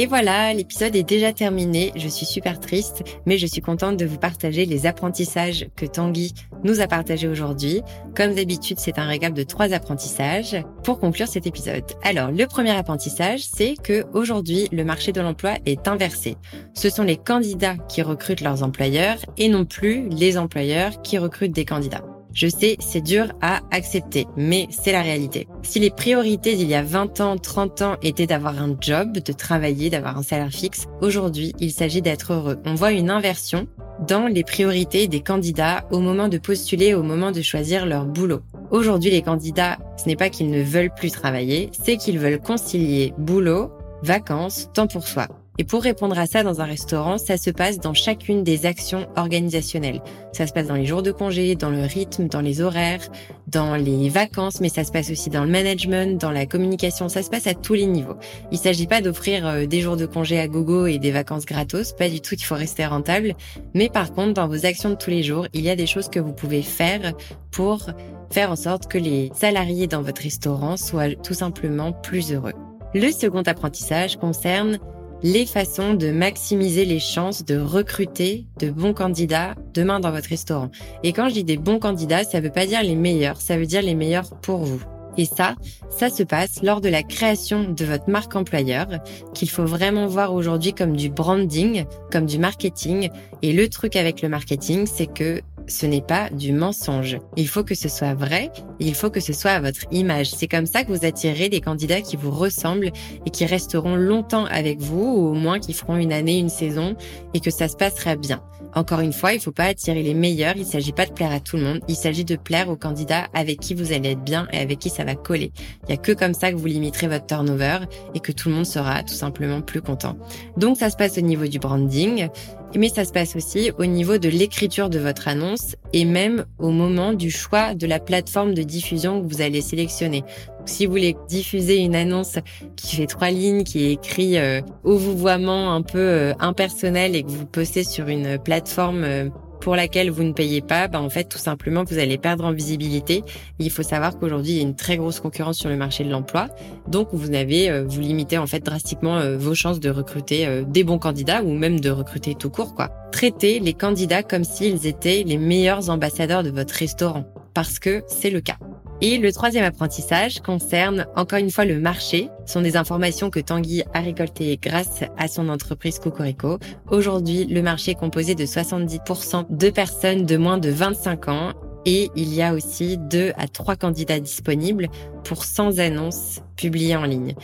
Et 0.00 0.06
voilà, 0.06 0.54
l'épisode 0.54 0.94
est 0.94 1.02
déjà 1.02 1.32
terminé. 1.32 1.90
Je 1.96 2.06
suis 2.06 2.24
super 2.24 2.60
triste, 2.60 3.02
mais 3.26 3.36
je 3.36 3.48
suis 3.48 3.60
contente 3.60 3.96
de 3.96 4.06
vous 4.06 4.16
partager 4.16 4.64
les 4.64 4.86
apprentissages 4.86 5.66
que 5.74 5.86
Tanguy 5.86 6.34
nous 6.62 6.80
a 6.80 6.86
partagés 6.86 7.26
aujourd'hui. 7.26 7.82
Comme 8.14 8.32
d'habitude, 8.32 8.78
c'est 8.78 9.00
un 9.00 9.08
régal 9.08 9.34
de 9.34 9.42
trois 9.42 9.72
apprentissages 9.72 10.56
pour 10.84 11.00
conclure 11.00 11.26
cet 11.26 11.48
épisode. 11.48 11.82
Alors, 12.04 12.30
le 12.30 12.46
premier 12.46 12.70
apprentissage, 12.70 13.40
c'est 13.40 13.74
que 13.74 14.04
aujourd'hui, 14.12 14.68
le 14.70 14.84
marché 14.84 15.10
de 15.10 15.20
l'emploi 15.20 15.54
est 15.66 15.88
inversé. 15.88 16.36
Ce 16.74 16.90
sont 16.90 17.02
les 17.02 17.16
candidats 17.16 17.76
qui 17.88 18.00
recrutent 18.02 18.42
leurs 18.42 18.62
employeurs 18.62 19.18
et 19.36 19.48
non 19.48 19.64
plus 19.64 20.08
les 20.10 20.38
employeurs 20.38 21.02
qui 21.02 21.18
recrutent 21.18 21.50
des 21.50 21.64
candidats. 21.64 22.04
Je 22.32 22.46
sais, 22.46 22.76
c'est 22.80 23.00
dur 23.00 23.32
à 23.40 23.60
accepter, 23.70 24.26
mais 24.36 24.68
c'est 24.70 24.92
la 24.92 25.02
réalité. 25.02 25.48
Si 25.62 25.80
les 25.80 25.90
priorités 25.90 26.54
d'il 26.54 26.68
y 26.68 26.74
a 26.74 26.82
20 26.82 27.20
ans, 27.20 27.36
30 27.36 27.82
ans 27.82 27.96
étaient 28.02 28.26
d'avoir 28.26 28.60
un 28.60 28.76
job, 28.80 29.12
de 29.12 29.32
travailler, 29.32 29.90
d'avoir 29.90 30.18
un 30.18 30.22
salaire 30.22 30.52
fixe, 30.52 30.86
aujourd'hui, 31.00 31.52
il 31.58 31.72
s'agit 31.72 32.02
d'être 32.02 32.32
heureux. 32.32 32.58
On 32.64 32.74
voit 32.74 32.92
une 32.92 33.10
inversion 33.10 33.66
dans 34.06 34.26
les 34.26 34.44
priorités 34.44 35.08
des 35.08 35.20
candidats 35.20 35.84
au 35.90 36.00
moment 36.00 36.28
de 36.28 36.38
postuler, 36.38 36.94
au 36.94 37.02
moment 37.02 37.32
de 37.32 37.42
choisir 37.42 37.86
leur 37.86 38.04
boulot. 38.06 38.40
Aujourd'hui, 38.70 39.10
les 39.10 39.22
candidats, 39.22 39.78
ce 39.96 40.06
n'est 40.06 40.16
pas 40.16 40.30
qu'ils 40.30 40.50
ne 40.50 40.62
veulent 40.62 40.94
plus 40.94 41.10
travailler, 41.10 41.70
c'est 41.72 41.96
qu'ils 41.96 42.18
veulent 42.18 42.40
concilier 42.40 43.12
boulot, 43.18 43.72
vacances, 44.02 44.68
temps 44.74 44.86
pour 44.86 45.06
soi. 45.08 45.26
Et 45.60 45.64
pour 45.64 45.82
répondre 45.82 46.16
à 46.16 46.26
ça 46.26 46.44
dans 46.44 46.60
un 46.60 46.64
restaurant, 46.64 47.18
ça 47.18 47.36
se 47.36 47.50
passe 47.50 47.80
dans 47.80 47.92
chacune 47.92 48.44
des 48.44 48.64
actions 48.64 49.08
organisationnelles. 49.16 50.00
Ça 50.32 50.46
se 50.46 50.52
passe 50.52 50.68
dans 50.68 50.76
les 50.76 50.86
jours 50.86 51.02
de 51.02 51.10
congé, 51.10 51.56
dans 51.56 51.70
le 51.70 51.82
rythme, 51.82 52.28
dans 52.28 52.40
les 52.40 52.60
horaires, 52.60 53.08
dans 53.48 53.74
les 53.74 54.08
vacances, 54.08 54.60
mais 54.60 54.68
ça 54.68 54.84
se 54.84 54.92
passe 54.92 55.10
aussi 55.10 55.30
dans 55.30 55.42
le 55.42 55.50
management, 55.50 56.20
dans 56.20 56.30
la 56.30 56.46
communication, 56.46 57.08
ça 57.08 57.24
se 57.24 57.30
passe 57.30 57.48
à 57.48 57.54
tous 57.54 57.74
les 57.74 57.86
niveaux. 57.86 58.14
Il 58.52 58.58
s'agit 58.58 58.86
pas 58.86 59.00
d'offrir 59.00 59.46
euh, 59.46 59.66
des 59.66 59.80
jours 59.80 59.96
de 59.96 60.06
congé 60.06 60.38
à 60.38 60.46
gogo 60.46 60.86
et 60.86 60.98
des 60.98 61.10
vacances 61.10 61.44
gratos, 61.44 61.92
pas 61.92 62.08
du 62.08 62.20
tout, 62.20 62.36
il 62.36 62.44
faut 62.44 62.54
rester 62.54 62.86
rentable. 62.86 63.34
Mais 63.74 63.88
par 63.88 64.12
contre, 64.12 64.34
dans 64.34 64.46
vos 64.46 64.64
actions 64.64 64.90
de 64.90 64.94
tous 64.94 65.10
les 65.10 65.24
jours, 65.24 65.48
il 65.54 65.62
y 65.62 65.70
a 65.70 65.76
des 65.76 65.86
choses 65.86 66.08
que 66.08 66.20
vous 66.20 66.32
pouvez 66.32 66.62
faire 66.62 67.14
pour 67.50 67.90
faire 68.30 68.52
en 68.52 68.56
sorte 68.56 68.86
que 68.86 68.98
les 68.98 69.32
salariés 69.34 69.88
dans 69.88 70.02
votre 70.02 70.22
restaurant 70.22 70.76
soient 70.76 71.14
tout 71.16 71.34
simplement 71.34 71.92
plus 71.92 72.32
heureux. 72.32 72.52
Le 72.94 73.10
second 73.10 73.42
apprentissage 73.42 74.16
concerne 74.16 74.78
les 75.22 75.46
façons 75.46 75.94
de 75.94 76.10
maximiser 76.10 76.84
les 76.84 77.00
chances 77.00 77.44
de 77.44 77.58
recruter 77.58 78.46
de 78.60 78.70
bons 78.70 78.94
candidats 78.94 79.54
demain 79.74 80.00
dans 80.00 80.10
votre 80.10 80.28
restaurant. 80.28 80.70
Et 81.02 81.12
quand 81.12 81.28
je 81.28 81.34
dis 81.34 81.44
des 81.44 81.56
bons 81.56 81.78
candidats, 81.78 82.24
ça 82.24 82.40
veut 82.40 82.50
pas 82.50 82.66
dire 82.66 82.82
les 82.82 82.94
meilleurs, 82.94 83.40
ça 83.40 83.56
veut 83.56 83.66
dire 83.66 83.82
les 83.82 83.94
meilleurs 83.94 84.30
pour 84.40 84.58
vous. 84.58 84.82
Et 85.16 85.24
ça, 85.24 85.56
ça 85.90 86.10
se 86.10 86.22
passe 86.22 86.62
lors 86.62 86.80
de 86.80 86.88
la 86.88 87.02
création 87.02 87.64
de 87.64 87.84
votre 87.84 88.08
marque 88.08 88.36
employeur, 88.36 88.86
qu'il 89.34 89.50
faut 89.50 89.64
vraiment 89.64 90.06
voir 90.06 90.32
aujourd'hui 90.32 90.72
comme 90.72 90.96
du 90.96 91.10
branding, 91.10 91.86
comme 92.12 92.24
du 92.24 92.38
marketing. 92.38 93.10
Et 93.42 93.52
le 93.52 93.68
truc 93.68 93.96
avec 93.96 94.22
le 94.22 94.28
marketing, 94.28 94.86
c'est 94.86 95.12
que 95.12 95.40
ce 95.68 95.86
n'est 95.86 96.02
pas 96.02 96.30
du 96.30 96.52
mensonge. 96.52 97.18
Il 97.36 97.48
faut 97.48 97.62
que 97.62 97.74
ce 97.74 97.88
soit 97.88 98.14
vrai, 98.14 98.50
il 98.80 98.94
faut 98.94 99.10
que 99.10 99.20
ce 99.20 99.32
soit 99.32 99.52
à 99.52 99.60
votre 99.60 99.80
image. 99.90 100.30
C'est 100.30 100.48
comme 100.48 100.66
ça 100.66 100.84
que 100.84 100.92
vous 100.92 101.04
attirez 101.04 101.48
des 101.48 101.60
candidats 101.60 102.00
qui 102.00 102.16
vous 102.16 102.30
ressemblent 102.30 102.90
et 103.26 103.30
qui 103.30 103.46
resteront 103.46 103.96
longtemps 103.96 104.46
avec 104.46 104.80
vous, 104.80 105.04
ou 105.04 105.28
au 105.28 105.34
moins 105.34 105.58
qui 105.58 105.72
feront 105.72 105.96
une 105.96 106.12
année, 106.12 106.38
une 106.38 106.48
saison, 106.48 106.96
et 107.34 107.40
que 107.40 107.50
ça 107.50 107.68
se 107.68 107.76
passera 107.76 108.16
bien. 108.16 108.42
Encore 108.74 109.00
une 109.00 109.12
fois, 109.12 109.32
il 109.32 109.36
ne 109.36 109.42
faut 109.42 109.52
pas 109.52 109.64
attirer 109.64 110.02
les 110.02 110.14
meilleurs, 110.14 110.54
il 110.56 110.62
ne 110.62 110.66
s'agit 110.66 110.92
pas 110.92 111.06
de 111.06 111.12
plaire 111.12 111.32
à 111.32 111.40
tout 111.40 111.56
le 111.56 111.62
monde, 111.62 111.80
il 111.88 111.96
s'agit 111.96 112.24
de 112.24 112.36
plaire 112.36 112.68
aux 112.68 112.76
candidats 112.76 113.26
avec 113.32 113.60
qui 113.60 113.74
vous 113.74 113.92
allez 113.92 114.10
être 114.10 114.22
bien 114.22 114.46
et 114.52 114.58
avec 114.58 114.78
qui 114.78 114.90
ça 114.90 115.04
va 115.04 115.14
coller. 115.14 115.52
Il 115.84 115.88
n'y 115.88 115.94
a 115.94 115.96
que 115.96 116.12
comme 116.12 116.34
ça 116.34 116.52
que 116.52 116.56
vous 116.56 116.66
limiterez 116.66 117.08
votre 117.08 117.26
turnover 117.26 117.78
et 118.14 118.20
que 118.20 118.30
tout 118.30 118.48
le 118.50 118.56
monde 118.56 118.66
sera 118.66 119.02
tout 119.02 119.14
simplement 119.14 119.62
plus 119.62 119.80
content. 119.80 120.16
Donc 120.56 120.76
ça 120.76 120.90
se 120.90 120.96
passe 120.96 121.16
au 121.18 121.22
niveau 121.22 121.46
du 121.46 121.58
branding, 121.58 122.28
mais 122.76 122.88
ça 122.88 123.04
se 123.04 123.12
passe 123.12 123.36
aussi 123.36 123.70
au 123.78 123.86
niveau 123.86 124.18
de 124.18 124.28
l'écriture 124.28 124.90
de 124.90 124.98
votre 124.98 125.28
annonce 125.28 125.76
et 125.92 126.04
même 126.04 126.44
au 126.58 126.70
moment 126.70 127.12
du 127.12 127.30
choix 127.30 127.74
de 127.74 127.86
la 127.86 127.98
plateforme 127.98 128.54
de 128.54 128.62
diffusion 128.62 129.22
que 129.22 129.26
vous 129.32 129.40
allez 129.40 129.60
sélectionner. 129.60 130.24
Si 130.66 130.84
vous 130.84 130.92
voulez 130.92 131.16
diffuser 131.28 131.78
une 131.78 131.96
annonce 131.96 132.38
qui 132.76 132.96
fait 132.96 133.06
trois 133.06 133.30
lignes, 133.30 133.64
qui 133.64 133.86
est 133.86 133.92
écrit 133.92 134.38
euh, 134.38 134.60
au 134.84 134.96
vouvoiement 134.96 135.74
un 135.74 135.82
peu 135.82 135.98
euh, 135.98 136.34
impersonnel 136.40 137.16
et 137.16 137.22
que 137.22 137.30
vous 137.30 137.46
postez 137.46 137.84
sur 137.84 138.08
une 138.08 138.38
plateforme 138.38 139.04
euh, 139.04 139.28
pour 139.68 139.76
laquelle 139.76 140.10
vous 140.10 140.22
ne 140.22 140.32
payez 140.32 140.62
pas, 140.62 140.88
bah 140.88 140.98
en 140.98 141.10
fait 141.10 141.24
tout 141.24 141.36
simplement 141.36 141.84
vous 141.84 141.98
allez 141.98 142.16
perdre 142.16 142.46
en 142.46 142.52
visibilité. 142.52 143.22
Il 143.58 143.70
faut 143.70 143.82
savoir 143.82 144.18
qu'aujourd'hui 144.18 144.52
il 144.52 144.56
y 144.56 144.60
a 144.60 144.62
une 144.62 144.74
très 144.74 144.96
grosse 144.96 145.20
concurrence 145.20 145.58
sur 145.58 145.68
le 145.68 145.76
marché 145.76 146.04
de 146.04 146.10
l'emploi, 146.10 146.48
donc 146.86 147.08
vous 147.12 147.34
avez 147.34 147.68
euh, 147.68 147.84
vous 147.86 148.00
limitez 148.00 148.38
en 148.38 148.46
fait 148.46 148.60
drastiquement 148.60 149.18
euh, 149.18 149.36
vos 149.36 149.54
chances 149.54 149.78
de 149.78 149.90
recruter 149.90 150.46
euh, 150.46 150.64
des 150.66 150.84
bons 150.84 150.98
candidats 150.98 151.42
ou 151.42 151.52
même 151.52 151.80
de 151.80 151.90
recruter 151.90 152.34
tout 152.34 152.48
court 152.48 152.74
quoi. 152.74 152.88
Traitez 153.12 153.60
les 153.60 153.74
candidats 153.74 154.22
comme 154.22 154.42
s'ils 154.42 154.86
étaient 154.86 155.22
les 155.26 155.36
meilleurs 155.36 155.90
ambassadeurs 155.90 156.42
de 156.42 156.48
votre 156.48 156.72
restaurant 156.72 157.26
parce 157.52 157.78
que 157.78 158.02
c'est 158.06 158.30
le 158.30 158.40
cas. 158.40 158.56
Et 159.00 159.18
le 159.18 159.32
troisième 159.32 159.64
apprentissage 159.64 160.40
concerne 160.40 161.06
encore 161.14 161.38
une 161.38 161.52
fois 161.52 161.64
le 161.64 161.78
marché. 161.78 162.28
Ce 162.46 162.54
sont 162.54 162.62
des 162.62 162.76
informations 162.76 163.30
que 163.30 163.38
Tanguy 163.38 163.84
a 163.94 164.00
récoltées 164.00 164.58
grâce 164.60 165.04
à 165.16 165.28
son 165.28 165.48
entreprise 165.48 166.00
Cocorico. 166.00 166.58
Aujourd'hui, 166.90 167.44
le 167.44 167.62
marché 167.62 167.92
est 167.92 167.94
composé 167.94 168.34
de 168.34 168.44
70% 168.44 169.46
de 169.50 169.70
personnes 169.70 170.26
de 170.26 170.36
moins 170.36 170.58
de 170.58 170.70
25 170.70 171.28
ans 171.28 171.52
et 171.86 172.10
il 172.16 172.34
y 172.34 172.42
a 172.42 172.54
aussi 172.54 172.98
deux 172.98 173.32
à 173.36 173.46
trois 173.46 173.76
candidats 173.76 174.18
disponibles 174.18 174.88
pour 175.22 175.44
100 175.44 175.78
annonces 175.78 176.40
publiées 176.56 176.96
en 176.96 177.04
ligne. 177.04 177.34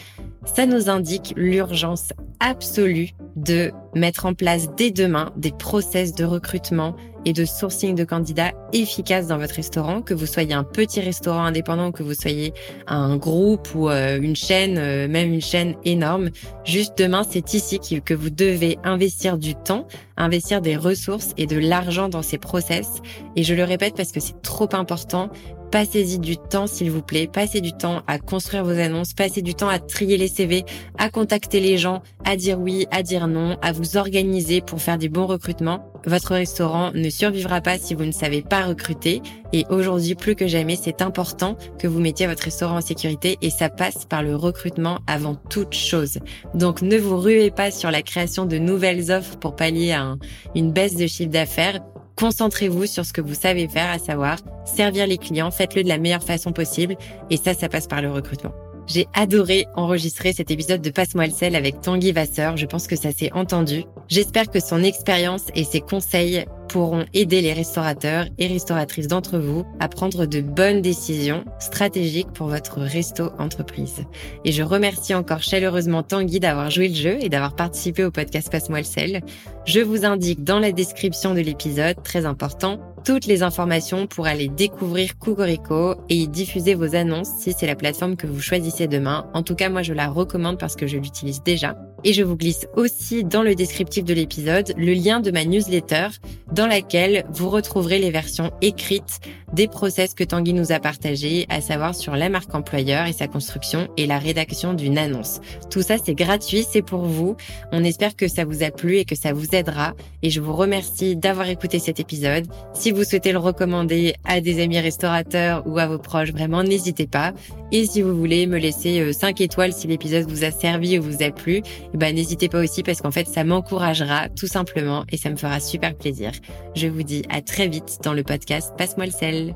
Ça 0.44 0.66
nous 0.66 0.88
indique 0.88 1.32
l'urgence 1.36 2.12
absolue 2.40 3.10
de 3.36 3.72
mettre 3.94 4.26
en 4.26 4.34
place 4.34 4.68
dès 4.76 4.90
demain 4.90 5.32
des 5.36 5.50
process 5.50 6.14
de 6.14 6.24
recrutement 6.24 6.94
et 7.24 7.32
de 7.32 7.44
sourcing 7.44 7.94
de 7.94 8.04
candidats 8.04 8.52
efficaces 8.72 9.28
dans 9.28 9.38
votre 9.38 9.54
restaurant, 9.54 10.02
que 10.02 10.12
vous 10.14 10.26
soyez 10.26 10.52
un 10.52 10.64
petit 10.64 11.00
restaurant 11.00 11.44
indépendant, 11.44 11.90
que 11.90 12.02
vous 12.02 12.14
soyez 12.14 12.52
un 12.86 13.16
groupe 13.16 13.74
ou 13.74 13.88
euh, 13.88 14.20
une 14.20 14.36
chaîne, 14.36 14.76
euh, 14.78 15.08
même 15.08 15.32
une 15.32 15.40
chaîne 15.40 15.74
énorme. 15.84 16.28
Juste 16.64 16.98
demain, 16.98 17.22
c'est 17.28 17.54
ici 17.54 17.80
que 18.04 18.14
vous 18.14 18.30
devez 18.30 18.78
investir 18.84 19.38
du 19.38 19.54
temps, 19.54 19.86
investir 20.16 20.60
des 20.60 20.76
ressources 20.76 21.32
et 21.38 21.46
de 21.46 21.56
l'argent 21.58 22.08
dans 22.08 22.22
ces 22.22 22.38
process. 22.38 22.88
Et 23.36 23.42
je 23.42 23.54
le 23.54 23.64
répète 23.64 23.96
parce 23.96 24.12
que 24.12 24.20
c'est 24.20 24.40
trop 24.42 24.68
important. 24.72 25.30
Passez-y 25.74 26.20
du 26.20 26.36
temps, 26.36 26.68
s'il 26.68 26.92
vous 26.92 27.02
plaît. 27.02 27.26
Passez 27.26 27.60
du 27.60 27.72
temps 27.72 28.02
à 28.06 28.20
construire 28.20 28.62
vos 28.62 28.78
annonces. 28.78 29.12
Passez 29.12 29.42
du 29.42 29.56
temps 29.56 29.66
à 29.66 29.80
trier 29.80 30.16
les 30.16 30.28
CV, 30.28 30.64
à 30.98 31.10
contacter 31.10 31.58
les 31.58 31.78
gens, 31.78 32.00
à 32.24 32.36
dire 32.36 32.60
oui, 32.60 32.86
à 32.92 33.02
dire 33.02 33.26
non, 33.26 33.58
à 33.60 33.72
vous 33.72 33.96
organiser 33.96 34.60
pour 34.60 34.80
faire 34.80 34.98
des 34.98 35.08
bons 35.08 35.26
recrutements. 35.26 35.90
Votre 36.06 36.34
restaurant 36.34 36.92
ne 36.92 37.10
survivra 37.10 37.60
pas 37.60 37.76
si 37.76 37.94
vous 37.94 38.04
ne 38.04 38.12
savez 38.12 38.40
pas 38.40 38.66
recruter. 38.66 39.20
Et 39.52 39.64
aujourd'hui, 39.68 40.14
plus 40.14 40.36
que 40.36 40.46
jamais, 40.46 40.76
c'est 40.80 41.02
important 41.02 41.56
que 41.80 41.88
vous 41.88 41.98
mettiez 41.98 42.28
votre 42.28 42.44
restaurant 42.44 42.76
en 42.76 42.80
sécurité 42.80 43.36
et 43.42 43.50
ça 43.50 43.68
passe 43.68 44.04
par 44.04 44.22
le 44.22 44.36
recrutement 44.36 45.00
avant 45.08 45.34
toute 45.34 45.74
chose. 45.74 46.20
Donc 46.54 46.82
ne 46.82 46.98
vous 46.98 47.16
ruez 47.16 47.50
pas 47.50 47.72
sur 47.72 47.90
la 47.90 48.02
création 48.02 48.46
de 48.46 48.58
nouvelles 48.58 49.10
offres 49.10 49.38
pour 49.38 49.56
pallier 49.56 49.90
à 49.90 50.14
une 50.54 50.70
baisse 50.70 50.94
de 50.94 51.08
chiffre 51.08 51.32
d'affaires. 51.32 51.80
Concentrez-vous 52.16 52.86
sur 52.86 53.04
ce 53.04 53.12
que 53.12 53.20
vous 53.20 53.34
savez 53.34 53.68
faire, 53.68 53.90
à 53.90 53.98
savoir 53.98 54.38
servir 54.64 55.06
les 55.06 55.18
clients, 55.18 55.50
faites-le 55.50 55.82
de 55.82 55.88
la 55.88 55.98
meilleure 55.98 56.22
façon 56.22 56.52
possible 56.52 56.96
et 57.30 57.36
ça, 57.36 57.54
ça 57.54 57.68
passe 57.68 57.86
par 57.86 58.02
le 58.02 58.10
recrutement. 58.10 58.52
J'ai 58.86 59.06
adoré 59.14 59.66
enregistrer 59.74 60.32
cet 60.32 60.50
épisode 60.50 60.82
de 60.82 60.90
Passe-moi 60.90 61.26
le 61.26 61.32
sel 61.32 61.56
avec 61.56 61.80
Tanguy 61.80 62.12
Vasseur. 62.12 62.56
Je 62.56 62.66
pense 62.66 62.86
que 62.86 62.96
ça 62.96 63.12
s'est 63.12 63.32
entendu. 63.32 63.84
J'espère 64.08 64.50
que 64.50 64.60
son 64.60 64.82
expérience 64.82 65.46
et 65.54 65.64
ses 65.64 65.80
conseils 65.80 66.44
pourront 66.68 67.04
aider 67.14 67.40
les 67.40 67.52
restaurateurs 67.52 68.26
et 68.38 68.46
restauratrices 68.46 69.06
d'entre 69.06 69.38
vous 69.38 69.64
à 69.80 69.88
prendre 69.88 70.26
de 70.26 70.40
bonnes 70.40 70.82
décisions 70.82 71.44
stratégiques 71.60 72.32
pour 72.34 72.48
votre 72.48 72.80
resto 72.80 73.30
entreprise. 73.38 74.04
Et 74.44 74.52
je 74.52 74.62
remercie 74.62 75.14
encore 75.14 75.42
chaleureusement 75.42 76.02
Tanguy 76.02 76.40
d'avoir 76.40 76.70
joué 76.70 76.88
le 76.88 76.94
jeu 76.94 77.18
et 77.20 77.30
d'avoir 77.30 77.56
participé 77.56 78.04
au 78.04 78.10
podcast 78.10 78.50
Passe-moi 78.50 78.78
le 78.78 78.84
sel. 78.84 79.22
Je 79.64 79.80
vous 79.80 80.04
indique 80.04 80.44
dans 80.44 80.58
la 80.58 80.72
description 80.72 81.32
de 81.32 81.40
l'épisode, 81.40 82.02
très 82.02 82.26
important, 82.26 82.78
toutes 83.04 83.26
les 83.26 83.42
informations 83.42 84.06
pour 84.06 84.26
aller 84.26 84.48
découvrir 84.48 85.18
Cocorico 85.18 85.96
et 86.08 86.16
y 86.16 86.28
diffuser 86.28 86.74
vos 86.74 86.94
annonces 86.94 87.28
si 87.38 87.52
c'est 87.52 87.66
la 87.66 87.76
plateforme 87.76 88.16
que 88.16 88.26
vous 88.26 88.40
choisissez 88.40 88.88
demain. 88.88 89.30
En 89.34 89.42
tout 89.42 89.54
cas, 89.54 89.68
moi, 89.68 89.82
je 89.82 89.92
la 89.92 90.08
recommande 90.08 90.58
parce 90.58 90.74
que 90.74 90.86
je 90.86 90.96
l'utilise 90.96 91.42
déjà. 91.42 91.76
Et 92.04 92.12
je 92.12 92.22
vous 92.22 92.36
glisse 92.36 92.66
aussi 92.76 93.24
dans 93.24 93.42
le 93.42 93.54
descriptif 93.54 94.04
de 94.04 94.12
l'épisode 94.12 94.74
le 94.76 94.92
lien 94.92 95.20
de 95.20 95.30
ma 95.30 95.44
newsletter 95.44 96.08
dans 96.52 96.66
laquelle 96.66 97.24
vous 97.30 97.48
retrouverez 97.48 97.98
les 97.98 98.10
versions 98.10 98.52
écrites 98.60 99.20
des 99.54 99.68
process 99.68 100.14
que 100.14 100.24
Tanguy 100.24 100.52
nous 100.52 100.72
a 100.72 100.80
partagés, 100.80 101.46
à 101.48 101.60
savoir 101.60 101.94
sur 101.94 102.16
la 102.16 102.28
marque 102.28 102.54
employeur 102.54 103.06
et 103.06 103.12
sa 103.12 103.28
construction 103.28 103.88
et 103.96 104.06
la 104.06 104.18
rédaction 104.18 104.74
d'une 104.74 104.98
annonce. 104.98 105.40
Tout 105.70 105.82
ça, 105.82 105.96
c'est 106.04 106.14
gratuit, 106.14 106.66
c'est 106.68 106.82
pour 106.82 107.02
vous. 107.02 107.36
On 107.70 107.84
espère 107.84 108.16
que 108.16 108.26
ça 108.26 108.44
vous 108.44 108.64
a 108.64 108.70
plu 108.70 108.96
et 108.96 109.04
que 109.04 109.14
ça 109.14 109.32
vous 109.32 109.54
aidera. 109.54 109.94
Et 110.22 110.30
je 110.30 110.40
vous 110.40 110.52
remercie 110.52 111.14
d'avoir 111.16 111.48
écouté 111.48 111.78
cet 111.78 112.00
épisode. 112.00 112.46
Si 112.74 112.90
vous 112.90 113.04
souhaitez 113.04 113.32
le 113.32 113.38
recommander 113.38 114.14
à 114.24 114.40
des 114.40 114.60
amis 114.60 114.80
restaurateurs 114.80 115.62
ou 115.66 115.78
à 115.78 115.86
vos 115.86 115.98
proches, 115.98 116.32
vraiment, 116.32 116.64
n'hésitez 116.64 117.06
pas. 117.06 117.32
Et 117.70 117.86
si 117.86 118.02
vous 118.02 118.16
voulez 118.16 118.46
me 118.46 118.58
laisser 118.58 119.12
5 119.12 119.40
euh, 119.40 119.44
étoiles 119.44 119.72
si 119.72 119.86
l'épisode 119.86 120.28
vous 120.28 120.44
a 120.44 120.50
servi 120.50 120.98
ou 120.98 121.02
vous 121.02 121.22
a 121.22 121.30
plu, 121.30 121.62
bah, 121.94 122.12
n'hésitez 122.12 122.48
pas 122.48 122.60
aussi 122.62 122.82
parce 122.82 123.00
qu'en 123.00 123.10
fait, 123.10 123.26
ça 123.26 123.44
m'encouragera 123.44 124.28
tout 124.28 124.46
simplement 124.46 125.04
et 125.10 125.16
ça 125.16 125.30
me 125.30 125.36
fera 125.36 125.60
super 125.60 125.94
plaisir. 125.94 126.32
Je 126.74 126.88
vous 126.88 127.02
dis 127.02 127.22
à 127.30 127.40
très 127.40 127.68
vite 127.68 127.98
dans 128.02 128.12
le 128.12 128.22
podcast 128.22 128.72
Passe-moi 128.76 129.06
le 129.06 129.12
sel. 129.12 129.54